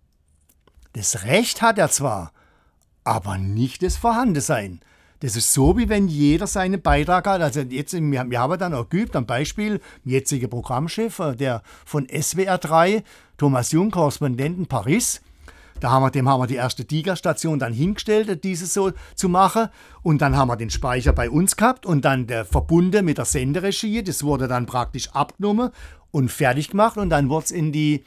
Das 0.92 1.24
Recht 1.24 1.62
hat 1.62 1.78
er 1.78 1.90
zwar, 1.90 2.32
aber 3.04 3.38
nicht 3.38 3.82
das 3.82 3.96
Vorhandensein. 3.96 4.80
Das 5.20 5.34
ist 5.34 5.52
so, 5.52 5.76
wie 5.76 5.88
wenn 5.88 6.06
jeder 6.06 6.46
seinen 6.46 6.80
Beitrag 6.80 7.26
hat. 7.26 7.40
Also 7.40 7.60
jetzt, 7.60 7.92
wir, 7.92 8.20
haben 8.40 8.58
dann 8.58 8.74
auch 8.74 8.88
geübt, 8.88 9.16
am 9.16 9.26
Beispiel, 9.26 9.80
jetziger 10.04 10.46
Programmchef, 10.46 11.18
äh, 11.18 11.34
der 11.34 11.62
von 11.84 12.06
SWR 12.08 12.58
3, 12.58 13.02
Thomas 13.38 13.72
Jung, 13.72 13.90
Korrespondent 13.90 14.58
in 14.58 14.66
Paris, 14.66 15.22
da 15.80 15.90
haben 15.90 16.02
wir, 16.02 16.10
dem 16.10 16.28
haben 16.28 16.40
wir 16.40 16.46
die 16.46 16.56
erste 16.56 16.84
Tigerstation 16.84 17.58
dann 17.58 17.72
hingestellt, 17.72 18.42
diese 18.42 18.66
so 18.66 18.92
zu 19.14 19.28
machen. 19.28 19.68
Und 20.02 20.20
dann 20.20 20.36
haben 20.36 20.48
wir 20.48 20.56
den 20.56 20.70
Speicher 20.70 21.12
bei 21.12 21.30
uns 21.30 21.56
gehabt 21.56 21.86
und 21.86 22.04
dann 22.04 22.26
der 22.26 22.44
verbunden 22.44 23.04
mit 23.04 23.18
der 23.18 23.24
Senderegie. 23.24 24.02
Das 24.02 24.24
wurde 24.24 24.48
dann 24.48 24.66
praktisch 24.66 25.10
abgenommen 25.10 25.70
und 26.10 26.30
fertig 26.32 26.70
gemacht 26.70 26.96
und 26.96 27.10
dann 27.10 27.28
wurde 27.28 27.44
es 27.44 27.50
in 27.50 27.72
die, 27.72 28.04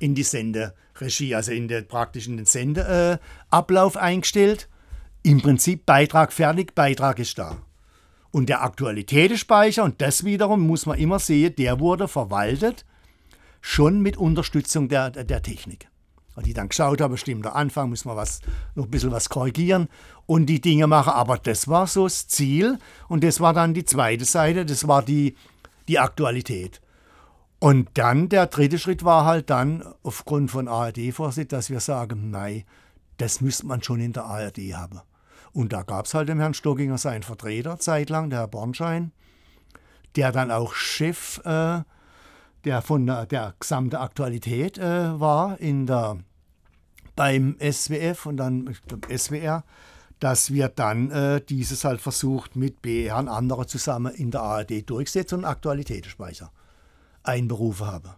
in 0.00 0.14
die 0.14 0.22
Senderegie, 0.22 1.34
also 1.34 1.52
in 1.52 1.68
der, 1.68 1.82
praktisch 1.82 2.26
in 2.26 2.36
den 2.36 2.46
Sendeablauf 2.46 3.94
äh, 3.94 4.00
eingestellt 4.00 4.68
im 5.22 5.40
Prinzip 5.40 5.86
Beitrag 5.86 6.32
fertig, 6.32 6.74
Beitrag 6.74 7.18
ist 7.18 7.38
da. 7.38 7.56
Und 8.30 8.48
der 8.48 8.62
Aktualitätenspeicher, 8.62 9.82
und 9.84 10.02
das 10.02 10.24
wiederum 10.24 10.60
muss 10.66 10.84
man 10.84 10.98
immer 10.98 11.18
sehen, 11.18 11.54
der 11.56 11.80
wurde 11.80 12.08
verwaltet 12.08 12.84
schon 13.66 14.02
mit 14.02 14.18
Unterstützung 14.18 14.88
der, 14.88 15.08
der, 15.08 15.24
der 15.24 15.40
Technik. 15.40 15.88
Die 16.44 16.52
dann 16.52 16.68
geschaut 16.68 17.00
haben, 17.00 17.16
stimmt, 17.16 17.46
der 17.46 17.56
Anfang 17.56 17.88
müssen 17.88 18.10
wir 18.10 18.16
was, 18.16 18.40
noch 18.74 18.84
ein 18.84 18.90
bisschen 18.90 19.10
was 19.10 19.30
korrigieren 19.30 19.88
und 20.26 20.46
die 20.46 20.60
Dinge 20.60 20.86
machen. 20.86 21.14
Aber 21.14 21.38
das 21.38 21.66
war 21.66 21.86
so 21.86 22.04
das 22.04 22.28
Ziel 22.28 22.78
und 23.08 23.24
das 23.24 23.40
war 23.40 23.54
dann 23.54 23.72
die 23.72 23.86
zweite 23.86 24.26
Seite, 24.26 24.66
das 24.66 24.86
war 24.86 25.02
die, 25.02 25.34
die 25.88 25.98
Aktualität. 25.98 26.82
Und 27.58 27.88
dann 27.94 28.28
der 28.28 28.48
dritte 28.48 28.78
Schritt 28.78 29.02
war 29.02 29.24
halt 29.24 29.48
dann 29.48 29.82
aufgrund 30.02 30.50
von 30.50 30.68
ARD-Vorsitz, 30.68 31.48
dass 31.48 31.70
wir 31.70 31.80
sagen, 31.80 32.30
nein, 32.30 32.64
das 33.16 33.40
müsste 33.40 33.66
man 33.66 33.82
schon 33.82 34.00
in 34.00 34.12
der 34.12 34.24
ARD 34.24 34.58
haben. 34.74 35.00
Und 35.52 35.72
da 35.72 35.84
gab 35.84 36.04
es 36.04 36.12
halt 36.12 36.28
dem 36.28 36.38
Herrn 36.38 36.52
Stockinger 36.52 36.98
seinen 36.98 37.22
Vertreter 37.22 37.78
zeitlang, 37.78 38.28
der 38.28 38.40
Herr 38.40 38.48
Bornschein, 38.48 39.12
der 40.16 40.32
dann 40.32 40.50
auch 40.50 40.74
Chef 40.74 41.40
äh, 41.46 41.80
der 42.64 42.82
von 42.82 43.06
der, 43.06 43.54
gesamten 43.58 43.96
Aktualität 43.96 44.78
äh, 44.78 45.18
war 45.20 45.60
in 45.60 45.86
der, 45.86 46.18
beim 47.16 47.56
SWF 47.60 48.26
und 48.26 48.38
dann 48.38 48.76
glaub, 48.86 49.06
SWR, 49.10 49.64
dass 50.20 50.52
wir 50.52 50.68
dann 50.68 51.10
äh, 51.10 51.40
dieses 51.40 51.84
halt 51.84 52.00
versucht 52.00 52.56
mit 52.56 52.82
BR 52.82 53.18
und 53.18 53.28
anderen 53.28 53.68
zusammen 53.68 54.14
in 54.14 54.30
der 54.30 54.42
ARD 54.42 54.88
durchsetzen 54.88 55.40
und 55.40 55.44
Aktualitätsspeicher 55.44 56.50
einberufen 57.22 57.86
haben. 57.86 58.10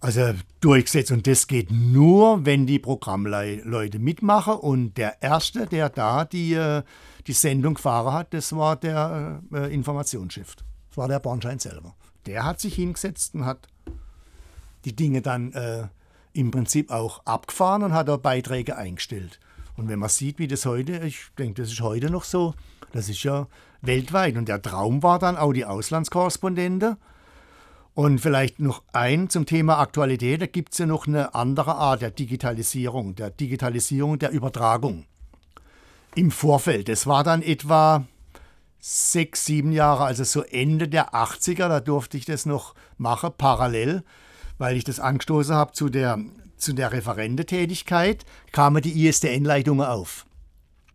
Also 0.00 0.34
durchgesetzt 0.60 1.12
und 1.12 1.26
das 1.26 1.46
geht 1.46 1.70
nur, 1.70 2.44
wenn 2.44 2.66
die 2.66 2.78
Programmleute 2.78 3.98
mitmachen 3.98 4.54
und 4.54 4.98
der 4.98 5.22
Erste, 5.22 5.66
der 5.66 5.88
da 5.88 6.26
die, 6.26 6.52
äh, 6.52 6.82
die 7.26 7.32
Sendung 7.32 7.74
gefahren 7.74 8.12
hat, 8.12 8.34
das 8.34 8.54
war 8.54 8.76
der 8.76 9.42
äh, 9.52 9.72
Informationsschiff. 9.74 10.56
Das 10.56 10.98
war 10.98 11.08
der 11.08 11.20
Bornschein 11.20 11.58
selber 11.58 11.94
der 12.26 12.44
hat 12.44 12.60
sich 12.60 12.74
hingesetzt 12.74 13.34
und 13.34 13.44
hat 13.44 13.68
die 14.84 14.94
Dinge 14.94 15.22
dann 15.22 15.52
äh, 15.52 15.88
im 16.32 16.50
Prinzip 16.50 16.90
auch 16.90 17.24
abgefahren 17.24 17.82
und 17.82 17.92
hat 17.92 18.10
auch 18.10 18.18
Beiträge 18.18 18.76
eingestellt. 18.76 19.40
Und 19.76 19.88
wenn 19.88 19.98
man 19.98 20.08
sieht, 20.08 20.38
wie 20.38 20.48
das 20.48 20.66
heute, 20.66 20.98
ich 21.04 21.26
denke, 21.38 21.62
das 21.62 21.72
ist 21.72 21.80
heute 21.80 22.10
noch 22.10 22.24
so, 22.24 22.54
das 22.92 23.08
ist 23.08 23.22
ja 23.24 23.48
weltweit. 23.82 24.36
Und 24.36 24.48
der 24.48 24.62
Traum 24.62 25.02
war 25.02 25.18
dann 25.18 25.36
auch 25.36 25.52
die 25.52 25.64
Auslandskorrespondente. 25.64 26.96
Und 27.94 28.20
vielleicht 28.20 28.58
noch 28.58 28.82
ein 28.92 29.30
zum 29.30 29.46
Thema 29.46 29.78
Aktualität, 29.78 30.42
da 30.42 30.46
gibt 30.46 30.72
es 30.72 30.78
ja 30.78 30.86
noch 30.86 31.06
eine 31.06 31.34
andere 31.34 31.76
Art 31.76 32.02
der 32.02 32.10
Digitalisierung, 32.10 33.14
der 33.14 33.30
Digitalisierung 33.30 34.18
der 34.18 34.32
Übertragung. 34.32 35.06
Im 36.16 36.32
Vorfeld, 36.32 36.88
das 36.88 37.06
war 37.06 37.22
dann 37.22 37.42
etwa 37.42 38.04
sechs, 38.86 39.46
sieben 39.46 39.72
Jahre, 39.72 40.04
also 40.04 40.24
so 40.24 40.42
Ende 40.42 40.88
der 40.88 41.14
80er, 41.14 41.68
da 41.68 41.80
durfte 41.80 42.18
ich 42.18 42.26
das 42.26 42.44
noch 42.44 42.74
machen, 42.98 43.30
parallel, 43.38 44.04
weil 44.58 44.76
ich 44.76 44.84
das 44.84 45.00
angestoßen 45.00 45.54
habe 45.54 45.72
zu 45.72 45.88
der, 45.88 46.18
zu 46.58 46.74
der 46.74 46.92
Referendetätigkeit, 46.92 48.26
kamen 48.52 48.82
die 48.82 49.06
ISDN-Leitungen 49.06 49.86
auf. 49.86 50.26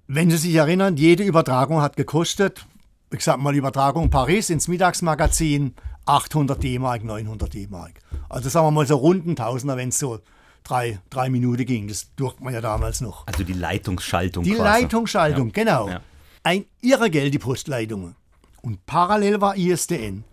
Wenn 0.05 0.29
Sie 0.29 0.37
sich 0.37 0.53
erinnern, 0.53 0.97
jede 0.97 1.23
Übertragung 1.23 1.81
hat 1.81 1.95
gekostet, 1.95 2.67
ich 3.11 3.23
sag 3.23 3.37
mal 3.39 3.55
Übertragung 3.55 4.11
Paris 4.11 4.51
ins 4.51 4.67
Mittagsmagazin, 4.67 5.73
800 6.05 6.61
D-Mark, 6.61 7.03
900 7.03 7.51
D-Mark. 7.51 8.01
Also 8.29 8.49
sagen 8.49 8.67
wir 8.67 8.71
mal 8.71 8.85
so 8.85 8.97
runden 8.97 9.35
Tausender, 9.35 9.77
wenn 9.77 9.89
es 9.89 9.97
so 9.97 10.19
drei, 10.63 10.99
drei 11.09 11.31
Minuten 11.31 11.65
ging. 11.65 11.87
Das 11.87 12.13
durfte 12.15 12.43
man 12.43 12.53
ja 12.53 12.61
damals 12.61 13.01
noch. 13.01 13.25
Also 13.25 13.43
die 13.43 13.53
Leitungsschaltung. 13.53 14.43
Die 14.43 14.51
quasi. 14.51 14.83
Leitungsschaltung, 14.83 15.47
ja. 15.47 15.53
genau. 15.53 15.89
Ja 15.89 16.01
ein 16.43 16.65
irre 16.81 17.09
Geld, 17.09 17.33
die 17.33 17.39
Postleitungen. 17.39 18.15
Und 18.61 18.85
parallel 18.85 19.41
war 19.41 19.55
ISDN. 19.55 20.23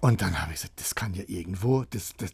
Und 0.00 0.22
dann 0.22 0.40
habe 0.40 0.52
ich 0.52 0.60
gesagt, 0.60 0.80
das 0.80 0.94
kann 0.94 1.14
ja 1.14 1.24
irgendwo, 1.26 1.84
das, 1.90 2.14
das 2.16 2.30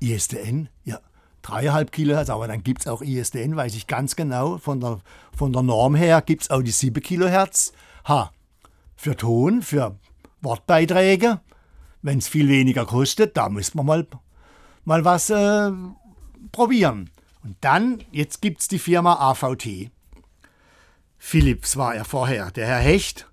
ISDN, 0.00 0.68
ja, 0.84 1.00
dreieinhalb 1.42 1.92
Kilohertz, 1.92 2.30
aber 2.30 2.48
dann 2.48 2.62
gibt 2.62 2.82
es 2.82 2.86
auch 2.86 3.00
ISDN, 3.00 3.56
weiß 3.56 3.74
ich 3.74 3.86
ganz 3.86 4.16
genau, 4.16 4.58
von 4.58 4.80
der, 4.80 5.00
von 5.32 5.52
der 5.52 5.62
Norm 5.62 5.94
her 5.94 6.20
gibt 6.20 6.42
es 6.42 6.50
auch 6.50 6.62
die 6.62 6.70
7 6.70 7.02
Kilohertz. 7.02 7.72
Ha, 8.06 8.32
für 8.96 9.16
Ton, 9.16 9.62
für 9.62 9.96
Wortbeiträge, 10.40 11.40
wenn 12.02 12.18
es 12.18 12.28
viel 12.28 12.48
weniger 12.48 12.86
kostet, 12.86 13.36
da 13.36 13.48
müssen 13.48 13.78
wir 13.78 13.84
mal, 13.84 14.06
mal 14.84 15.04
was 15.04 15.30
äh, 15.30 15.70
probieren. 16.52 17.10
Und 17.44 17.56
dann, 17.60 18.02
jetzt 18.10 18.42
gibt 18.42 18.60
es 18.60 18.68
die 18.68 18.78
Firma 18.78 19.14
AVT. 19.14 19.90
Philips 21.18 21.76
war 21.76 21.94
er 21.94 22.04
vorher, 22.04 22.50
der 22.50 22.66
Herr 22.66 22.78
Hecht. 22.78 23.26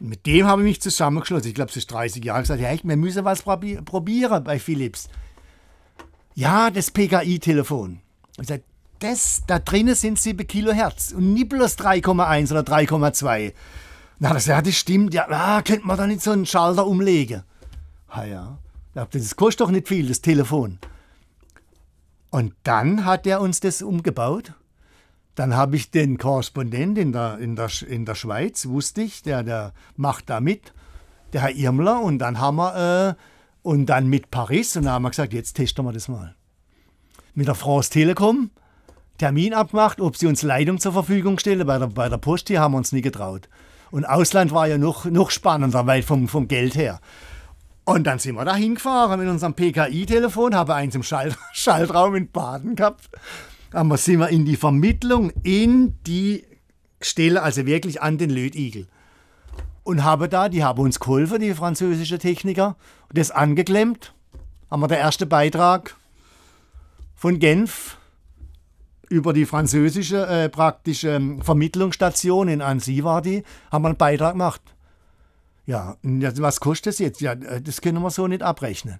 Mit 0.00 0.26
dem 0.26 0.46
habe 0.46 0.62
ich 0.62 0.68
mich 0.68 0.80
zusammengeschlossen. 0.80 1.48
Ich 1.48 1.54
glaube, 1.54 1.70
es 1.70 1.76
ist 1.76 1.90
30 1.90 2.24
Jahre. 2.24 2.42
Ich 2.42 2.48
habe 2.48 2.56
gesagt, 2.56 2.60
Herr 2.60 2.70
Hecht, 2.70 2.88
wir 2.88 2.96
müssen 2.96 3.24
was 3.24 3.42
probieren 3.42 4.44
bei 4.44 4.58
Philips. 4.58 5.08
Ja, 6.34 6.70
das 6.70 6.92
PKI-Telefon. 6.92 8.00
Ich 8.32 8.38
gesagt, 8.38 8.64
das, 9.00 9.42
da 9.46 9.58
drinnen 9.58 9.94
sind 9.94 10.18
7 10.18 10.46
Kilohertz 10.46 11.12
und 11.12 11.34
nicht 11.34 11.48
bloß 11.48 11.76
3,1 11.78 12.50
oder 12.52 12.60
3,2. 12.60 13.52
Na, 14.20 14.32
das, 14.32 14.46
ja, 14.46 14.62
das 14.62 14.74
stimmt. 14.74 15.14
Ja, 15.14 15.26
ah, 15.28 15.62
könnte 15.62 15.86
man 15.86 15.96
da 15.96 16.06
nicht 16.06 16.22
so 16.22 16.30
einen 16.30 16.46
Schalter 16.46 16.86
umlegen? 16.86 17.42
Ah 18.08 18.24
ja, 18.24 18.58
das 18.94 19.36
kostet 19.36 19.60
doch 19.60 19.70
nicht 19.70 19.88
viel, 19.88 20.08
das 20.08 20.20
Telefon. 20.20 20.78
Und 22.30 22.54
dann 22.62 23.04
hat 23.04 23.26
er 23.26 23.40
uns 23.40 23.60
das 23.60 23.82
umgebaut 23.82 24.52
dann 25.38 25.54
habe 25.54 25.76
ich 25.76 25.92
den 25.92 26.18
Korrespondent 26.18 26.98
in 26.98 27.12
der, 27.12 27.38
in, 27.38 27.54
der, 27.54 27.70
in 27.86 28.04
der 28.04 28.16
Schweiz, 28.16 28.66
wusste 28.66 29.02
ich, 29.02 29.22
der, 29.22 29.44
der 29.44 29.72
macht 29.94 30.28
da 30.30 30.40
mit, 30.40 30.72
der 31.32 31.42
Herr 31.42 31.54
Irmler. 31.54 32.00
Und 32.00 32.18
dann 32.18 32.40
haben 32.40 32.56
wir, 32.56 33.14
äh, 33.16 33.22
und 33.62 33.86
dann 33.86 34.08
mit 34.08 34.32
Paris, 34.32 34.76
und 34.76 34.84
dann 34.84 34.94
haben 34.94 35.02
wir 35.02 35.10
gesagt, 35.10 35.32
jetzt 35.32 35.54
testen 35.54 35.84
wir 35.84 35.92
das 35.92 36.08
mal. 36.08 36.34
Mit 37.34 37.46
der 37.46 37.54
France 37.54 37.90
Telekom 37.90 38.50
Termin 39.18 39.54
abgemacht, 39.54 40.00
ob 40.00 40.16
sie 40.16 40.26
uns 40.26 40.42
Leitung 40.42 40.80
zur 40.80 40.92
Verfügung 40.92 41.38
stellen. 41.38 41.66
Bei 41.66 41.78
der, 41.78 41.86
bei 41.86 42.08
der 42.08 42.18
Post 42.18 42.48
hier 42.48 42.60
haben 42.60 42.72
wir 42.72 42.78
uns 42.78 42.90
nie 42.90 43.00
getraut. 43.00 43.48
Und 43.92 44.06
Ausland 44.06 44.52
war 44.52 44.66
ja 44.66 44.76
noch, 44.76 45.04
noch 45.04 45.30
spannender, 45.30 45.86
weil 45.86 46.02
vom, 46.02 46.26
vom 46.26 46.48
Geld 46.48 46.74
her. 46.74 47.00
Und 47.84 48.08
dann 48.08 48.18
sind 48.18 48.34
wir 48.34 48.44
da 48.44 48.56
hingefahren 48.56 49.20
mit 49.20 49.28
unserem 49.28 49.54
PKI-Telefon, 49.54 50.56
habe 50.56 50.74
eins 50.74 50.96
im 50.96 51.04
Schall, 51.04 51.34
Schaltraum 51.52 52.16
in 52.16 52.28
Baden 52.28 52.74
gehabt 52.74 53.08
aber 53.72 53.96
sind 53.96 54.20
wir 54.20 54.28
in 54.28 54.44
die 54.44 54.56
Vermittlung 54.56 55.30
in 55.42 55.94
die 56.06 56.44
Stelle, 57.00 57.42
also 57.42 57.66
wirklich 57.66 58.02
an 58.02 58.18
den 58.18 58.30
Lötigel. 58.30 58.86
Und 59.82 60.04
habe 60.04 60.28
da, 60.28 60.48
die 60.48 60.64
haben 60.64 60.80
uns 60.80 61.00
geholfen, 61.00 61.40
die 61.40 61.54
französische 61.54 62.18
Techniker, 62.18 62.76
das 63.12 63.30
angeklemmt. 63.30 64.14
Haben 64.70 64.82
wir 64.82 64.88
der 64.88 64.98
erste 64.98 65.24
Beitrag 65.24 65.96
von 67.14 67.38
Genf 67.38 67.96
über 69.08 69.32
die 69.32 69.46
französische 69.46 70.26
äh, 70.26 70.48
praktische 70.48 71.20
Vermittlungsstation 71.40 72.48
in 72.48 72.60
Annecy 72.60 73.02
war 73.02 73.22
die, 73.22 73.42
haben 73.72 73.82
wir 73.82 73.88
einen 73.88 73.96
Beitrag 73.96 74.32
gemacht. 74.32 74.60
Ja, 75.64 75.96
was 76.02 76.60
kostet 76.60 76.94
das 76.94 76.98
jetzt? 76.98 77.20
Ja, 77.20 77.32
äh, 77.32 77.60
das 77.60 77.80
können 77.80 78.02
wir 78.02 78.10
so 78.10 78.26
nicht 78.26 78.42
abrechnen. 78.42 78.98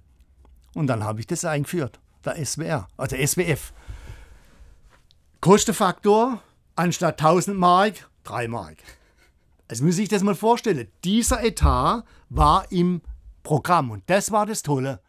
Und 0.74 0.86
dann 0.86 1.04
habe 1.04 1.20
ich 1.20 1.26
das 1.26 1.44
eingeführt, 1.44 2.00
der 2.24 2.44
SWR, 2.44 2.88
also 2.96 3.16
SWF. 3.16 3.72
Kostenfaktor 5.40 6.42
anstatt 6.74 7.20
1000 7.20 7.56
Mark 7.56 8.10
3 8.24 8.48
Mark. 8.48 8.76
Also 9.68 9.84
muss 9.84 9.98
ich 9.98 10.08
das 10.08 10.22
mal 10.22 10.34
vorstellen. 10.34 10.88
Dieser 11.04 11.44
Etat 11.44 12.02
war 12.28 12.70
im 12.72 13.02
Programm 13.44 13.90
und 13.90 14.02
das 14.06 14.32
war 14.32 14.46
das 14.46 14.62
Tolle. 14.62 15.00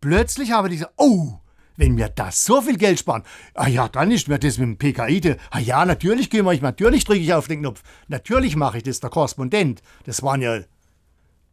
Plötzlich 0.00 0.52
habe 0.52 0.68
ich 0.68 0.74
gesagt, 0.74 0.94
oh, 0.96 1.40
wenn 1.76 1.96
wir 1.96 2.08
das 2.08 2.44
so 2.44 2.60
viel 2.60 2.76
Geld 2.76 3.00
sparen, 3.00 3.24
ah 3.54 3.66
ja, 3.66 3.88
dann 3.88 4.10
ist 4.12 4.28
mir 4.28 4.38
das 4.38 4.58
mit 4.58 4.68
dem 4.68 4.78
PKI, 4.78 5.36
ah 5.50 5.58
ja, 5.58 5.84
natürlich 5.84 6.30
kümmere 6.30 6.54
ich, 6.54 6.62
natürlich 6.62 7.04
drücke 7.04 7.20
ich 7.20 7.34
auf 7.34 7.48
den 7.48 7.60
Knopf, 7.60 7.82
natürlich 8.08 8.54
mache 8.54 8.78
ich 8.78 8.82
das, 8.84 9.00
der 9.00 9.10
Korrespondent. 9.10 9.82
Das 10.04 10.22
waren 10.22 10.42
ja 10.42 10.60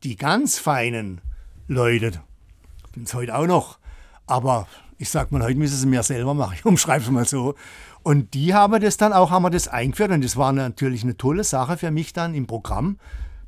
die 0.04 0.18
ganz 0.18 0.60
feinen 0.60 1.22
Leute. 1.68 2.12
Sind 2.94 3.08
es 3.08 3.14
heute 3.14 3.36
auch 3.36 3.48
noch. 3.48 3.80
Aber 4.28 4.68
ich 4.98 5.10
sag 5.10 5.32
mal, 5.32 5.42
heute 5.42 5.58
müssen 5.58 5.78
sie 5.78 5.88
mir 5.88 6.04
selber 6.04 6.34
machen. 6.34 6.56
Ich 6.56 6.66
umschreibe 6.66 7.04
es 7.04 7.10
mal 7.10 7.26
so. 7.26 7.56
Und 8.04 8.34
die 8.34 8.54
haben 8.54 8.80
das 8.80 8.98
dann 8.98 9.14
auch, 9.14 9.32
haben 9.32 9.44
wir 9.44 9.50
das 9.50 9.68
eingeführt 9.68 10.12
und 10.12 10.24
das 10.24 10.38
war 10.38 10.52
natürlich 10.52 11.04
eine 11.04 11.18
tolle 11.18 11.44
Sache 11.44 11.78
für 11.78 11.92
mich 11.92 12.14
dann 12.14 12.34
im 12.34 12.48
Programm. 12.48 12.98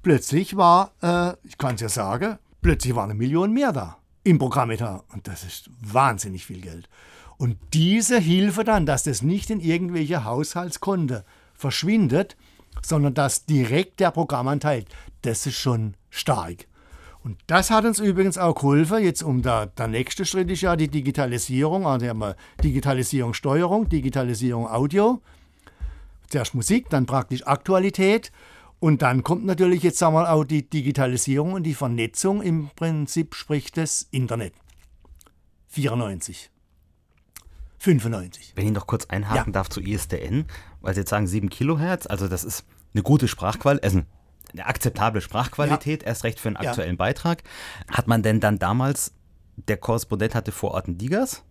Plötzlich 0.04 0.58
war, 0.58 0.92
äh, 1.02 1.34
ich 1.44 1.58
kann 1.58 1.76
es 1.76 1.82
ja 1.82 1.90
sagen, 1.90 2.38
plötzlich 2.62 2.96
war 2.96 3.06
eine 3.06 3.14
Million 3.14 3.54
mehr 3.54 3.72
da 3.72 3.98
im 4.24 4.40
Programmetat. 4.40 5.04
Und 5.14 5.28
das 5.28 5.44
ist 5.44 5.70
wahnsinnig 5.82 6.46
viel 6.46 6.62
Geld. 6.62 6.90
Und 7.38 7.58
diese 7.74 8.20
Hilfe 8.20 8.64
dann, 8.64 8.86
dass 8.86 9.04
das 9.04 9.22
nicht 9.22 9.50
in 9.50 9.60
irgendwelche 9.60 10.26
Haushaltskonten 10.26 11.24
verschwindet, 11.56 12.38
sondern 12.84 13.14
dass 13.14 13.46
direkt 13.46 14.00
der 14.00 14.12
Programmanteil, 14.12 14.86
das 15.24 15.46
ist 15.46 15.58
schon 15.58 15.96
stark. 16.10 16.68
Und 17.24 17.38
das 17.48 17.70
hat 17.70 17.86
uns 17.86 18.00
übrigens 18.00 18.38
auch 18.38 18.56
geholfen. 18.56 19.04
Jetzt 19.04 19.22
um 19.22 19.42
der, 19.42 19.68
der 19.68 19.88
nächste 19.88 20.26
Schritt 20.26 20.50
ist 20.50 20.62
ja 20.62 20.76
die 20.76 20.88
Digitalisierung. 20.88 21.86
Also 21.86 22.08
haben 22.08 22.20
wir 22.20 22.36
Digitalisierung 22.64 23.34
Steuerung, 23.34 23.90
Digitalisierung 23.90 24.68
Audio. 24.68 25.22
Zuerst 26.30 26.56
Musik, 26.56 26.90
dann 26.90 27.06
praktisch 27.06 27.46
Aktualität. 27.46 28.32
Und 28.80 29.04
dann 29.04 29.24
kommt 29.24 29.46
natürlich 29.46 29.84
jetzt 29.84 30.00
wir 30.00 30.26
auch 30.26 30.44
die 30.44 30.68
Digitalisierung 30.68 31.54
und 31.54 31.64
die 31.64 31.76
Vernetzung. 31.76 32.42
Im 32.42 32.70
Prinzip 32.76 33.36
spricht 33.36 33.78
das 33.78 34.08
Internet. 34.10 34.54
94. 35.68 36.50
95. 37.78 38.54
Wenn 38.56 38.68
ich 38.68 38.74
noch 38.74 38.88
kurz 38.88 39.06
einhaken 39.06 39.48
ja. 39.48 39.52
darf 39.52 39.70
zu 39.70 39.82
ISDN, 39.82 40.46
weil 40.82 40.96
Sie 40.96 41.02
jetzt 41.02 41.10
sagen 41.10 41.28
7 41.28 41.50
Kilohertz, 41.50 42.08
also 42.08 42.28
das 42.28 42.44
ist 42.44 42.66
eine 42.94 43.04
gute 43.04 43.28
Sprachqualität, 43.28 43.84
also 43.84 44.02
eine 44.54 44.66
akzeptable 44.66 45.22
Sprachqualität, 45.22 46.04
ja. 46.04 46.10
erst 46.10 46.24
recht 46.24 46.40
für 46.40 46.50
einen 46.50 46.58
aktuellen 46.58 46.96
ja. 46.96 46.98
Beitrag. 46.98 47.44
Hat 47.90 48.08
man 48.08 48.24
denn 48.24 48.40
dann 48.40 48.60
damals, 48.60 49.14
der 49.56 49.78
Korrespondent 49.78 50.36
hatte 50.36 50.52
vor 50.52 50.72
Ort 50.72 50.88
einen 50.88 50.98
Digas? 50.98 51.44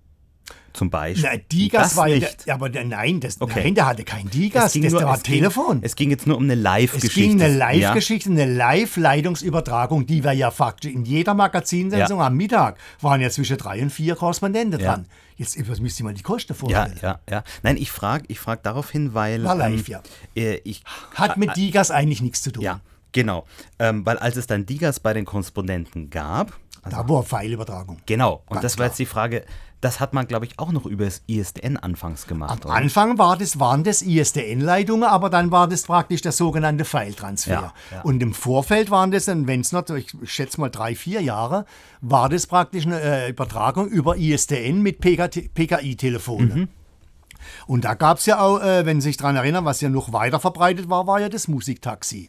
Zum 0.73 0.89
Beispiel. 0.89 1.29
Na, 1.33 1.37
Digas 1.51 1.83
das 1.83 1.97
war 1.97 2.07
nicht. 2.07 2.47
ja, 2.47 2.55
aber 2.55 2.69
nein, 2.69 3.19
das, 3.19 3.41
okay. 3.41 3.65
nein, 3.65 3.75
der 3.75 3.87
hatte 3.87 4.05
kein 4.05 4.31
Digas, 4.31 4.73
das 4.73 4.93
nur, 4.93 5.03
war 5.03 5.21
Telefon. 5.21 5.81
Ging, 5.81 5.83
es 5.83 5.97
ging 5.97 6.11
jetzt 6.11 6.29
nur 6.29 6.37
um 6.37 6.45
eine 6.45 6.55
Live-Geschichte. 6.55 7.09
Es 7.09 7.15
ging 7.15 7.43
eine 7.43 7.57
Live-Geschichte, 7.57 8.31
ja. 8.31 8.43
eine 8.43 8.55
Live-Leitungsübertragung, 8.55 10.07
die 10.07 10.23
wir 10.23 10.33
ja 10.33 10.53
faktisch 10.53 10.93
in 10.93 11.05
jeder 11.05 11.35
Magazinsendung 11.35 12.21
ja. 12.21 12.27
am 12.27 12.37
Mittag 12.37 12.79
waren 13.01 13.21
ja 13.21 13.31
zwischen 13.31 13.57
drei 13.57 13.83
und 13.83 13.91
vier 13.91 14.15
Korrespondenten 14.15 14.79
ja. 14.79 14.87
dran. 14.87 15.07
Jetzt 15.37 15.59
müsste 15.59 15.87
ich 15.87 16.03
mal 16.05 16.15
die 16.15 16.23
Kosten 16.23 16.55
vorstellen. 16.55 16.99
Ja, 17.03 17.19
ja, 17.29 17.33
ja. 17.37 17.45
Nein, 17.63 17.77
ich 17.77 17.91
frage 17.91 18.25
ich 18.29 18.39
frag 18.39 18.63
darauf 18.63 18.91
hin, 18.91 19.13
weil. 19.13 19.43
War 19.43 19.57
live, 19.57 19.89
ähm, 19.89 19.95
ja. 19.95 20.03
Äh, 20.37 20.61
ich, 20.65 20.85
Hat 21.15 21.37
mit 21.37 21.57
Digas 21.57 21.91
eigentlich 21.91 22.23
nichts 22.23 22.43
zu 22.43 22.53
tun. 22.53 22.63
Ja, 22.63 22.81
genau. 23.13 23.47
Ähm, 23.79 24.05
weil 24.07 24.19
als 24.19 24.37
es 24.37 24.47
dann 24.47 24.67
Digas 24.67 25.01
bei 25.01 25.13
den 25.13 25.25
Korrespondenten 25.25 26.11
gab. 26.11 26.59
Also, 26.83 26.97
da 26.97 27.09
war 27.09 27.23
Pfeilübertragung. 27.23 27.99
Genau. 28.07 28.43
Und 28.47 28.55
Ganz 28.55 28.63
das 28.63 28.79
war 28.79 28.87
jetzt 28.87 28.99
die 28.99 29.07
Frage, 29.07 29.45
das 29.81 29.99
hat 29.99 30.13
man, 30.13 30.27
glaube 30.27 30.45
ich, 30.45 30.59
auch 30.59 30.73
noch 30.73 30.85
über 30.85 31.07
das 31.07 31.23
ISDN 31.27 31.77
anfangs 31.79 32.27
gemacht. 32.27 32.51
Am 32.65 32.71
oder? 32.71 32.75
Anfang 32.75 33.19
war 33.19 33.37
das, 33.37 33.59
waren 33.59 33.83
das 33.83 34.03
ISDN-Leitungen, 34.03 35.09
aber 35.09 35.31
dann 35.31 35.51
war 35.51 35.69
das 35.69 35.85
praktisch 35.85 36.21
der 36.21 36.33
sogenannte 36.33 36.85
File-Transfer. 36.85 37.53
Ja, 37.53 37.73
ja. 37.91 38.03
Und 38.03 38.23
im 38.23 38.35
Vorfeld 38.35 38.91
waren 38.91 39.11
das, 39.11 39.27
wenn 39.27 39.61
es 39.61 39.73
noch, 39.73 39.89
ich 39.91 40.15
schätze 40.25 40.61
mal 40.61 40.69
drei, 40.69 40.95
vier 40.95 41.23
Jahre, 41.23 41.65
war 42.03 42.29
das 42.29 42.47
praktisch 42.47 42.85
eine 42.85 43.01
äh, 43.01 43.31
Übertragung 43.31 43.89
über 43.89 44.17
ISDN 44.17 44.83
mit 44.83 45.01
PKI-Telefonen. 45.01 46.59
Mhm. 46.59 46.69
Und 47.67 47.87
da 47.87 47.95
gab 47.95 48.19
es 48.19 48.27
ja 48.27 48.41
auch, 48.41 48.61
äh, 48.61 48.85
wenn 48.85 49.01
Sie 49.01 49.09
sich 49.09 49.17
daran 49.17 49.37
erinnern, 49.37 49.65
was 49.65 49.81
ja 49.81 49.89
noch 49.89 50.13
weiter 50.13 50.41
verbreitet 50.41 50.91
war, 50.91 51.07
war 51.07 51.21
ja 51.21 51.31
das 51.31 51.49
Musiktaxi 51.49 52.29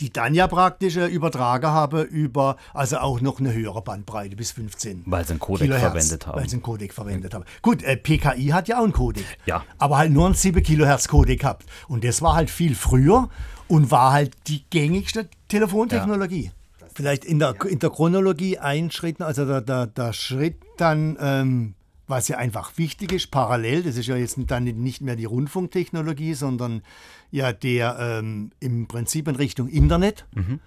die 0.00 0.12
dann 0.12 0.34
ja 0.34 0.46
praktisch 0.46 0.96
äh, 0.96 1.06
übertragen 1.06 1.68
habe 1.68 2.02
über, 2.02 2.56
also 2.72 2.98
auch 2.98 3.20
noch 3.20 3.38
eine 3.38 3.52
höhere 3.52 3.82
Bandbreite 3.82 4.34
bis 4.36 4.52
15. 4.52 5.02
Weil 5.06 5.24
sie 5.24 5.32
einen 5.32 5.40
Codec 5.40 5.66
Kilohertz, 5.66 5.82
verwendet 5.82 6.26
haben. 6.26 6.40
Weil 6.40 6.48
sie 6.48 6.56
einen 6.56 6.62
Codec 6.62 6.94
verwendet 6.94 7.34
haben. 7.34 7.44
Gut, 7.62 7.82
äh, 7.82 7.96
PKI 7.96 8.48
hat 8.48 8.68
ja 8.68 8.78
auch 8.78 8.84
einen 8.84 8.92
Codec. 8.92 9.24
Ja. 9.46 9.64
Aber 9.78 9.98
halt 9.98 10.12
nur 10.12 10.26
einen 10.26 10.34
7 10.34 10.62
Kilohertz 10.62 11.08
Codec 11.08 11.40
gehabt. 11.40 11.66
Und 11.88 12.04
das 12.04 12.22
war 12.22 12.34
halt 12.34 12.50
viel 12.50 12.74
früher 12.74 13.28
und 13.68 13.90
war 13.90 14.12
halt 14.12 14.34
die 14.46 14.64
gängigste 14.70 15.28
Telefontechnologie. 15.48 16.44
Ja. 16.80 16.86
Vielleicht 16.94 17.24
in 17.24 17.38
der, 17.38 17.54
in 17.66 17.78
der 17.78 17.90
Chronologie 17.90 18.58
ein 18.58 18.90
Schritt, 18.90 19.20
also 19.20 19.44
der, 19.44 19.60
der, 19.60 19.86
der 19.86 20.12
Schritt 20.12 20.56
dann 20.76 21.16
ähm, 21.20 21.74
was 22.10 22.28
ja 22.28 22.36
einfach 22.36 22.76
wichtig 22.76 23.12
ist, 23.12 23.30
parallel, 23.30 23.84
das 23.84 23.96
ist 23.96 24.08
ja 24.08 24.16
jetzt 24.16 24.36
dann 24.48 24.64
nicht 24.64 25.00
mehr 25.00 25.16
die 25.16 25.24
Rundfunktechnologie, 25.24 26.34
sondern 26.34 26.82
ja 27.30 27.52
der 27.52 27.98
ähm, 27.98 28.50
im 28.60 28.86
Prinzip 28.86 29.28
in 29.28 29.36
Richtung 29.36 29.68
Internet. 29.68 30.26
Mhm. 30.34 30.60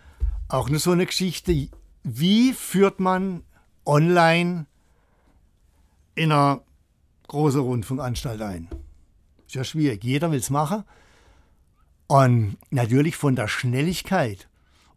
Auch 0.47 0.69
nur 0.69 0.79
so 0.79 0.91
eine 0.91 1.05
Geschichte, 1.05 1.69
wie 2.03 2.53
führt 2.53 2.99
man 2.99 3.43
online 3.85 4.65
in 6.15 6.31
einer 6.31 6.61
großen 7.27 7.61
Rundfunkanstalt 7.61 8.41
ein? 8.41 8.67
Ist 9.47 9.55
ja 9.55 9.63
schwierig, 9.63 10.03
jeder 10.03 10.31
will 10.31 10.39
es 10.39 10.49
machen. 10.49 10.83
Und 12.07 12.57
natürlich 12.69 13.15
von 13.15 13.35
der 13.35 13.47
Schnelligkeit 13.47 14.47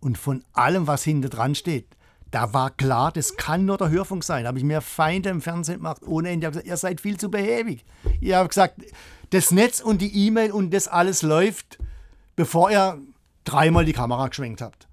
und 0.01 0.19
von 0.19 0.45
allem, 0.53 0.87
was 0.87 1.05
hinter 1.05 1.29
dran 1.29 1.55
steht, 1.55 1.96
da 2.31 2.53
war 2.53 2.71
klar, 2.71 3.13
das 3.13 3.37
kann 3.37 3.65
nur 3.65 3.79
der 3.79 3.91
Hörfunk 3.91 4.25
sein. 4.25 4.45
Da 4.45 4.49
habe 4.49 4.59
ich 4.59 4.65
mir 4.65 4.81
Feinde 4.81 5.29
im 5.29 5.41
Fernsehen 5.41 5.79
gemacht 5.79 6.03
ohne 6.07 6.31
Ende. 6.31 6.47
Ich 6.47 6.47
habe 6.47 6.53
gesagt, 6.55 6.69
ihr 6.69 6.77
seid 6.77 7.01
viel 7.01 7.19
zu 7.19 7.31
behäbig. 7.31 7.85
Ihr 8.21 8.39
habt 8.39 8.51
gesagt, 8.51 8.83
das 9.31 9.51
Netz 9.51 9.81
und 9.81 10.01
die 10.01 10.27
E-Mail 10.27 10.53
und 10.53 10.73
das 10.73 10.89
alles 10.89 11.23
läuft, 11.23 11.79
bevor 12.35 12.71
ihr 12.71 13.01
dreimal 13.45 13.85
die 13.85 13.93
Kamera 13.93 14.29
geschwenkt 14.29 14.61
habt. 14.61 14.89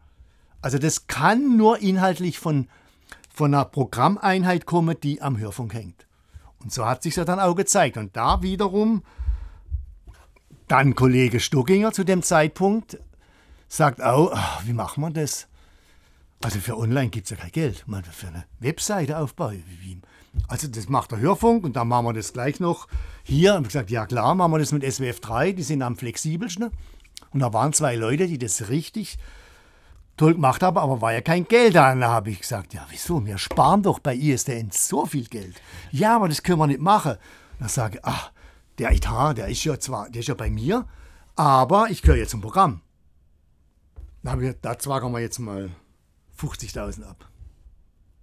Also 0.62 0.78
das 0.78 1.08
kann 1.08 1.58
nur 1.58 1.80
inhaltlich 1.80 2.40
von, 2.40 2.70
von 3.34 3.54
einer 3.54 3.66
Programmeinheit 3.66 4.66
kommen, 4.66 4.96
die 5.02 5.22
am 5.22 5.38
Hörfunk 5.38 5.74
hängt. 5.74 6.08
Und 6.60 6.72
so 6.72 6.86
hat 6.86 7.04
sich 7.04 7.16
ja 7.16 7.26
dann 7.26 7.40
auch 7.40 7.56
gezeigt. 7.56 7.98
Und 7.98 8.16
da 8.16 8.42
wiederum 8.42 9.04
dann 10.68 10.96
Kollege 10.96 11.40
Stockinger 11.40 11.92
zu 11.92 12.04
dem 12.04 12.24
Zeitpunkt 12.24 13.00
sagt 13.68 14.02
auch, 14.02 14.32
ach, 14.34 14.66
wie 14.66 14.74
machen 14.74 15.02
wir 15.02 15.10
das? 15.12 15.48
Also 16.44 16.60
für 16.60 16.78
online 16.78 17.10
gibt 17.10 17.26
es 17.26 17.32
ja 17.32 17.38
kein 17.38 17.52
Geld. 17.52 17.84
Man 17.88 18.04
für 18.04 18.28
eine 18.28 18.44
Webseite 18.60 19.18
aufbauen. 19.18 19.64
Also 20.50 20.68
das 20.68 20.90
macht 20.90 21.12
der 21.12 21.20
Hörfunk 21.20 21.64
und 21.64 21.76
dann 21.76 21.88
machen 21.88 22.06
wir 22.08 22.14
das 22.14 22.34
gleich 22.34 22.60
noch 22.60 22.88
hier. 23.24 23.56
Und 23.56 23.62
ich 23.62 23.70
gesagt, 23.70 23.90
ja 23.90 24.06
klar, 24.06 24.36
machen 24.36 24.52
wir 24.52 24.60
das 24.60 24.74
mit 24.74 24.84
SWF 24.84 25.22
3, 25.22 25.54
die 25.54 25.64
sind 25.64 25.82
am 25.82 25.96
flexibelsten. 25.96 26.72
Und 27.32 27.40
da 27.40 27.54
waren 27.54 27.72
zwei 27.72 27.96
Leute, 27.96 28.28
die 28.28 28.38
das 28.38 28.70
richtig 28.70 29.18
toll 30.18 30.34
gemacht 30.34 30.62
haben, 30.62 30.78
aber 30.78 31.02
war 31.02 31.14
ja 31.14 31.22
kein 31.22 31.46
Geld 31.46 31.76
da. 31.76 31.96
Da 31.96 32.10
habe 32.10 32.32
ich 32.32 32.42
gesagt, 32.42 32.74
ja 32.74 32.86
wieso, 32.90 33.26
wir 33.26 33.38
sparen 33.38 33.82
doch 33.82 34.00
bei 34.00 34.14
ISDN 34.14 34.70
so 34.72 35.06
viel 35.06 35.26
Geld. 35.26 35.56
Ja, 35.92 36.18
aber 36.18 36.28
das 36.28 36.44
können 36.44 36.60
wir 36.60 36.68
nicht 36.68 36.82
machen. 36.82 37.16
Da 37.60 37.70
sage 37.70 38.00
ich, 38.00 38.06
ach, 38.06 38.32
der 38.80 38.92
Etat, 38.92 39.36
der 39.36 39.48
ist 39.48 39.64
ja 39.64 39.80
zwar, 39.80 40.10
der 40.10 40.20
ist 40.20 40.28
ja 40.28 40.36
bei 40.36 40.50
mir, 40.50 40.86
aber 41.38 41.90
ich 41.90 42.02
gehöre 42.02 42.18
jetzt 42.18 42.32
zum 42.32 42.42
Programm. 42.42 42.82
Da 44.24 44.32
habe 44.32 44.50
ich, 44.50 44.56
da 44.62 44.78
zwagen 44.78 45.12
wir 45.14 45.20
jetzt 45.20 45.40
mal 45.40 45.70
50.000 46.40 47.04
ab. 47.04 47.28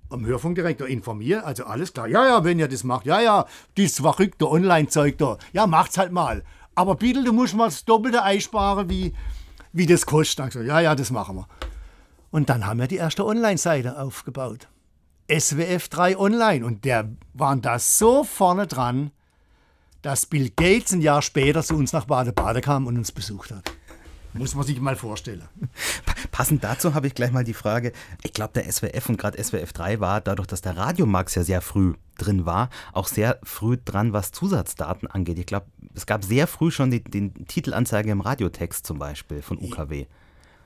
Am 0.09 0.27
Hörfunkdirektor 0.27 0.89
informiert, 0.89 1.45
also 1.45 1.65
alles 1.65 1.93
klar. 1.93 2.09
Ja, 2.09 2.27
ja, 2.27 2.45
wenn 2.45 2.59
ihr 2.59 2.69
das 2.69 2.83
macht, 2.83 3.07
ja, 3.07 3.21
ja, 3.21 3.47
dieses 3.77 4.01
verrückte 4.01 4.51
Online-Zeug 4.51 5.19
da, 5.19 5.39
ja, 5.53 5.67
macht's 5.67 5.99
halt 5.99 6.13
mal. 6.13 6.43
Aber 6.75 6.97
bitte, 6.97 7.23
du 7.23 7.33
musst 7.33 7.55
mal 7.55 7.67
das 7.67 7.85
Doppelte 7.85 8.23
einsparen, 8.23 8.89
wie, 8.89 9.15
wie 9.73 9.87
das 9.87 10.07
kostet. 10.07 10.49
Ich 10.49 10.55
so, 10.55 10.63
ja, 10.63 10.81
ja, 10.81 10.95
das 10.95 11.11
machen 11.11 11.37
wir. 11.37 11.47
Und 12.31 12.49
dann 12.49 12.67
haben 12.67 12.81
wir 12.81 12.87
die 12.87 12.97
erste 12.97 13.25
Online-Seite 13.25 14.01
aufgebaut. 14.01 14.69
SWF 15.31 15.89
3 15.89 16.17
Online. 16.19 16.65
Und 16.65 16.85
der 16.85 17.09
waren 17.35 17.63
da 17.63 17.79
so 17.79 18.25
vorne 18.25 18.67
dran, 18.67 19.11
dass 20.03 20.27
Bill 20.27 20.51
Gates 20.51 20.93
ein 20.93 21.03
Jahr 21.03 21.23
später 21.23 21.63
zu 21.63 21.77
uns 21.77 21.93
nach 21.93 22.07
Bade-Bade 22.07 22.61
kam 22.61 22.87
und 22.87 22.97
uns 22.97 23.13
besucht 23.13 23.51
hat. 23.51 23.71
Muss 24.33 24.55
man 24.55 24.65
sich 24.65 24.81
mal 24.81 24.97
vorstellen. 24.97 25.43
Passend 26.31 26.63
dazu 26.63 26.95
habe 26.95 27.07
ich 27.07 27.15
gleich 27.15 27.33
mal 27.33 27.45
die 27.45 27.55
Frage, 27.55 27.93
ich 28.23 28.33
glaube, 28.33 28.53
der 28.55 28.71
SWF 28.71 29.09
und 29.09 29.19
gerade 29.19 29.43
SWF 29.43 29.73
3 29.73 30.01
war, 30.01 30.21
dadurch, 30.21 30.47
dass 30.47 30.61
der 30.61 30.77
Radiomax 30.77 31.35
ja 31.35 31.43
sehr 31.43 31.61
früh 31.61 31.95
drin 32.17 32.47
war, 32.47 32.71
auch 32.93 33.09
sehr 33.09 33.39
früh 33.43 33.77
dran, 33.85 34.13
was 34.13 34.31
Zusatzdaten 34.31 35.09
angeht. 35.09 35.39
Ich 35.39 35.47
glaube, 35.47 35.67
es 35.95 36.07
gab 36.07 36.25
sehr 36.25 36.47
früh 36.47 36.71
schon 36.71 36.91
die, 36.91 37.03
den 37.03 37.47
Titelanzeige 37.47 38.11
im 38.11 38.21
Radiotext 38.21 38.87
zum 38.87 38.99
Beispiel 38.99 39.43
von 39.43 39.59
UKW. 39.59 40.07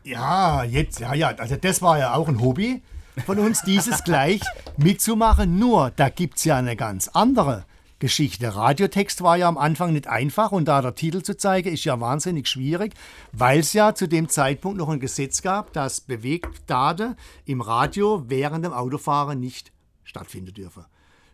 Ja, 0.02 0.64
jetzt, 0.64 1.00
ja, 1.00 1.14
ja, 1.14 1.28
also 1.28 1.56
das 1.56 1.80
war 1.80 1.98
ja 1.98 2.14
auch 2.14 2.28
ein 2.28 2.40
Hobby 2.40 2.82
von 3.24 3.38
uns, 3.38 3.62
dieses 3.62 4.04
gleich 4.04 4.40
mitzumachen. 4.76 5.58
Nur, 5.58 5.92
da 5.96 6.10
gibt 6.10 6.36
es 6.36 6.44
ja 6.44 6.56
eine 6.56 6.76
ganz 6.76 7.08
andere 7.08 7.64
Geschichte. 7.98 8.54
Radiotext 8.54 9.22
war 9.22 9.36
ja 9.36 9.48
am 9.48 9.58
Anfang 9.58 9.92
nicht 9.92 10.06
einfach 10.06 10.52
und 10.52 10.66
da 10.66 10.82
der 10.82 10.94
Titel 10.94 11.22
zu 11.22 11.36
zeigen, 11.36 11.72
ist 11.72 11.84
ja 11.84 12.00
wahnsinnig 12.00 12.48
schwierig, 12.48 12.94
weil 13.32 13.60
es 13.60 13.72
ja 13.72 13.94
zu 13.94 14.08
dem 14.08 14.28
Zeitpunkt 14.28 14.78
noch 14.78 14.88
ein 14.88 15.00
Gesetz 15.00 15.42
gab, 15.42 15.72
dass 15.72 16.00
Bewegtdaten 16.00 17.16
im 17.44 17.60
Radio 17.60 18.24
während 18.26 18.64
dem 18.64 18.72
Autofahren 18.72 19.40
nicht 19.40 19.72
stattfinden 20.02 20.52
dürfen. 20.54 20.84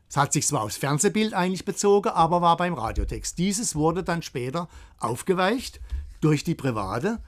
Es 0.08 0.16
hat 0.16 0.32
sich 0.32 0.46
zwar 0.46 0.62
aufs 0.62 0.76
Fernsehbild 0.76 1.34
eigentlich 1.34 1.64
bezogen, 1.64 2.08
aber 2.08 2.42
war 2.42 2.56
beim 2.56 2.74
Radiotext. 2.74 3.38
Dieses 3.38 3.76
wurde 3.76 4.02
dann 4.02 4.22
später 4.22 4.68
aufgeweicht 4.98 5.80
durch 6.20 6.42
die 6.42 6.56
Private. 6.56 7.20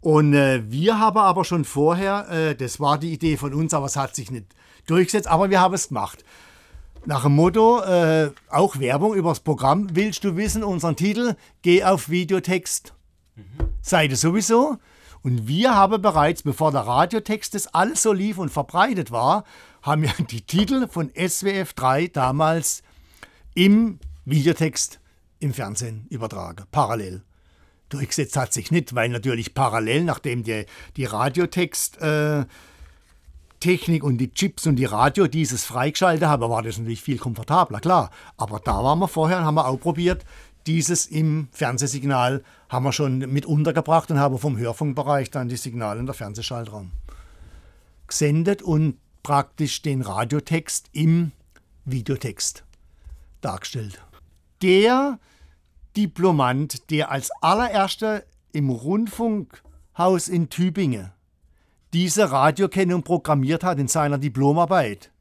Und 0.00 0.34
äh, 0.34 0.62
wir 0.70 1.00
haben 1.00 1.18
aber 1.18 1.44
schon 1.44 1.64
vorher, 1.64 2.28
äh, 2.30 2.54
das 2.54 2.78
war 2.78 2.98
die 2.98 3.12
Idee 3.12 3.36
von 3.36 3.52
uns, 3.52 3.74
aber 3.74 3.86
es 3.86 3.96
hat 3.96 4.14
sich 4.14 4.30
nicht 4.30 4.46
durchgesetzt, 4.86 5.26
aber 5.26 5.50
wir 5.50 5.60
haben 5.60 5.74
es 5.74 5.88
gemacht. 5.88 6.24
Nach 7.06 7.24
dem 7.24 7.34
Motto, 7.34 7.82
äh, 7.82 8.30
auch 8.48 8.78
Werbung 8.78 9.14
übers 9.14 9.40
Programm. 9.40 9.88
Willst 9.92 10.24
du 10.24 10.36
wissen, 10.36 10.64
unseren 10.64 10.96
Titel? 10.96 11.34
Geh 11.60 11.84
auf 11.84 12.08
Videotext. 12.08 12.94
Mhm. 13.36 13.42
Seite 13.82 14.16
sowieso. 14.16 14.78
Und 15.22 15.46
wir 15.46 15.74
haben 15.74 16.00
bereits, 16.00 16.42
bevor 16.42 16.72
der 16.72 16.82
Radiotext 16.82 17.54
das 17.54 17.66
alles 17.68 18.02
so 18.02 18.12
lief 18.12 18.38
und 18.38 18.48
verbreitet 18.48 19.10
war, 19.10 19.44
haben 19.82 20.02
wir 20.02 20.12
die 20.30 20.42
Titel 20.42 20.88
von 20.88 21.10
SWF 21.14 21.74
3 21.74 22.08
damals 22.08 22.82
im 23.54 23.98
Videotext 24.24 24.98
im 25.40 25.52
Fernsehen 25.52 26.06
übertragen, 26.08 26.64
parallel. 26.70 27.22
Durchgesetzt 27.90 28.36
hat 28.36 28.54
sich 28.54 28.70
nicht, 28.70 28.94
weil 28.94 29.10
natürlich 29.10 29.52
parallel, 29.52 30.04
nachdem 30.04 30.42
die, 30.42 30.64
die 30.96 31.04
Radiotext 31.04 32.00
äh, 32.00 32.46
Technik 33.64 34.04
und 34.04 34.18
die 34.18 34.30
Chips 34.30 34.66
und 34.66 34.76
die 34.76 34.84
Radio 34.84 35.26
dieses 35.26 35.64
freigeschaltet 35.64 36.28
haben, 36.28 36.50
war 36.50 36.62
das 36.62 36.76
natürlich 36.76 37.00
viel 37.00 37.16
komfortabler, 37.16 37.80
klar. 37.80 38.10
Aber 38.36 38.60
da 38.60 38.84
waren 38.84 38.98
wir 38.98 39.08
vorher 39.08 39.38
und 39.38 39.44
haben 39.46 39.54
wir 39.54 39.66
auch 39.66 39.80
probiert, 39.80 40.22
dieses 40.66 41.06
im 41.06 41.48
Fernsehsignal 41.50 42.44
haben 42.68 42.84
wir 42.84 42.92
schon 42.92 43.20
mit 43.20 43.46
untergebracht 43.46 44.10
und 44.10 44.18
haben 44.18 44.38
vom 44.38 44.58
Hörfunkbereich 44.58 45.30
dann 45.30 45.48
die 45.48 45.56
Signale 45.56 45.98
in 45.98 46.04
der 46.04 46.14
Fernsehschaltraum 46.14 46.92
gesendet 48.06 48.60
und 48.60 48.98
praktisch 49.22 49.80
den 49.80 50.02
Radiotext 50.02 50.90
im 50.92 51.32
Videotext 51.86 52.64
dargestellt. 53.40 53.98
Der 54.60 55.18
Diplomant, 55.96 56.90
der 56.90 57.10
als 57.10 57.30
allererster 57.40 58.24
im 58.52 58.68
Rundfunk 58.68 59.62
Haus 59.96 60.28
in 60.28 60.50
Tübingen 60.50 61.13
diese 61.94 62.32
Radiokennung 62.32 63.04
programmiert 63.04 63.62
hat 63.62 63.78
in 63.78 63.86
seiner 63.86 64.18
Diplomarbeit, 64.18 65.12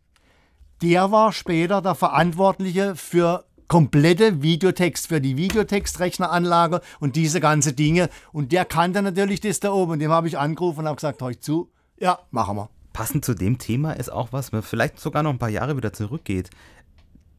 der 0.82 1.12
war 1.12 1.32
später 1.32 1.82
der 1.82 1.94
Verantwortliche 1.94 2.96
für 2.96 3.46
komplette 3.68 4.42
Videotext, 4.42 5.08
für 5.08 5.22
die 5.22 5.38
Videotextrechneranlage 5.38 6.82
und 7.00 7.16
diese 7.16 7.40
ganze 7.40 7.74
Dinge. 7.74 8.10
Und 8.32 8.52
der 8.52 8.66
kannte 8.66 9.04
natürlich 9.04 9.40
das 9.40 9.60
da 9.60 9.72
oben. 9.72 9.94
Und 9.94 10.00
dem 10.00 10.12
habe 10.12 10.28
ich 10.28 10.38
angerufen 10.38 10.80
und 10.80 10.88
habe 10.88 10.96
gesagt, 10.96 11.22
euch 11.22 11.40
zu, 11.40 11.72
ja, 11.98 12.20
machen 12.32 12.58
wir. 12.58 12.70
Passend 12.92 13.24
zu 13.24 13.36
dem 13.36 13.60
Thema 13.60 13.94
ist 13.94 14.12
auch 14.12 14.34
was, 14.34 14.52
vielleicht 14.62 15.00
sogar 15.00 15.24
noch 15.24 15.32
ein 15.32 15.40
paar 15.40 15.50
Jahre 15.50 15.78
wieder 15.78 15.94
zurückgeht. 15.94 16.50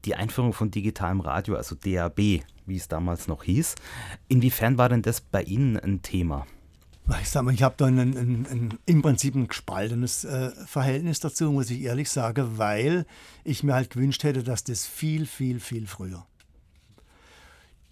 Die 0.05 0.15
Einführung 0.15 0.53
von 0.53 0.71
digitalem 0.71 1.21
Radio, 1.21 1.57
also 1.57 1.75
DAB, 1.75 2.19
wie 2.19 2.77
es 2.77 2.89
damals 2.89 3.27
noch 3.27 3.43
hieß. 3.43 3.75
Inwiefern 4.29 4.79
war 4.79 4.89
denn 4.89 5.03
das 5.03 5.21
bei 5.21 5.43
Ihnen 5.43 5.77
ein 5.79 6.03
Thema? 6.03 6.47
Ich 7.21 7.29
sag 7.29 7.43
mal, 7.43 7.53
ich 7.53 7.63
habe 7.63 7.75
da 7.77 7.85
ein, 7.85 7.99
ein, 7.99 8.17
ein, 8.17 8.79
im 8.87 9.03
Prinzip 9.03 9.35
ein 9.35 9.49
gespaltenes 9.49 10.25
äh, 10.25 10.53
Verhältnis 10.67 11.21
dazu, 11.21 11.53
muss 11.53 11.71
ich 11.71 11.83
ehrlich 11.83 12.09
sagen, 12.11 12.57
weil 12.57 13.05
ich 13.45 13.63
mir 13.63 13.75
halt 13.75 13.91
gewünscht 13.91 14.25
hätte, 14.25 14.43
dass 14.43 14.65
das 14.65 14.87
viel, 14.87 15.27
viel, 15.27 15.61
viel 15.61 15.87
früher. 15.87 16.25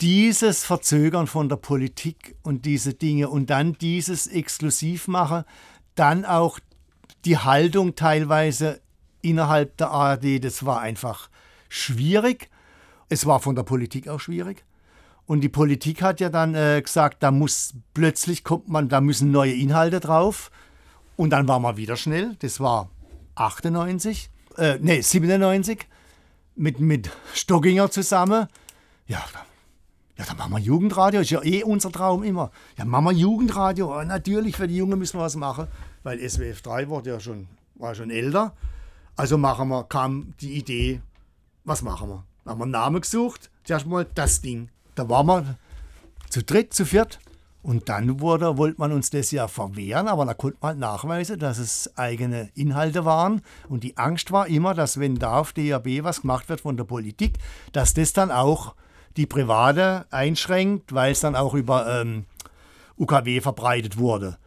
Dieses 0.01 0.65
Verzögern 0.65 1.27
von 1.27 1.51
der 1.51 1.57
Politik 1.57 2.37
und 2.43 2.65
diese 2.65 2.95
Dinge 2.95 3.29
und 3.29 3.51
dann 3.51 3.75
dieses 3.75 4.27
Exklusivmachen, 4.27 5.45
dann 5.95 6.25
auch 6.25 6.59
die 7.27 7.37
Haltung 7.37 7.95
teilweise 7.95 8.81
innerhalb 9.21 9.77
der 9.77 9.91
ARD, 9.91 10.43
das 10.43 10.65
war 10.65 10.81
einfach 10.81 11.29
schwierig. 11.69 12.49
Es 13.11 13.27
war 13.27 13.41
von 13.41 13.55
der 13.55 13.63
Politik 13.63 14.09
auch 14.09 14.21
schwierig. 14.21 14.65
Und 15.33 15.41
die 15.41 15.49
Politik 15.49 16.03
hat 16.03 16.21
ja 16.21 16.29
dann 16.29 16.55
äh, 16.55 16.83
gesagt, 16.83 17.23
da 17.23 17.31
muss 17.31 17.73
plötzlich 17.95 18.45
kommt 18.45 18.69
man, 18.69 18.91
da 18.91 19.01
müssen 19.01 19.31
neue 19.31 19.55
Inhalte 19.55 19.99
drauf. 19.99 20.51
Und 21.17 21.31
dann 21.31 21.49
war 21.49 21.59
man 21.59 21.79
wieder 21.79 21.97
schnell. 21.97 22.37
Das 22.41 22.61
war 22.61 22.91
98, 23.37 24.29
äh, 24.59 24.77
nee, 24.83 25.01
97 25.01 25.89
mit, 26.55 26.81
mit 26.81 27.11
Stockinger 27.33 27.91
zusammen. 27.91 28.47
Ja, 29.07 29.25
ja, 30.19 30.27
dann 30.27 30.37
machen 30.37 30.53
wir 30.53 30.59
Jugendradio. 30.59 31.23
Ist 31.23 31.31
ja 31.31 31.43
eh 31.43 31.63
unser 31.63 31.91
Traum 31.91 32.25
immer. 32.25 32.51
Ja, 32.77 32.85
machen 32.85 33.07
wir 33.07 33.13
Jugendradio. 33.13 33.91
Ja, 33.91 34.05
natürlich, 34.05 34.59
für 34.59 34.69
die 34.69 34.77
Jungen 34.77 34.99
müssen 34.99 35.19
wir 35.19 35.25
was 35.25 35.37
machen, 35.37 35.67
weil 36.03 36.21
SWF 36.29 36.61
3 36.61 36.91
wurde 36.91 37.09
ja 37.09 37.21
schon, 37.21 37.49
war 37.77 37.95
schon 37.95 38.11
älter. 38.11 38.55
Also 39.17 39.39
machen 39.39 39.71
wir, 39.71 39.85
kam 39.85 40.35
die 40.43 40.59
Idee, 40.59 41.01
was 41.65 41.81
machen 41.81 42.11
wir? 42.11 42.25
Dann 42.45 42.53
haben 42.53 42.59
wir 42.59 42.65
einen 42.65 42.73
Namen 42.73 43.01
gesucht. 43.01 43.51
Zuerst 43.65 43.87
mal 43.87 44.07
das 44.15 44.43
Ding. 44.43 44.69
Da 44.95 45.09
waren 45.09 45.27
wir 45.27 45.59
zu 46.29 46.43
dritt, 46.43 46.75
zu 46.75 46.85
viert. 46.85 47.19
Und 47.63 47.89
dann 47.89 48.19
wurde, 48.21 48.59
wollte 48.59 48.81
man 48.81 48.91
uns 48.91 49.11
das 49.11 49.31
ja 49.31 49.47
verwehren, 49.47 50.09
aber 50.09 50.25
da 50.25 50.35
konnte 50.35 50.59
man 50.61 50.71
halt 50.71 50.79
nachweisen, 50.81 51.39
dass 51.39 51.59
es 51.59 51.97
eigene 51.97 52.51
Inhalte 52.57 53.05
waren. 53.05 53.41
Und 53.69 53.85
die 53.85 53.97
Angst 53.97 54.33
war 54.33 54.49
immer, 54.49 54.75
dass 54.75 54.99
wenn 54.99 55.15
da 55.15 55.39
auf 55.39 55.53
DAB 55.53 56.03
was 56.03 56.23
gemacht 56.23 56.49
wird 56.49 56.63
von 56.63 56.77
der 56.77 56.85
Politik, 56.85 57.39
dass 57.73 57.95
das 57.95 58.13
dann 58.13 58.33
auch 58.33 58.75
die 59.17 59.27
Private 59.27 60.07
einschränkt, 60.11 60.93
weil 60.93 61.13
es 61.13 61.21
dann 61.21 61.37
auch 61.37 61.55
über 61.55 62.01
ähm, 62.01 62.25
UKW 62.99 63.41
verbreitet 63.41 63.97
wurde. 63.97 64.39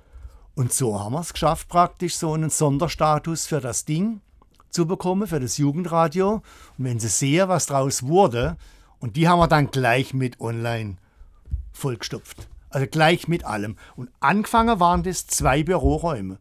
Und 0.55 0.73
so 0.73 0.99
haben 0.99 1.13
wir 1.13 1.21
es 1.21 1.33
geschafft, 1.33 1.69
praktisch 1.69 2.17
so 2.17 2.33
einen 2.33 2.49
Sonderstatus 2.49 3.45
für 3.45 3.61
das 3.61 3.85
Ding 3.85 4.19
zu 4.71 4.85
bekommen, 4.85 5.27
für 5.27 5.39
das 5.39 5.57
Jugendradio. 5.57 6.41
Und 6.77 6.85
wenn 6.85 6.99
Sie 6.99 7.07
sehen, 7.07 7.47
was 7.47 7.65
daraus 7.65 8.03
wurde, 8.03 8.57
und 8.99 9.15
die 9.15 9.27
haben 9.27 9.39
wir 9.39 9.47
dann 9.47 9.71
gleich 9.71 10.13
mit 10.13 10.39
online 10.39 10.97
vollgestopft. 11.71 12.47
Also 12.69 12.87
gleich 12.87 13.27
mit 13.27 13.45
allem. 13.45 13.77
Und 13.95 14.09
angefangen 14.19 14.79
waren 14.79 15.03
das 15.03 15.27
zwei 15.27 15.63
Büroräume. 15.63 16.39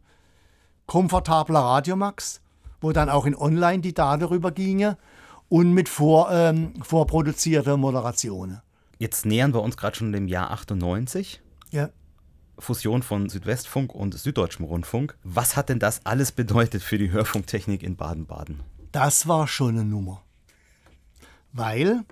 Komfortabler 0.85 1.59
Radiomax, 1.59 2.41
wo 2.81 2.91
dann 2.91 3.09
auch 3.09 3.25
in 3.25 3.35
online 3.35 3.79
die 3.79 3.93
Daten 3.93 4.23
rübergingen 4.23 4.97
und 5.49 5.73
mit 5.73 5.89
vor, 5.89 6.31
ähm, 6.31 6.73
vorproduzierter 6.83 7.77
Moderationen. 7.77 8.61
Jetzt 8.97 9.25
nähern 9.25 9.53
wir 9.53 9.61
uns 9.61 9.77
gerade 9.77 9.95
schon 9.95 10.11
dem 10.11 10.27
Jahr 10.27 10.51
98. 10.51 11.41
Ja. 11.71 11.89
Fusion 12.57 13.03
von 13.03 13.29
Südwestfunk 13.29 13.93
und 13.93 14.17
Süddeutschem 14.17 14.65
Rundfunk. 14.65 15.17
Was 15.23 15.57
hat 15.57 15.69
denn 15.69 15.79
das 15.79 16.05
alles 16.05 16.31
bedeutet 16.31 16.81
für 16.83 16.97
die 16.97 17.11
Hörfunktechnik 17.11 17.83
in 17.83 17.97
Baden-Baden? 17.97 18.61
Das 18.91 19.27
war 19.27 19.47
schon 19.47 19.69
eine 19.69 19.83
Nummer. 19.83 20.21
Weil 21.51 22.03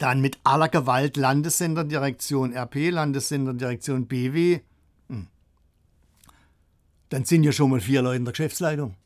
dann 0.00 0.20
mit 0.20 0.38
aller 0.44 0.68
Gewalt 0.68 1.16
Landessenderdirektion 1.16 2.56
RP, 2.56 2.90
Landessenderdirektion 2.90 4.06
BW. 4.06 4.60
Hm. 5.08 5.26
Dann 7.10 7.24
sind 7.24 7.44
ja 7.44 7.52
schon 7.52 7.70
mal 7.70 7.80
vier 7.80 8.02
Leute 8.02 8.16
in 8.16 8.24
der 8.24 8.32
Geschäftsleitung. 8.32 8.96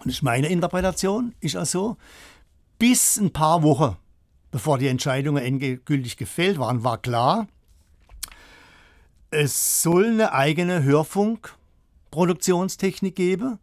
Und 0.00 0.06
das 0.06 0.14
ist 0.16 0.22
meine 0.22 0.48
Interpretation, 0.48 1.34
ist 1.40 1.56
auch 1.56 1.64
so. 1.64 1.96
Bis 2.78 3.16
ein 3.16 3.32
paar 3.32 3.62
Wochen, 3.62 3.96
bevor 4.50 4.76
die 4.78 4.88
Entscheidungen 4.88 5.42
endgültig 5.42 6.16
gefällt 6.16 6.58
waren, 6.58 6.82
war 6.84 6.98
klar, 6.98 7.46
es 9.30 9.82
soll 9.82 10.08
eine 10.08 10.32
eigene 10.32 10.82
Hörfunkproduktionstechnik 10.82 13.16
geben, 13.16 13.58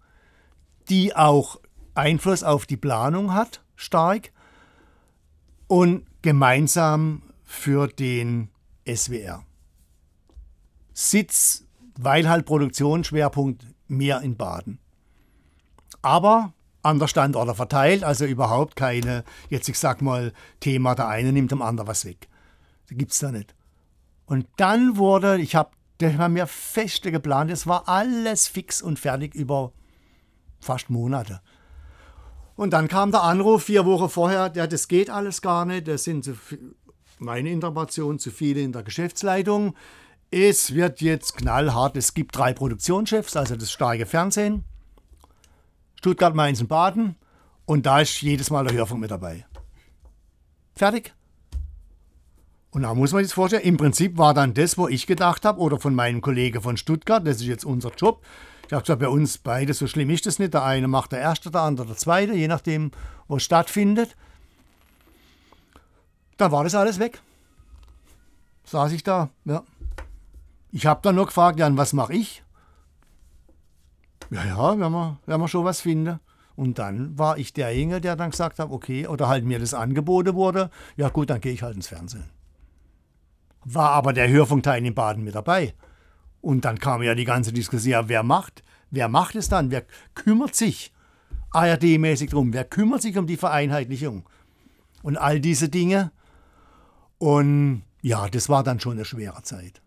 die 0.89 1.15
auch 1.15 1.59
Einfluss 1.93 2.43
auf 2.43 2.65
die 2.65 2.77
Planung 2.77 3.33
hat, 3.33 3.61
stark 3.75 4.31
und 5.69 6.05
gemeinsam 6.21 7.21
für 7.45 7.87
den 7.87 8.49
SWR. 8.85 9.45
Sitz, 10.93 11.63
weil 11.97 12.27
halt 12.27 12.45
Produktionsschwerpunkt 12.45 13.65
mehr 13.87 14.19
in 14.21 14.35
Baden. 14.35 14.79
Aber 16.01 16.53
an 16.81 16.99
der 16.99 17.07
Standorte 17.07 17.55
verteilt, 17.55 18.03
also 18.03 18.25
überhaupt 18.25 18.75
keine, 18.75 19.23
jetzt 19.49 19.69
ich 19.69 19.79
sag 19.79 20.01
mal, 20.01 20.33
Thema, 20.59 20.95
der 20.95 21.07
eine 21.07 21.31
nimmt 21.31 21.51
dem 21.51 21.61
anderen 21.61 21.87
was 21.87 22.03
weg. 22.03 22.27
Das 22.87 22.97
gibt's 22.97 23.19
da 23.19 23.31
nicht. 23.31 23.55
Und 24.25 24.47
dann 24.57 24.97
wurde, 24.97 25.39
ich 25.39 25.55
habe 25.55 25.71
das 25.99 26.17
haben 26.17 26.35
wir 26.35 26.47
feste 26.47 27.11
geplant, 27.11 27.51
es 27.51 27.67
war 27.67 27.87
alles 27.89 28.47
fix 28.47 28.81
und 28.81 28.97
fertig 28.97 29.35
über 29.35 29.73
fast 30.61 30.89
Monate. 30.89 31.41
Und 32.59 32.71
dann 32.71 32.89
kam 32.89 33.11
der 33.11 33.23
Anruf 33.23 33.63
vier 33.63 33.85
Wochen 33.85 34.09
vorher, 34.09 34.51
ja, 34.53 34.67
das 34.67 34.89
geht 34.89 35.09
alles 35.09 35.41
gar 35.41 35.63
nicht, 35.63 35.87
das 35.87 36.03
sind 36.03 36.25
zu, 36.25 36.35
meine 37.17 37.51
Interpretation 37.51 38.19
zu 38.19 38.31
viele 38.31 38.59
in 38.59 38.73
der 38.73 38.83
Geschäftsleitung. 38.83 39.77
Es 40.29 40.73
wird 40.73 40.99
jetzt 40.99 41.37
knallhart, 41.37 41.95
es 41.95 42.13
gibt 42.13 42.35
drei 42.35 42.51
Produktionschefs, 42.51 43.37
also 43.37 43.55
das 43.55 43.71
starke 43.71 44.05
Fernsehen, 44.05 44.65
Stuttgart, 45.95 46.35
Mainz 46.35 46.59
und 46.59 46.67
Baden 46.67 47.15
und 47.63 47.85
da 47.85 48.01
ist 48.01 48.21
jedes 48.21 48.49
Mal 48.49 48.65
der 48.65 48.75
Hörfunk 48.75 48.99
mit 48.99 49.11
dabei. 49.11 49.45
Fertig. 50.75 51.13
Und 52.71 52.81
da 52.81 52.93
muss 52.93 53.13
man 53.13 53.23
sich 53.23 53.33
vorstellen, 53.33 53.63
im 53.63 53.77
Prinzip 53.77 54.17
war 54.17 54.33
dann 54.33 54.53
das, 54.53 54.77
wo 54.77 54.89
ich 54.89 55.07
gedacht 55.07 55.45
habe, 55.45 55.61
oder 55.61 55.79
von 55.79 55.95
meinem 55.95 56.19
Kollegen 56.19 56.61
von 56.61 56.75
Stuttgart, 56.75 57.25
das 57.25 57.37
ist 57.37 57.47
jetzt 57.47 57.63
unser 57.63 57.93
Job, 57.95 58.21
ich 58.69 58.73
habe 58.73 58.83
gesagt, 58.83 58.99
bei 58.99 59.07
uns 59.07 59.39
beide, 59.39 59.73
so 59.73 59.87
schlimm 59.87 60.11
ist 60.11 60.27
das 60.27 60.37
nicht. 60.37 60.53
Der 60.53 60.63
eine 60.63 60.87
macht 60.87 61.11
der 61.11 61.19
erste, 61.19 61.49
der 61.49 61.61
andere 61.61 61.87
der 61.87 61.97
zweite, 61.97 62.33
je 62.33 62.47
nachdem, 62.47 62.91
wo 63.27 63.37
es 63.37 63.43
stattfindet. 63.43 64.15
Dann 66.37 66.51
war 66.51 66.63
das 66.63 66.75
alles 66.75 66.99
weg. 66.99 67.19
Saß 68.65 68.91
ich 68.91 69.01
da, 69.01 69.31
ja. 69.45 69.63
Ich 70.71 70.85
habe 70.85 70.99
dann 71.01 71.15
nur 71.15 71.25
gefragt, 71.25 71.57
Jan, 71.57 71.77
was 71.77 71.93
mache 71.93 72.13
ich? 72.13 72.43
Ja, 74.29 74.45
ja, 74.45 74.79
werden 74.79 74.93
wir, 74.93 75.17
werden 75.25 75.41
wir 75.41 75.47
schon 75.47 75.65
was 75.65 75.81
finden. 75.81 76.19
Und 76.55 76.77
dann 76.77 77.17
war 77.17 77.39
ich 77.39 77.53
derjenige, 77.53 77.99
der 77.99 78.15
dann 78.15 78.29
gesagt 78.29 78.59
hat, 78.59 78.69
okay, 78.69 79.07
oder 79.07 79.29
halt 79.29 79.45
mir 79.45 79.57
das 79.57 79.73
angeboten 79.73 80.35
wurde, 80.35 80.69
ja 80.95 81.09
gut, 81.09 81.31
dann 81.31 81.41
gehe 81.41 81.53
ich 81.53 81.63
halt 81.63 81.75
ins 81.75 81.87
Fernsehen. 81.87 82.29
War 83.65 83.89
aber 83.93 84.13
der 84.13 84.29
Hörfunkteil 84.29 84.85
in 84.85 84.93
Baden 84.93 85.23
mit 85.23 85.33
dabei. 85.33 85.73
Und 86.41 86.65
dann 86.65 86.79
kam 86.79 87.03
ja 87.03 87.15
die 87.15 87.25
ganze 87.25 87.51
Diskussion, 87.51 87.91
ja, 87.91 88.09
wer 88.09 88.23
macht? 88.23 88.63
Wer 88.91 89.09
macht 89.09 89.35
es 89.35 89.49
dann? 89.49 89.71
Wer 89.71 89.85
kümmert 90.15 90.55
sich 90.55 90.93
ARD-mäßig 91.51 92.29
drum? 92.29 92.53
Wer 92.53 92.65
kümmert 92.65 93.01
sich 93.01 93.17
um 93.17 93.27
die 93.27 93.37
Vereinheitlichung? 93.37 94.27
Und 95.03 95.17
all 95.17 95.39
diese 95.39 95.69
Dinge. 95.69 96.11
Und 97.17 97.83
ja, 98.01 98.29
das 98.29 98.49
war 98.49 98.63
dann 98.63 98.79
schon 98.79 98.93
eine 98.93 99.05
schwere 99.05 99.43
Zeit. 99.43 99.81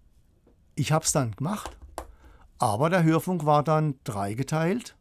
Ich 0.75 0.93
habe 0.93 1.05
es 1.05 1.13
dann 1.13 1.33
gemacht, 1.33 1.77
Aber 2.59 2.91
der 2.91 3.03
Hörfunk 3.03 3.45
war 3.45 3.65
dann 3.65 3.97
dreigeteilt 4.05 4.95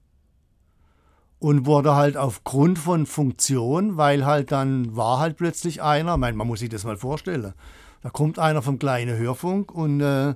und 1.38 1.68
wurde 1.68 1.96
halt 1.96 2.18
aufgrund 2.18 2.80
von 2.80 3.06
Funktion, 3.06 3.98
weil 3.98 4.26
halt 4.26 4.52
dann 4.52 4.96
war 4.96 5.20
halt 5.20 5.38
plötzlich 5.38 5.82
einer, 5.82 6.18
mein, 6.18 6.36
man 6.36 6.48
muss 6.48 6.62
sich 6.62 6.70
das 6.70 6.86
mal 6.86 6.98
vorstellen, 6.98 7.54
da 8.02 8.10
kommt 8.10 8.40
einer 8.40 8.64
vom 8.64 8.80
kleinen 8.80 9.16
Hörfunk 9.16 9.72
und, 9.72 10.02
äh, 10.02 10.34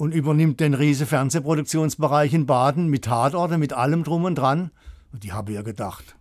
und 0.00 0.14
übernimmt 0.14 0.60
den 0.60 0.72
riesen 0.72 1.06
Fernsehproduktionsbereich 1.06 2.32
in 2.32 2.46
Baden 2.46 2.88
mit 2.88 3.04
Tatorte, 3.04 3.58
mit 3.58 3.74
allem 3.74 4.02
drum 4.02 4.24
und 4.24 4.36
dran. 4.36 4.70
Und 5.12 5.24
die 5.24 5.34
habe 5.34 5.52
ja 5.52 5.60
gedacht. 5.60 6.16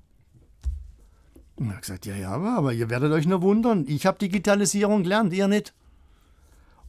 Und 1.56 1.70
er 1.70 1.76
hat 1.76 1.84
gesagt, 1.84 2.06
ja, 2.06 2.14
ja, 2.14 2.32
aber 2.32 2.74
ihr 2.74 2.90
werdet 2.90 3.14
euch 3.14 3.26
nur 3.26 3.42
wundern. 3.42 3.86
Ich 3.88 4.06
habe 4.06 4.18
Digitalisierung 4.18 5.04
gelernt, 5.04 5.32
ihr 5.32 5.48
nicht. 5.48 5.74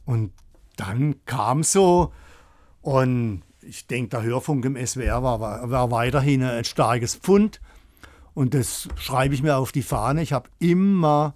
Und 0.03 0.33
dann 0.75 1.15
kam 1.23 1.63
so, 1.63 2.11
und 2.81 3.43
ich 3.61 3.87
denke, 3.87 4.09
der 4.09 4.23
Hörfunk 4.23 4.65
im 4.65 4.75
SWR 4.75 5.23
war, 5.23 5.39
war 5.39 5.91
weiterhin 5.91 6.43
ein 6.43 6.65
starkes 6.65 7.15
Pfund. 7.15 7.61
Und 8.33 8.53
das 8.53 8.89
schreibe 8.97 9.33
ich 9.33 9.41
mir 9.41 9.55
auf 9.55 9.71
die 9.71 9.81
Fahne. 9.81 10.23
Ich 10.23 10.33
habe 10.33 10.49
immer 10.59 11.35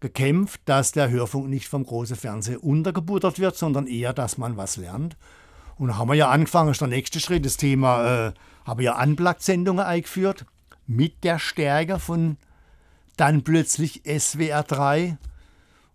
gekämpft, 0.00 0.60
dass 0.66 0.92
der 0.92 1.10
Hörfunk 1.10 1.48
nicht 1.48 1.68
vom 1.68 1.84
großen 1.84 2.16
Fernsehen 2.16 2.58
untergebuttert 2.58 3.38
wird, 3.38 3.56
sondern 3.56 3.86
eher, 3.86 4.12
dass 4.12 4.38
man 4.38 4.56
was 4.56 4.76
lernt. 4.76 5.16
Und 5.76 5.88
da 5.88 5.96
haben 5.96 6.08
wir 6.08 6.14
ja 6.14 6.30
angefangen, 6.30 6.70
ist 6.70 6.80
der 6.80 6.88
nächste 6.88 7.20
Schritt, 7.20 7.44
das 7.44 7.56
Thema, 7.56 8.28
äh, 8.28 8.32
habe 8.64 8.82
ja 8.82 9.00
Unplugged-Sendungen 9.02 9.84
eingeführt, 9.84 10.46
mit 10.86 11.24
der 11.24 11.38
Stärke 11.38 11.98
von 11.98 12.36
dann 13.16 13.42
plötzlich 13.42 14.02
SWR 14.06 14.62
3 14.62 15.16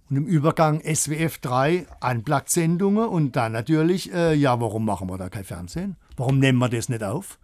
und 0.09 0.15
im 0.15 0.25
Übergang 0.25 0.81
SWF 0.81 1.37
3 1.37 1.85
Unplugged-Sendungen 2.01 3.07
und 3.07 3.35
dann 3.35 3.51
natürlich, 3.51 4.11
äh, 4.11 4.33
ja, 4.33 4.59
warum 4.59 4.85
machen 4.85 5.09
wir 5.09 5.17
da 5.17 5.29
kein 5.29 5.43
Fernsehen? 5.43 5.97
Warum 6.17 6.39
nehmen 6.39 6.57
wir 6.57 6.69
das 6.69 6.89
nicht 6.89 7.03
auf? 7.03 7.37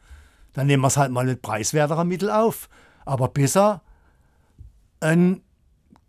Dann 0.53 0.67
nehmen 0.67 0.81
wir 0.81 0.87
es 0.87 0.97
halt 0.97 1.11
mal 1.11 1.25
mit 1.25 1.41
preiswerterer 1.41 2.05
Mittel 2.05 2.31
auf. 2.31 2.69
Aber 3.05 3.27
besser 3.27 3.81
ein 4.99 5.41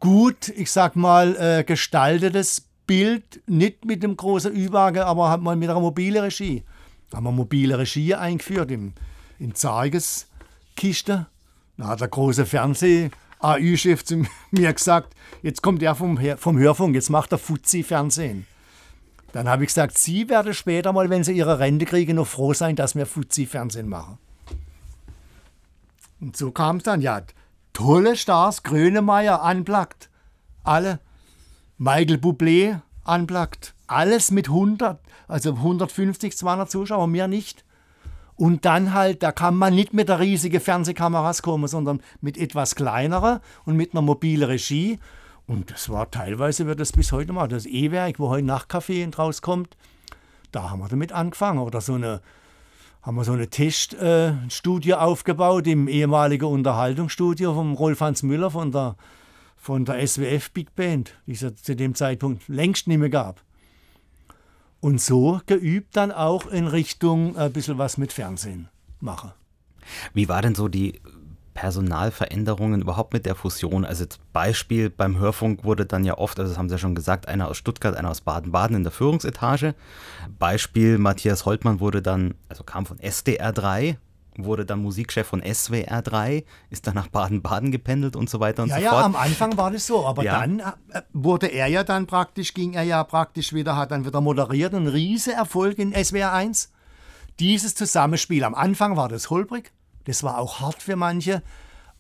gut, 0.01 0.49
ich 0.49 0.71
sag 0.71 0.97
mal, 0.97 1.37
äh, 1.37 1.65
gestaltetes 1.65 2.67
Bild, 2.87 3.43
nicht 3.47 3.85
mit 3.85 4.03
dem 4.03 4.17
großen 4.17 4.53
Überwagen, 4.53 5.03
aber 5.03 5.29
halt 5.29 5.43
mal 5.43 5.57
mit 5.57 5.69
einer 5.69 5.81
mobilen 5.81 6.23
Regie. 6.23 6.63
Da 7.11 7.19
haben 7.19 7.25
wir 7.25 7.33
mobile 7.33 7.79
Regie 7.79 8.15
eingeführt 8.15 8.71
im, 8.71 8.93
in 9.39 9.55
Zargeskiste. 9.55 11.27
Da 11.77 11.87
hat 11.87 12.01
der 12.01 12.09
große 12.09 12.47
Fernseh 12.47 13.11
AÜ-Chef 13.41 14.05
zu 14.05 14.25
mir 14.51 14.73
gesagt, 14.73 15.15
jetzt 15.43 15.63
kommt 15.63 15.83
er 15.83 15.95
vom, 15.95 16.19
vom 16.37 16.59
Hörfunk, 16.59 16.95
jetzt 16.95 17.11
macht 17.11 17.33
er 17.33 17.39
Fuzzi-Fernsehen. 17.39 18.47
Dann 19.33 19.49
habe 19.49 19.65
ich 19.65 19.69
gesagt, 19.69 19.99
Sie 19.99 20.29
werden 20.29 20.55
später 20.55 20.93
mal, 20.93 21.11
wenn 21.11 21.25
Sie 21.25 21.37
Ihre 21.37 21.59
Rente 21.59 21.85
kriegen, 21.85 22.17
noch 22.17 22.27
froh 22.27 22.55
sein, 22.55 22.77
dass 22.77 22.95
wir 22.95 23.07
Fuzzi-Fernsehen 23.07 23.89
machen. 23.89 24.19
Und 26.21 26.37
so 26.37 26.51
kam 26.53 26.79
es 26.79 26.85
dann, 26.85 27.03
ja, 27.03 27.23
tolle 27.77 28.17
Stars, 28.17 28.63
Grönemeyer 28.63 29.45
unplugged, 29.45 30.09
alle, 30.65 30.99
Michael 31.77 32.17
Bublé 32.17 32.81
unplugged, 33.05 33.75
alles 33.87 34.31
mit 34.31 34.49
100, 34.49 34.99
also 35.29 35.51
150, 35.51 36.35
200 36.35 36.71
Zuschauer, 36.71 37.07
mehr 37.07 37.29
nicht. 37.29 37.67
Und 38.35 38.65
dann 38.65 38.95
halt, 38.95 39.23
da 39.23 39.31
kann 39.31 39.57
man 39.57 39.75
nicht 39.75 39.93
mit 39.93 40.09
der 40.09 40.21
riesigen 40.21 40.61
Fernsehkameras 40.61 41.43
kommen, 41.43 41.69
sondern 41.69 42.01
mit 42.23 42.39
etwas 42.39 42.77
kleinerer 42.77 43.43
und 43.67 43.77
mit 43.77 43.93
einer 43.93 44.01
mobilen 44.01 44.49
Regie. 44.49 44.99
Und 45.47 45.71
das 45.71 45.91
war 45.91 46.11
teilweise, 46.11 46.67
wird 46.67 46.81
das 46.81 46.93
bis 46.93 47.13
heute 47.13 47.35
mal, 47.35 47.47
das 47.47 47.67
E-Werk, 47.67 48.19
wo 48.19 48.31
heute 48.31 48.47
Nachtcafé 48.47 49.15
rauskommt, 49.15 49.77
da 50.51 50.71
haben 50.71 50.81
wir 50.81 50.89
damit 50.89 51.13
angefangen. 51.13 51.59
Oder 51.59 51.83
so 51.83 51.95
eine, 51.95 52.23
haben 53.07 53.15
wir 53.15 53.25
so 53.25 53.33
eine 53.33 53.49
Teststudie 53.49 54.91
äh, 54.91 54.95
aufgebaut 54.95 55.69
im 55.69 55.87
ehemaligen 55.87 56.47
Unterhaltungsstudio 56.47 57.55
von 57.55 57.75
Rolf 57.75 58.01
Hans 58.01 58.25
Müller 58.25 58.51
von 58.51 58.73
der, 58.73 58.97
von 59.57 59.85
der 59.85 60.05
SWF 60.05 60.51
Big 60.51 60.75
Band, 60.75 61.17
die 61.25 61.33
es 61.33 61.55
zu 61.63 61.77
dem 61.77 61.95
Zeitpunkt 61.95 62.49
längst 62.49 62.89
nicht 62.89 62.99
mehr 62.99 63.09
gab. 63.09 63.43
Und 64.81 65.01
so 65.01 65.41
geübt 65.47 65.97
dann 65.97 66.11
auch 66.11 66.47
in 66.49 66.67
Richtung 66.67 67.37
ein 67.37 67.53
bisschen 67.53 67.79
was 67.79 67.97
mit 67.97 68.13
Fernsehen 68.13 68.69
machen. 68.99 69.31
Wie 70.13 70.29
war 70.29 70.43
denn 70.43 70.57
so 70.57 70.67
die 70.67 71.01
Personalveränderungen 71.57 72.83
überhaupt 72.83 73.15
mit 73.15 73.25
der 73.25 73.35
Fusion? 73.35 73.85
Also 73.85 74.05
Beispiel 74.33 74.91
beim 74.91 75.19
Hörfunk 75.19 75.65
wurde 75.65 75.87
dann 75.87 76.05
ja 76.05 76.19
oft, 76.19 76.39
also 76.39 76.51
das 76.51 76.59
haben 76.59 76.69
Sie 76.69 76.75
ja 76.75 76.79
schon 76.79 76.95
gesagt, 76.95 77.27
einer 77.27 77.49
aus 77.49 77.57
Stuttgart, 77.57 77.97
einer 77.97 78.11
aus 78.11 78.21
Baden-Baden 78.21 78.77
in 78.77 78.83
der 78.83 78.93
Führungsetage. 78.93 79.75
Beispiel 80.39 80.99
Matthias 80.99 81.47
Holtmann 81.47 81.81
wurde 81.81 82.03
dann, 82.03 82.35
also 82.51 82.63
kam 82.63 82.85
von 82.85 83.01
SDR 83.01 83.53
3 83.53 83.99
wurde 84.39 84.67
dann 84.67 84.83
Musikchef 84.83 85.27
von 85.27 85.43
SWR 85.43 86.03
3, 86.03 86.45
ist 86.69 86.87
dann 86.87 86.95
nach 86.95 87.09
Baden-Baden 87.09 87.73
gependelt 87.73 88.17
und 88.17 88.29
so 88.29 88.39
weiter 88.39 88.65
und 88.65 88.69
ja, 88.69 88.77
so 88.77 88.83
ja, 88.83 88.91
fort. 88.91 89.01
Ja, 89.01 89.07
am 89.07 89.17
Anfang 89.17 89.57
war 89.57 89.71
das 89.71 89.87
so, 89.87 90.07
aber 90.07 90.25
ja. 90.25 90.41
dann 90.41 90.61
äh, 90.61 91.01
wurde 91.15 91.47
er 91.47 91.69
ja 91.69 91.85
dann 91.85 92.07
praktisch, 92.07 92.53
ging 92.53 92.75
er 92.75 92.83
ja 92.83 93.03
praktisch 93.03 93.55
wieder, 93.55 93.77
hat 93.77 93.93
dann 93.93 94.05
wieder 94.05 94.21
moderiert, 94.21 94.75
ein 94.75 94.89
riese 94.89 95.33
Erfolg 95.33 95.79
in 95.79 95.95
SWR 95.95 96.35
1. 96.35 96.71
Dieses 97.41 97.75
Zusammenspiel, 97.75 98.45
am 98.45 98.55
Anfang 98.55 98.97
war 98.99 99.09
das 99.09 99.31
holprig, 99.31 99.73
das 100.07 100.23
war 100.23 100.39
auch 100.39 100.61
hart 100.61 100.83
für 100.83 100.97
manche, 100.97 101.43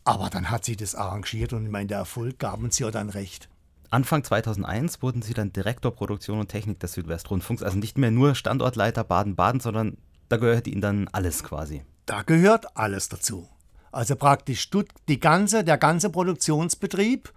aber 0.04 0.30
dann 0.30 0.50
hat 0.50 0.64
sie 0.64 0.76
das 0.76 0.94
arrangiert 0.94 1.52
und 1.52 1.66
ich 1.66 1.70
meine, 1.70 1.88
der 1.88 1.98
Erfolg 1.98 2.38
gab 2.38 2.62
uns 2.62 2.78
ja 2.78 2.90
dann 2.90 3.11
recht. 3.11 3.48
Anfang 3.90 4.24
2001 4.24 5.02
wurden 5.02 5.22
Sie 5.22 5.32
dann 5.32 5.52
Direktor 5.52 5.92
Produktion 5.92 6.40
und 6.40 6.48
Technik 6.48 6.80
des 6.80 6.94
Südwestrundfunks, 6.94 7.62
also 7.62 7.78
nicht 7.78 7.98
mehr 7.98 8.11
nur 8.11 8.34
Standortleiter 8.34 9.04
Baden-Baden, 9.04 9.61
sondern 9.61 9.96
da 10.28 10.38
gehört 10.38 10.66
Ihnen 10.66 10.80
dann 10.80 11.09
alles 11.09 11.44
quasi. 11.44 11.82
Da 12.04 12.22
gehört 12.22 12.76
alles 12.76 13.09
dazu. 13.09 13.48
Also 13.92 14.16
praktisch 14.16 14.70
die 15.09 15.20
ganze, 15.20 15.64
der 15.64 15.78
ganze 15.78 16.11
Produktionsbetrieb 16.11 17.32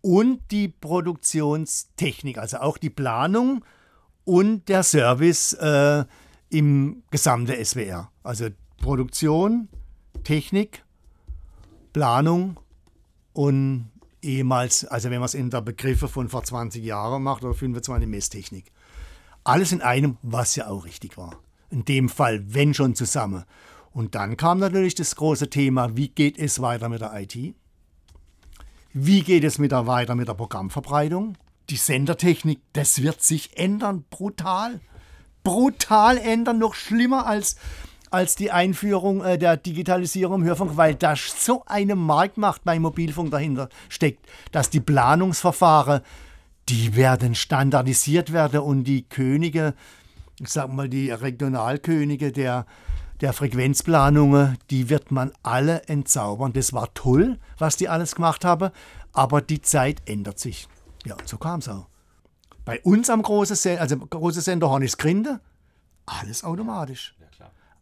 und 0.00 0.40
die 0.50 0.68
Produktionstechnik, 0.68 2.38
also 2.38 2.58
auch 2.58 2.78
die 2.78 2.90
Planung 2.90 3.64
und 4.24 4.68
der 4.68 4.82
Service 4.82 5.52
äh, 5.54 6.04
im 6.50 7.02
gesamten 7.10 7.64
SWR. 7.64 8.10
Also 8.22 8.48
Produktion, 8.80 9.68
Technik, 10.22 10.84
Planung 11.92 12.58
und 13.32 13.90
ehemals, 14.22 14.84
also 14.84 15.10
wenn 15.10 15.20
man 15.20 15.26
es 15.26 15.34
in 15.34 15.50
der 15.50 15.62
Begriffe 15.62 16.08
von 16.08 16.28
vor 16.28 16.44
20 16.44 16.84
Jahren 16.84 17.22
macht 17.22 17.44
oder 17.44 17.54
25 17.54 18.08
Messtechnik. 18.08 18.72
Alles 19.44 19.72
in 19.72 19.82
einem, 19.82 20.18
was 20.22 20.56
ja 20.56 20.68
auch 20.68 20.84
richtig 20.84 21.16
war. 21.16 21.38
In 21.70 21.84
dem 21.84 22.08
Fall, 22.08 22.42
wenn 22.54 22.74
schon 22.74 22.94
zusammen. 22.94 23.44
Und 23.92 24.14
dann 24.14 24.36
kam 24.36 24.58
natürlich 24.58 24.94
das 24.94 25.16
große 25.16 25.50
Thema, 25.50 25.96
wie 25.96 26.08
geht 26.08 26.38
es 26.38 26.60
weiter 26.60 26.88
mit 26.88 27.00
der 27.00 27.12
IT? 27.14 27.54
Wie 28.92 29.22
geht 29.22 29.44
es 29.44 29.58
mit 29.58 29.72
der, 29.72 29.86
weiter 29.86 30.14
mit 30.14 30.28
der 30.28 30.34
Programmverbreitung? 30.34 31.36
Die 31.70 31.76
Sendertechnik, 31.76 32.60
das 32.72 33.02
wird 33.02 33.22
sich 33.22 33.56
ändern, 33.56 34.04
brutal. 34.10 34.80
Brutal 35.42 36.18
ändern, 36.18 36.58
noch 36.58 36.74
schlimmer 36.74 37.26
als, 37.26 37.56
als 38.10 38.34
die 38.34 38.50
Einführung 38.50 39.24
äh, 39.24 39.38
der 39.38 39.56
Digitalisierung 39.56 40.42
im 40.42 40.46
Hörfunk, 40.46 40.76
weil 40.76 40.94
da 40.94 41.14
so 41.16 41.62
eine 41.66 41.94
Marktmacht 41.94 42.64
beim 42.64 42.82
Mobilfunk 42.82 43.30
dahinter 43.30 43.68
steckt, 43.88 44.26
dass 44.52 44.70
die 44.70 44.80
Planungsverfahren, 44.80 46.02
die 46.68 46.96
werden 46.96 47.34
standardisiert 47.34 48.32
werden 48.32 48.60
und 48.60 48.84
die 48.84 49.02
Könige, 49.02 49.74
ich 50.40 50.48
sag 50.48 50.72
mal 50.72 50.88
die 50.88 51.10
Regionalkönige 51.10 52.32
der, 52.32 52.66
der 53.20 53.32
Frequenzplanungen, 53.32 54.58
die 54.70 54.88
wird 54.88 55.10
man 55.10 55.32
alle 55.42 55.82
entzaubern. 55.84 56.52
Das 56.52 56.72
war 56.72 56.92
toll, 56.94 57.38
was 57.58 57.76
die 57.76 57.88
alles 57.88 58.14
gemacht 58.14 58.44
haben, 58.44 58.70
aber 59.12 59.40
die 59.40 59.62
Zeit 59.62 60.02
ändert 60.06 60.38
sich. 60.38 60.68
Ja, 61.04 61.16
so 61.24 61.38
kam 61.38 61.60
es 61.60 61.68
auch. 61.68 61.86
Bei 62.64 62.80
uns 62.82 63.10
am 63.10 63.22
großen 63.22 63.56
Sender, 63.56 63.80
also 63.80 63.96
große 63.96 64.40
Sender 64.40 64.68
Hornis 64.70 64.96
Grinde, 64.96 65.40
alles 66.06 66.44
automatisch. 66.44 67.14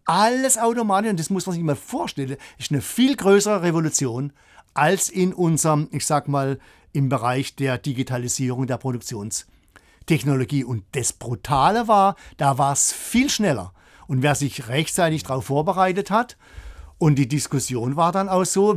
Alles 0.09 0.57
automatisch 0.57 1.11
und 1.11 1.21
das 1.21 1.29
muss 1.29 1.45
man 1.45 1.55
sich 1.55 1.63
mal 1.63 1.77
vorstellen. 1.77 2.39
Ist 2.57 2.73
eine 2.73 2.81
viel 2.81 3.15
größere 3.15 3.63
Revolution 3.63 4.33
als 4.73 5.11
in 5.11 5.35
unserem, 5.35 5.89
ich 5.93 6.07
sag 6.07 6.29
mal, 6.29 6.59
im 6.95 7.11
Bereich 7.11 7.57
der 7.57 7.77
Digitalisierung 7.77 8.67
der 8.67 8.79
Produktionstechnologie. 8.79 10.65
Und 10.65 10.85
das 10.93 11.13
Brutale 11.13 11.89
war, 11.89 12.17
da 12.39 12.57
war 12.57 12.73
es 12.73 12.91
viel 12.91 13.29
schneller. 13.29 13.75
Und 14.07 14.23
wer 14.23 14.35
sich 14.35 14.69
rechtzeitig 14.69 15.25
darauf 15.25 15.45
vorbereitet 15.45 16.11
hat, 16.11 16.39
und 16.97 17.17
die 17.17 17.29
Diskussion 17.29 17.97
war 17.97 18.11
dann 18.11 18.31
auch 18.31 18.45
so, 18.45 18.75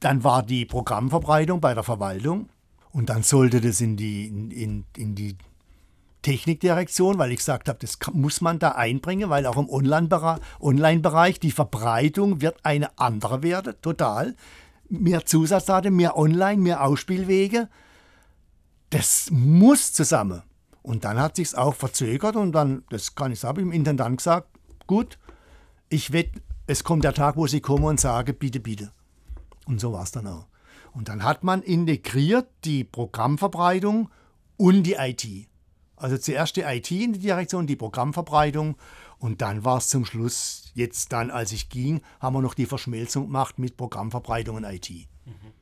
dann 0.00 0.24
war 0.24 0.42
die 0.42 0.66
Programmverbreitung 0.66 1.60
bei 1.60 1.74
der 1.74 1.84
Verwaltung 1.84 2.48
und 2.90 3.08
dann 3.08 3.22
sollte 3.22 3.60
das 3.60 3.80
in 3.80 3.96
die, 3.96 4.26
in, 4.26 4.84
in 4.96 5.14
die 5.14 5.36
Technikdirektion, 6.22 7.18
weil 7.18 7.32
ich 7.32 7.38
gesagt 7.38 7.68
habe, 7.68 7.78
das 7.80 7.98
muss 8.12 8.40
man 8.40 8.58
da 8.58 8.70
einbringen, 8.70 9.28
weil 9.28 9.46
auch 9.46 9.56
im 9.56 9.68
Online-Bereich 9.68 11.40
die 11.40 11.50
Verbreitung 11.50 12.40
wird 12.40 12.64
eine 12.64 12.96
andere 12.98 13.42
werden, 13.42 13.74
total. 13.82 14.34
Mehr 14.88 15.26
Zusatzdaten, 15.26 15.94
mehr 15.94 16.16
Online, 16.16 16.60
mehr 16.60 16.84
Ausspielwege. 16.84 17.68
Das 18.90 19.28
muss 19.30 19.92
zusammen. 19.92 20.42
Und 20.82 21.04
dann 21.04 21.18
hat 21.20 21.36
sich's 21.36 21.54
auch 21.54 21.74
verzögert 21.74 22.36
und 22.36 22.52
dann, 22.52 22.84
das 22.90 23.14
kann 23.14 23.32
ich 23.32 23.40
sagen, 23.40 23.60
im 23.60 23.72
Intendant 23.72 24.18
gesagt, 24.18 24.48
gut, 24.86 25.18
ich 25.88 26.12
wette, 26.12 26.40
es 26.66 26.84
kommt 26.84 27.04
der 27.04 27.14
Tag, 27.14 27.36
wo 27.36 27.46
sie 27.46 27.60
kommen 27.60 27.84
und 27.84 28.00
sagen, 28.00 28.34
bitte, 28.38 28.60
bitte. 28.60 28.92
Und 29.66 29.80
so 29.80 29.92
war 29.92 30.02
es 30.02 30.10
dann 30.10 30.26
auch. 30.26 30.46
Und 30.92 31.08
dann 31.08 31.22
hat 31.22 31.44
man 31.44 31.62
integriert 31.62 32.48
die 32.64 32.84
Programmverbreitung 32.84 34.10
und 34.56 34.82
die 34.82 34.94
IT. 34.94 35.48
Also 36.02 36.18
zuerst 36.18 36.56
die 36.56 36.62
IT 36.62 36.90
in 36.90 37.12
die 37.12 37.20
Direktion, 37.20 37.68
die 37.68 37.76
Programmverbreitung 37.76 38.76
und 39.20 39.40
dann 39.40 39.64
war 39.64 39.78
es 39.78 39.88
zum 39.88 40.04
Schluss, 40.04 40.72
jetzt 40.74 41.12
dann, 41.12 41.30
als 41.30 41.52
ich 41.52 41.68
ging, 41.68 42.00
haben 42.18 42.34
wir 42.34 42.42
noch 42.42 42.54
die 42.54 42.66
Verschmelzung 42.66 43.26
gemacht 43.26 43.60
mit 43.60 43.76
Programmverbreitung 43.76 44.56
und 44.56 44.64
IT. 44.64 44.90
Mhm. 44.90 45.52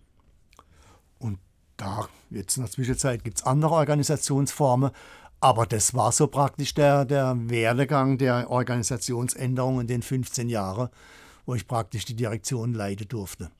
Und 1.19 1.39
da, 1.77 2.09
jetzt 2.31 2.57
in 2.57 2.63
der 2.63 2.73
Zwischenzeit 2.73 3.23
gibt 3.23 3.37
es 3.37 3.43
andere 3.45 3.75
Organisationsformen, 3.75 4.93
aber 5.41 5.67
das 5.67 5.93
war 5.93 6.11
so 6.11 6.27
praktisch 6.27 6.73
der, 6.73 7.05
der 7.05 7.37
Werdegang 7.51 8.17
der 8.17 8.49
Organisationsänderung 8.49 9.83
in 9.83 9.89
den 9.89 10.01
15 10.01 10.49
Jahren, 10.49 10.89
wo 11.45 11.55
ich 11.55 11.67
praktisch 11.67 12.07
die 12.07 12.17
Direktion 12.17 12.73
leiten 12.73 13.09
durfte. 13.09 13.51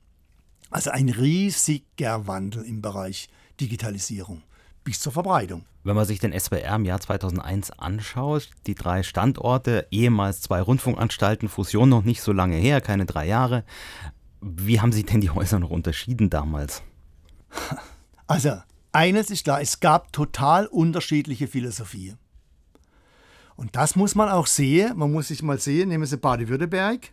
Also 0.71 0.89
ein 0.89 1.09
riesiger 1.09 2.25
Wandel 2.25 2.63
im 2.63 2.81
Bereich 2.81 3.29
Digitalisierung 3.59 4.41
bis 4.83 4.99
zur 4.99 5.11
Verbreitung. 5.11 5.65
Wenn 5.83 5.95
man 5.95 6.05
sich 6.05 6.19
den 6.19 6.37
SWR 6.37 6.75
im 6.75 6.85
Jahr 6.85 6.99
2001 6.99 7.71
anschaut, 7.71 8.49
die 8.67 8.75
drei 8.75 9.03
Standorte, 9.03 9.87
ehemals 9.91 10.41
zwei 10.41 10.61
Rundfunkanstalten, 10.61 11.49
Fusion 11.49 11.89
noch 11.89 12.03
nicht 12.03 12.21
so 12.21 12.31
lange 12.31 12.55
her, 12.55 12.81
keine 12.81 13.05
drei 13.05 13.27
Jahre. 13.27 13.63
Wie 14.41 14.79
haben 14.79 14.91
sich 14.91 15.05
denn 15.05 15.21
die 15.21 15.29
Häuser 15.29 15.59
noch 15.59 15.69
unterschieden 15.69 16.29
damals? 16.29 16.83
Also, 18.27 18.61
eines 18.93 19.29
ist 19.29 19.43
klar, 19.43 19.59
es 19.59 19.81
gab 19.81 20.13
total 20.13 20.65
unterschiedliche 20.65 21.49
Philosophien. 21.49 22.17
Und 23.57 23.75
das 23.75 23.97
muss 23.97 24.15
man 24.15 24.29
auch 24.29 24.47
sehen. 24.47 24.97
Man 24.97 25.11
muss 25.11 25.27
sich 25.27 25.43
mal 25.43 25.59
sehen, 25.59 25.89
nehmen 25.89 26.05
Sie 26.05 26.15
Baden-Württemberg, 26.15 27.11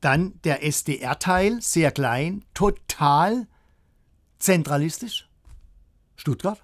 dann 0.00 0.40
der 0.44 0.64
SDR-Teil, 0.64 1.60
sehr 1.60 1.92
klein, 1.92 2.44
total 2.54 3.46
zentralistisch. 4.38 5.28
Stuttgart, 6.16 6.62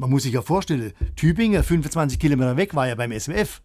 man 0.00 0.08
muss 0.08 0.22
sich 0.22 0.32
ja 0.32 0.40
vorstellen, 0.40 0.94
Tübingen, 1.14 1.62
25 1.62 2.18
Kilometer 2.18 2.56
weg, 2.56 2.74
war 2.74 2.88
ja 2.88 2.94
beim 2.94 3.12
SWF. 3.12 3.60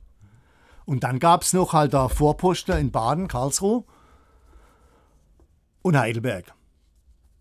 Und 0.83 1.05
dann 1.05 1.19
gab 1.19 1.43
es 1.43 1.53
noch 1.53 1.71
halt 1.71 1.93
da 1.93 2.09
Vorposten 2.09 2.77
in 2.77 2.91
Baden, 2.91 3.29
Karlsruhe 3.29 3.85
und 5.81 5.97
Heidelberg. 5.97 6.53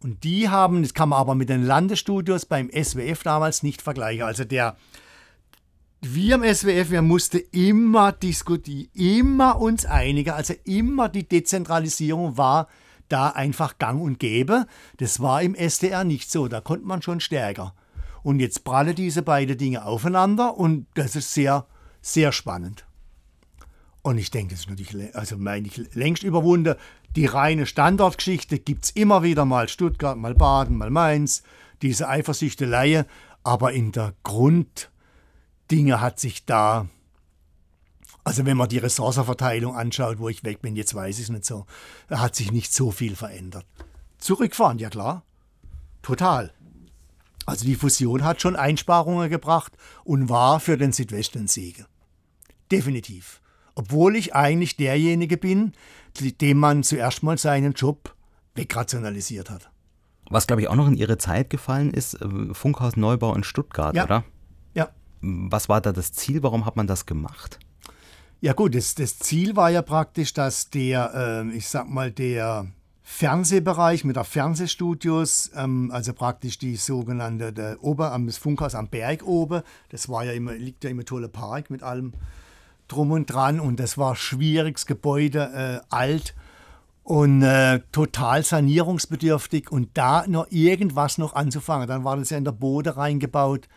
Und 0.01 0.23
die 0.23 0.49
haben, 0.49 0.83
das 0.83 0.95
kann 0.95 1.09
man 1.09 1.19
aber 1.19 1.35
mit 1.35 1.49
den 1.49 1.65
Landesstudios 1.65 2.47
beim 2.47 2.71
SWF 2.71 3.25
damals 3.25 3.65
nicht 3.65 3.83
vergleichen. 3.83 4.23
Also 4.23 4.45
der, 4.45 4.77
wir 6.01 6.37
im 6.37 6.55
SWF, 6.55 6.91
wir 6.91 7.03
mussten 7.03 7.41
immer 7.51 8.13
diskutieren, 8.13 8.91
immer 8.95 9.61
uns 9.61 9.87
einigen. 9.87 10.31
Also 10.31 10.55
immer 10.63 11.09
die 11.09 11.29
Dezentralisierung 11.29 12.37
war 12.37 12.69
da 13.09 13.31
einfach 13.31 13.79
gang 13.79 14.01
und 14.01 14.21
gäbe. 14.21 14.67
Das 14.99 15.19
war 15.19 15.43
im 15.43 15.57
SDR 15.57 16.05
nicht 16.05 16.31
so, 16.31 16.47
da 16.47 16.61
konnte 16.61 16.87
man 16.87 17.03
schon 17.03 17.19
stärker. 17.19 17.75
Und 18.25 18.41
jetzt 18.41 18.65
prallen 18.65 18.97
diese 18.97 19.23
beiden 19.23 19.59
Dinge 19.59 19.85
aufeinander 19.85 20.57
und 20.57 20.87
das 20.95 21.15
ist 21.15 21.35
sehr, 21.35 21.67
sehr 22.01 22.33
spannend. 22.33 22.87
Und 24.01 24.17
ich 24.17 24.31
denke, 24.31 24.55
das 24.55 24.61
ist 24.61 24.71
natürlich, 24.71 25.15
also 25.15 25.37
meine 25.37 25.67
ich, 25.67 25.95
längst 25.95 26.23
überwunden. 26.23 26.75
Die 27.17 27.27
reine 27.27 27.67
Standortgeschichte 27.67 28.59
gibt 28.59 28.87
es 28.87 28.91
immer 28.93 29.23
wieder 29.23 29.45
mal 29.45 29.69
Stuttgart, 29.69 30.17
mal 30.17 30.35
Baden, 30.35 30.79
mal 30.79 30.89
Mainz, 30.89 31.43
diese 31.83 32.09
Eifersüchtelei. 32.09 33.05
Aber 33.43 33.73
in 33.73 33.93
der 33.93 34.15
Grunddinge 34.23 36.01
hat 36.01 36.19
sich 36.19 36.47
da, 36.47 36.89
also 38.25 38.47
wenn 38.47 38.57
man 38.57 38.71
die 38.71 38.79
Ressourcenverteilung 38.79 39.77
anschaut, 39.77 40.19
wo 40.19 40.31
ich 40.31 40.45
weg 40.45 40.63
bin, 40.63 40.77
jetzt 40.77 40.95
weiß 40.95 41.19
ich 41.19 41.25
es 41.25 41.31
nicht 41.31 41.45
so, 41.45 41.67
hat 42.09 42.35
sich 42.35 42.53
nicht 42.53 42.73
so 42.73 42.91
viel 42.91 43.17
verändert. 43.17 43.67
Zurückfahren, 44.17 44.79
ja 44.79 44.89
klar. 44.89 45.25
Total. 46.01 46.55
Also 47.47 47.65
die 47.65 47.75
Fusion 47.75 48.25
hat 48.25 48.41
schon 48.41 48.57
Einsparungen 48.57 49.29
gebracht 49.31 49.73
und 50.05 50.29
war 50.29 50.61
für 50.61 50.79
den 50.79 50.93
Südwesten 50.93 51.47
Siege. 51.47 51.87
Definitiv. 52.71 53.41
Obwohl 53.75 54.17
ich 54.17 54.35
eigentlich 54.35 54.77
derjenige 54.77 55.37
bin, 55.37 55.73
dem 56.21 56.59
man 56.59 56.83
zuerst 56.83 57.23
mal 57.23 57.39
seinen 57.39 57.73
Job 57.73 58.15
wegrationalisiert 58.55 59.51
hat. 59.51 59.71
Was, 60.31 60.47
glaube 60.47 60.63
ich, 60.63 60.69
auch 60.69 60.77
noch 60.77 60.87
in 60.87 60.97
Ihre 60.97 61.19
Zeit 61.19 61.51
gefallen 61.51 61.93
ist, 61.93 62.15
äh, 62.15 62.55
Funkhaus 62.55 62.97
Neubau 62.97 63.35
in 63.35 63.45
Stuttgart, 63.45 63.95
ja. 63.95 64.05
oder? 64.05 64.25
Ja. 64.75 64.89
Was 65.21 65.69
war 65.69 65.81
da 65.81 65.93
das 65.93 66.13
Ziel? 66.13 66.43
Warum 66.43 66.65
hat 66.65 66.77
man 66.77 66.87
das 66.87 67.05
gemacht? 67.05 67.59
Ja 68.41 68.53
gut, 68.53 68.75
das, 68.75 68.95
das 68.95 69.19
Ziel 69.19 69.57
war 69.57 69.71
ja 69.71 69.83
praktisch, 69.83 70.33
dass 70.33 70.71
der, 70.71 71.13
äh, 71.15 71.57
ich 71.57 71.69
sag 71.69 71.89
mal, 71.89 72.11
der 72.11 72.67
Fernsehbereich 73.07 74.03
mit 74.05 74.17
der 74.17 74.25
Fernsehstudios, 74.25 75.51
ähm, 75.55 75.91
also 75.93 76.15
praktisch 76.15 76.59
die 76.59 76.77
sogenannte 76.77 77.53
der 77.53 77.85
Ober, 77.85 78.13
am 78.13 78.29
Funkhaus 78.31 78.75
am 78.75 78.89
Berg 78.89 79.23
oben. 79.27 79.63
Das 79.91 80.09
war 80.09 80.25
ja 80.25 80.33
immer, 80.33 80.55
liegt 80.55 80.85
ja 80.85 80.91
immer 80.91 81.05
tolle 81.05 81.29
Park 81.29 81.69
mit 81.71 81.83
allem 81.83 82.15
drum 82.89 83.13
und 83.13 83.27
dran 83.27 83.61
und 83.61 83.79
das 83.79 83.99
war 83.99 84.17
schwieriges 84.17 84.87
Gebäude, 84.87 85.83
äh, 85.91 85.95
alt 85.95 86.35
und 87.03 87.43
äh, 87.43 87.81
total 87.93 88.43
sanierungsbedürftig 88.43 89.71
und 89.71 89.91
da 89.95 90.27
noch 90.27 90.47
irgendwas 90.51 91.19
noch 91.19 91.35
anzufangen. 91.35 91.87
Dann 91.87 92.05
war 92.05 92.17
das 92.17 92.31
ja 92.31 92.39
in 92.39 92.45
der 92.45 92.53
Bode 92.53 92.97
reingebaut. 92.97 93.69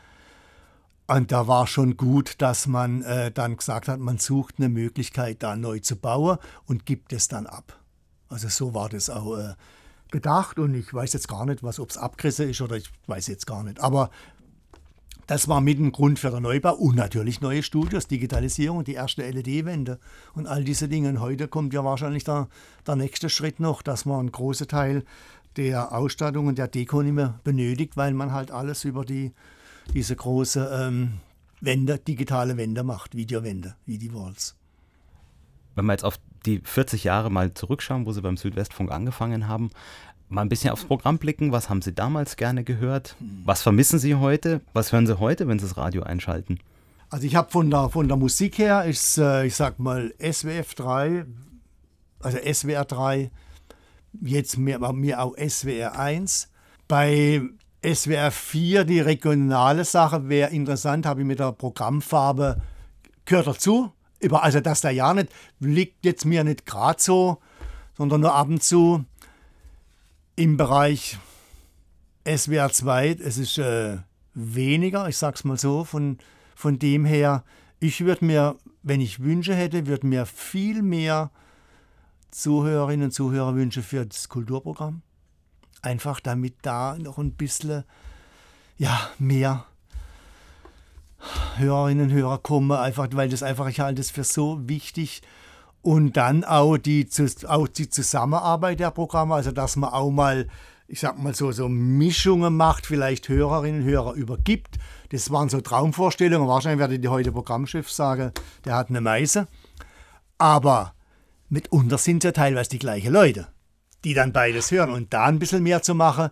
Und 1.08 1.32
da 1.32 1.48
war 1.48 1.68
schon 1.68 1.96
gut, 1.96 2.36
dass 2.42 2.68
man 2.68 3.02
äh, 3.04 3.32
dann 3.32 3.58
gesagt 3.58 3.90
hat, 3.90 4.00
man 4.00 4.18
sucht 4.18 4.56
eine 4.58 4.70
Möglichkeit, 4.70 5.44
da 5.44 5.56
neu 5.56 5.80
zu 5.80 5.98
bauen 5.98 6.38
und 6.66 6.86
gibt 6.86 7.14
es 7.14 7.28
dann 7.28 7.46
ab. 7.46 7.77
Also 8.30 8.50
so 8.50 8.74
war 8.74 8.90
das 8.90 9.10
auch 9.10 9.38
äh, 9.38 9.54
gedacht 10.12 10.60
und 10.60 10.74
ich 10.76 10.94
weiß 10.94 11.14
jetzt 11.14 11.28
gar 11.28 11.46
nicht, 11.46 11.64
was, 11.64 11.80
ob 11.80 11.90
es 11.90 11.98
abgerissen 11.98 12.50
ist 12.50 12.62
oder 12.62 12.78
ich 12.78 12.90
weiß 13.08 13.28
jetzt 13.28 13.48
gar 13.48 13.64
nicht. 13.64 13.80
Aber 13.80 14.10
das 15.28 15.50
war 15.50 15.60
mit 15.60 15.78
dem 15.78 15.92
Grund 15.92 16.20
für 16.20 16.32
den 16.32 16.44
Neubau 16.44 16.74
und 16.74 16.96
natürlich 16.96 17.42
neue 17.42 17.62
Studios, 17.62 18.08
Digitalisierung, 18.08 18.86
die 18.86 18.94
erste 18.94 19.30
LED-Wände 19.30 20.00
und 20.34 20.48
all 20.48 20.64
diese 20.64 20.88
Dinge. 20.88 21.10
Und 21.10 21.20
heute 21.20 21.50
kommt 21.50 21.74
ja 21.74 21.84
wahrscheinlich 21.84 22.24
der, 22.24 22.48
der 22.86 22.96
nächste 22.96 23.30
Schritt 23.30 23.60
noch, 23.60 23.82
dass 23.82 24.06
man 24.06 24.22
einen 24.22 24.32
großen 24.32 24.68
Teil 24.70 25.04
der 25.58 25.92
Ausstattung 25.92 26.48
und 26.48 26.58
der 26.58 26.70
Deko 26.70 27.02
nicht 27.02 27.14
mehr 27.14 27.40
benötigt, 27.44 27.98
weil 27.98 28.14
man 28.14 28.32
halt 28.32 28.52
alles 28.52 28.86
über 28.86 29.04
die, 29.04 29.34
diese 29.94 30.16
große 30.16 30.70
ähm, 30.74 31.20
Wände, 31.60 31.98
digitale 31.98 32.56
Wände 32.56 32.84
macht, 32.84 33.16
Videowände, 33.16 33.76
wie 33.86 33.98
die 33.98 34.14
Walls. 34.14 34.56
Wenn 35.76 35.86
man 35.86 35.96
jetzt 35.96 36.06
auf 36.06 36.20
die 36.48 36.62
40 36.64 37.04
Jahre 37.04 37.30
mal 37.30 37.54
zurückschauen, 37.54 38.06
wo 38.06 38.12
Sie 38.14 38.22
beim 38.22 38.38
Südwestfunk 38.38 38.92
angefangen 38.92 39.48
haben, 39.48 39.70
mal 40.30 40.42
ein 40.42 40.50
bisschen 40.50 40.72
aufs 40.72 40.86
Programm 40.86 41.18
blicken. 41.18 41.52
Was 41.52 41.70
haben 41.70 41.82
Sie 41.82 41.94
damals 41.94 42.38
gerne 42.38 42.64
gehört? 42.64 43.16
Was 43.46 43.62
vermissen 43.62 44.00
Sie 44.00 44.16
heute? 44.16 44.62
Was 44.74 44.92
hören 44.92 45.08
Sie 45.08 45.20
heute, 45.20 45.48
wenn 45.48 45.60
Sie 45.60 45.66
das 45.68 45.78
Radio 45.78 46.04
einschalten? 46.04 46.60
Also 47.10 47.26
ich 47.26 47.36
habe 47.36 47.52
von 47.52 47.70
der, 47.70 47.90
von 47.90 48.08
der 48.08 48.18
Musik 48.18 48.58
her, 48.58 48.84
ist, 48.84 49.18
äh, 49.18 49.46
ich 49.46 49.56
sag 49.56 49.80
mal 49.80 50.14
SWF 50.20 50.74
3, 50.76 51.26
also 52.20 52.38
SWR 52.38 52.84
3, 52.84 53.32
jetzt 54.22 54.58
mir, 54.58 54.80
mir 54.92 55.22
auch 55.22 55.36
SWR 55.38 55.98
1. 55.98 56.50
Bei 56.88 57.42
SWR 57.86 58.32
4, 58.32 58.84
die 58.84 59.00
regionale 59.00 59.86
Sache, 59.86 60.28
wäre 60.28 60.52
interessant, 60.52 61.06
habe 61.06 61.22
ich 61.22 61.28
mit 61.28 61.40
der 61.40 61.54
Programmfarbe, 61.54 62.62
gehört 63.24 63.48
dazu, 63.48 63.92
über, 64.20 64.44
also 64.44 64.60
dass 64.60 64.82
der 64.82 64.92
ja 64.92 65.14
nicht, 65.14 65.30
liegt 65.60 66.06
jetzt 66.06 66.26
mir 66.26 66.44
nicht 66.44 66.66
gerade 66.66 67.02
so, 67.02 67.40
sondern 67.98 68.22
nur 68.22 68.34
ab 68.34 68.48
und 68.48 68.64
zu 68.64 69.06
im 70.36 70.58
Bereich 70.58 71.18
SWR 72.28 72.72
2, 72.72 73.18
es 73.24 73.38
ist 73.38 73.58
äh, 73.58 73.98
weniger, 74.34 75.08
ich 75.08 75.18
sag's 75.18 75.44
mal 75.44 75.58
so, 75.58 75.84
von, 75.84 76.20
von 76.56 76.78
dem 76.78 77.06
her, 77.06 77.44
ich 77.80 78.06
würde 78.06 78.26
mir, 78.26 78.56
wenn 78.84 79.02
ich 79.02 79.22
Wünsche 79.24 79.56
hätte, 79.56 79.88
würde 79.88 80.06
mir 80.06 80.26
viel 80.26 80.82
mehr 80.82 81.32
Zuhörerinnen 82.32 83.06
und 83.06 83.12
Zuhörer 83.12 83.56
wünschen 83.56 83.82
für 83.82 84.06
das 84.06 84.30
Kulturprogramm. 84.30 85.02
Einfach 85.82 86.20
damit 86.20 86.56
da 86.62 86.98
noch 86.98 87.18
ein 87.18 87.32
bisschen 87.32 87.84
ja, 88.78 89.10
mehr 89.18 89.66
Hörerinnen 91.58 92.10
und 92.10 92.14
Hörer 92.14 92.38
kommen, 92.38 92.72
einfach, 92.72 93.08
weil 93.14 93.30
das 93.30 93.44
einfach, 93.44 93.68
ich 93.68 93.80
halte 93.80 94.02
es 94.02 94.12
für 94.12 94.24
so 94.24 94.68
wichtig. 94.68 95.22
Und 95.82 96.18
dann 96.18 96.44
auch 96.44 96.78
die, 96.78 97.08
auch 97.48 97.68
die 97.68 97.90
Zusammenarbeit 97.90 98.80
der 98.80 98.92
Programme, 98.92 99.36
also 99.36 99.52
dass 99.52 99.76
man 99.76 99.92
auch 99.92 100.12
mal, 100.12 100.48
ich 100.88 101.00
sag 101.00 101.18
mal 101.18 101.34
so, 101.34 101.52
so 101.52 101.70
Mischungen 101.70 102.56
macht, 102.58 102.86
vielleicht 102.86 103.30
Hörerinnen 103.30 103.82
und 103.82 103.88
Hörer 103.88 104.14
übergibt. 104.14 104.78
Das 105.10 105.32
waren 105.32 105.50
so 105.50 105.62
Traumvorstellungen. 105.62 106.48
Wahrscheinlich 106.48 106.80
werde 106.80 106.96
ich 106.96 107.08
heute 107.08 107.32
Programmchef 107.32 107.90
sagen, 107.90 108.32
der 108.66 108.76
hat 108.76 108.90
eine 108.90 109.02
Meise. 109.02 109.48
Aber 110.38 110.94
mitunter 111.50 111.98
sind 111.98 112.24
ja 112.24 112.32
teilweise 112.32 112.70
die 112.72 112.80
gleichen 112.80 113.14
Leute, 113.14 113.48
die 114.04 114.14
dann 114.14 114.34
beides 114.34 114.72
hören. 114.72 114.92
Und 114.92 115.14
da 115.14 115.26
ein 115.26 115.40
bisschen 115.40 115.64
mehr 115.64 115.82
zu 115.82 115.96
machen, 115.96 116.30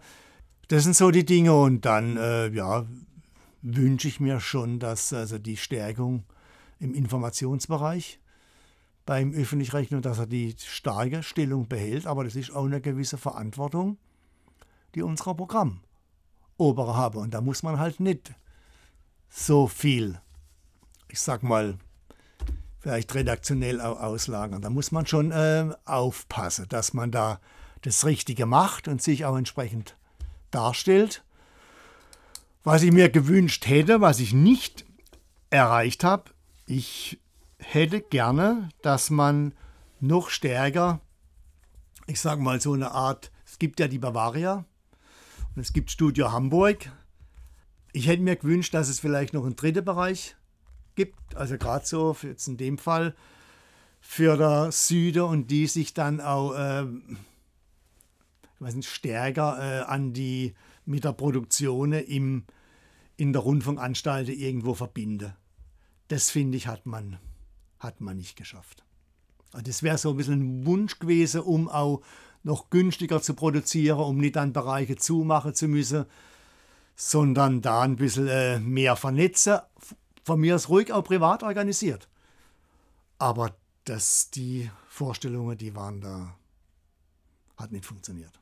das 0.68 0.84
sind 0.84 0.96
so 0.96 1.12
die 1.12 1.26
Dinge. 1.26 1.54
Und 1.54 1.86
dann, 1.86 2.18
äh, 2.18 2.50
ja, 2.50 2.86
wünsche 3.66 4.08
ich 4.08 4.20
mir 4.20 4.40
schon, 4.40 4.80
dass 4.80 5.12
also 5.12 5.40
die 5.40 5.58
Stärkung 5.58 6.24
im 6.80 6.94
Informationsbereich 6.94 8.20
beim 9.06 9.34
öffentlich-rechtlichen, 9.34 10.02
dass 10.04 10.20
er 10.20 10.28
die 10.28 10.56
starke 10.60 11.24
Stellung 11.24 11.68
behält, 11.68 12.06
aber 12.06 12.24
das 12.24 12.36
ist 12.36 12.52
auch 12.52 12.66
eine 12.66 12.80
gewisse 12.80 13.18
Verantwortung, 13.18 13.98
die 14.94 15.02
unserer 15.02 15.36
Programm 15.36 15.82
obere 16.58 16.96
haben. 16.96 17.20
Und 17.20 17.34
da 17.34 17.42
muss 17.42 17.64
man 17.64 17.80
halt 17.80 18.00
nicht 18.00 18.34
so 19.30 19.68
viel, 19.68 20.20
ich 21.10 21.20
sag 21.20 21.42
mal, 21.42 21.78
vielleicht 22.80 23.16
redaktionell 23.16 23.82
auch 23.82 24.00
auslagern. 24.00 24.62
Da 24.62 24.70
muss 24.70 24.92
man 24.92 25.08
schon 25.08 25.32
äh, 25.32 25.72
aufpassen, 25.86 26.68
dass 26.70 26.94
man 26.94 27.12
da 27.12 27.40
das 27.82 28.06
Richtige 28.06 28.46
macht 28.46 28.88
und 28.88 29.02
sich 29.02 29.26
auch 29.26 29.38
entsprechend 29.38 29.98
darstellt. 30.52 31.24
Was 32.66 32.82
ich 32.82 32.92
mir 32.92 33.10
gewünscht 33.10 33.68
hätte, 33.68 34.02
was 34.02 34.20
ich 34.20 34.34
nicht 34.34 34.86
erreicht 35.52 36.04
habe, 36.04 36.32
ich 36.66 37.20
hätte 37.60 38.02
gerne, 38.02 38.70
dass 38.82 39.12
man 39.12 39.54
noch 40.00 40.30
stärker, 40.30 41.00
ich 42.08 42.20
sage 42.20 42.42
mal 42.42 42.60
so 42.60 42.74
eine 42.74 42.90
Art, 42.90 43.32
es 43.46 43.60
gibt 43.60 43.80
ja 43.80 43.88
die 43.88 44.00
Bavaria 44.00 44.66
und 45.56 45.62
es 45.62 45.74
gibt 45.74 45.92
Studio 45.92 46.32
Hamburg. 46.32 46.92
Ich 47.94 48.08
hätte 48.08 48.24
mir 48.24 48.36
gewünscht, 48.36 48.74
dass 48.74 48.90
es 48.90 49.00
vielleicht 49.00 49.36
noch 49.36 49.46
einen 49.46 49.56
dritten 49.56 49.86
Bereich 49.86 50.36
gibt, 50.96 51.36
also 51.36 51.60
gerade 51.60 51.86
so 51.86 52.18
jetzt 52.24 52.48
in 52.48 52.58
dem 52.58 52.80
Fall 52.80 53.14
für 54.02 54.38
der 54.38 54.72
Süden 54.72 55.22
und 55.22 55.52
die 55.52 55.68
sich 55.68 55.94
dann 55.94 56.20
auch 56.20 56.56
äh, 56.56 56.86
ich 58.56 58.62
weiß 58.62 58.76
nicht, 58.76 58.90
stärker 58.90 59.58
äh, 59.60 59.84
an 59.84 60.14
die 60.14 60.56
mit 60.86 61.04
der 61.04 61.14
Produktion 61.14 61.94
im, 61.94 62.46
in 63.18 63.34
der 63.34 63.42
Rundfunkanstalt 63.42 64.30
irgendwo 64.30 64.74
verbinde. 64.74 65.36
Das 66.08 66.30
finde 66.30 66.58
ich, 66.58 66.68
hat 66.68 66.86
man 66.86 67.20
hat 67.86 68.02
man 68.02 68.18
nicht 68.18 68.36
geschafft. 68.36 68.84
Das 69.52 69.84
wäre 69.84 69.98
so 69.98 70.12
ein 70.12 70.18
bisschen 70.18 70.42
ein 70.42 70.66
Wunsch 70.66 71.00
gewesen, 71.00 71.42
um 71.42 71.70
auch 71.70 72.02
noch 72.44 72.70
günstiger 72.70 73.22
zu 73.22 73.34
produzieren, 73.34 74.00
um 74.00 74.18
nicht 74.18 74.36
dann 74.36 74.54
Bereiche 74.54 74.98
zumachen 74.98 75.54
zu 75.54 75.68
müssen, 75.68 76.06
sondern 76.96 77.62
da 77.62 77.82
ein 77.82 77.96
bisschen 77.96 78.28
äh, 78.28 78.60
mehr 78.60 78.96
vernetzen. 78.96 79.60
Von 80.24 80.42
mir 80.42 80.56
ist 80.56 80.70
ruhig 80.70 80.92
auch 80.92 81.04
privat 81.04 81.44
organisiert. 81.44 82.10
Aber 83.18 83.56
das, 83.86 84.30
die 84.32 84.70
Vorstellungen, 84.88 85.58
die 85.58 85.76
waren 85.76 86.02
da, 86.02 86.38
hat 87.58 87.72
nicht 87.72 87.86
funktioniert. 87.86 88.40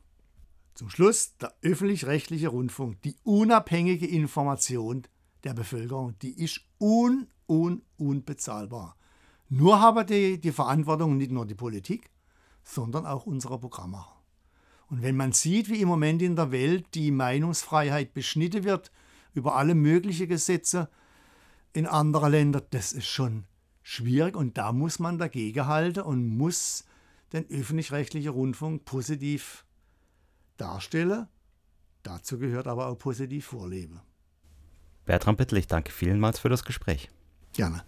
Zum 0.73 0.89
Schluss 0.89 1.37
der 1.37 1.53
öffentlich-rechtliche 1.61 2.47
Rundfunk, 2.47 3.01
die 3.03 3.15
unabhängige 3.23 4.07
Information 4.07 5.03
der 5.43 5.53
Bevölkerung, 5.53 6.17
die 6.19 6.33
ist 6.41 6.61
un, 6.79 7.27
un, 7.47 7.83
unbezahlbar. 7.97 8.95
Nur 9.49 9.79
haben 9.79 10.07
die, 10.07 10.39
die 10.41 10.51
Verantwortung 10.51 11.17
nicht 11.17 11.31
nur 11.31 11.45
die 11.45 11.53
Politik, 11.53 12.09
sondern 12.63 13.05
auch 13.05 13.27
unsere 13.27 13.59
Programmmacher. 13.59 14.19
Und 14.87 15.03
wenn 15.03 15.15
man 15.15 15.31
sieht, 15.31 15.69
wie 15.69 15.81
im 15.81 15.87
Moment 15.87 16.21
in 16.21 16.35
der 16.35 16.51
Welt 16.51 16.87
die 16.95 17.11
Meinungsfreiheit 17.11 18.13
beschnitten 18.13 18.63
wird 18.63 18.91
über 19.33 19.55
alle 19.55 19.75
möglichen 19.75 20.27
Gesetze 20.27 20.89
in 21.73 21.85
anderen 21.85 22.31
Ländern, 22.31 22.63
das 22.71 22.93
ist 22.93 23.07
schon 23.07 23.45
schwierig 23.83 24.35
und 24.35 24.57
da 24.57 24.71
muss 24.71 24.99
man 24.99 25.17
dagegen 25.17 25.67
halten 25.67 26.01
und 26.01 26.27
muss 26.35 26.85
den 27.31 27.49
öffentlich-rechtlichen 27.49 28.29
Rundfunk 28.31 28.85
positiv 28.85 29.65
darstellen. 30.57 31.27
Dazu 32.03 32.37
gehört 32.37 32.67
aber 32.67 32.87
auch 32.87 32.97
positiv 32.97 33.45
vorleben. 33.45 34.01
Bertram 35.05 35.35
Bittel, 35.35 35.57
ich 35.57 35.67
danke 35.67 35.91
vielmals 35.91 36.39
für 36.39 36.49
das 36.49 36.63
Gespräch. 36.63 37.09
Gerne. 37.53 37.83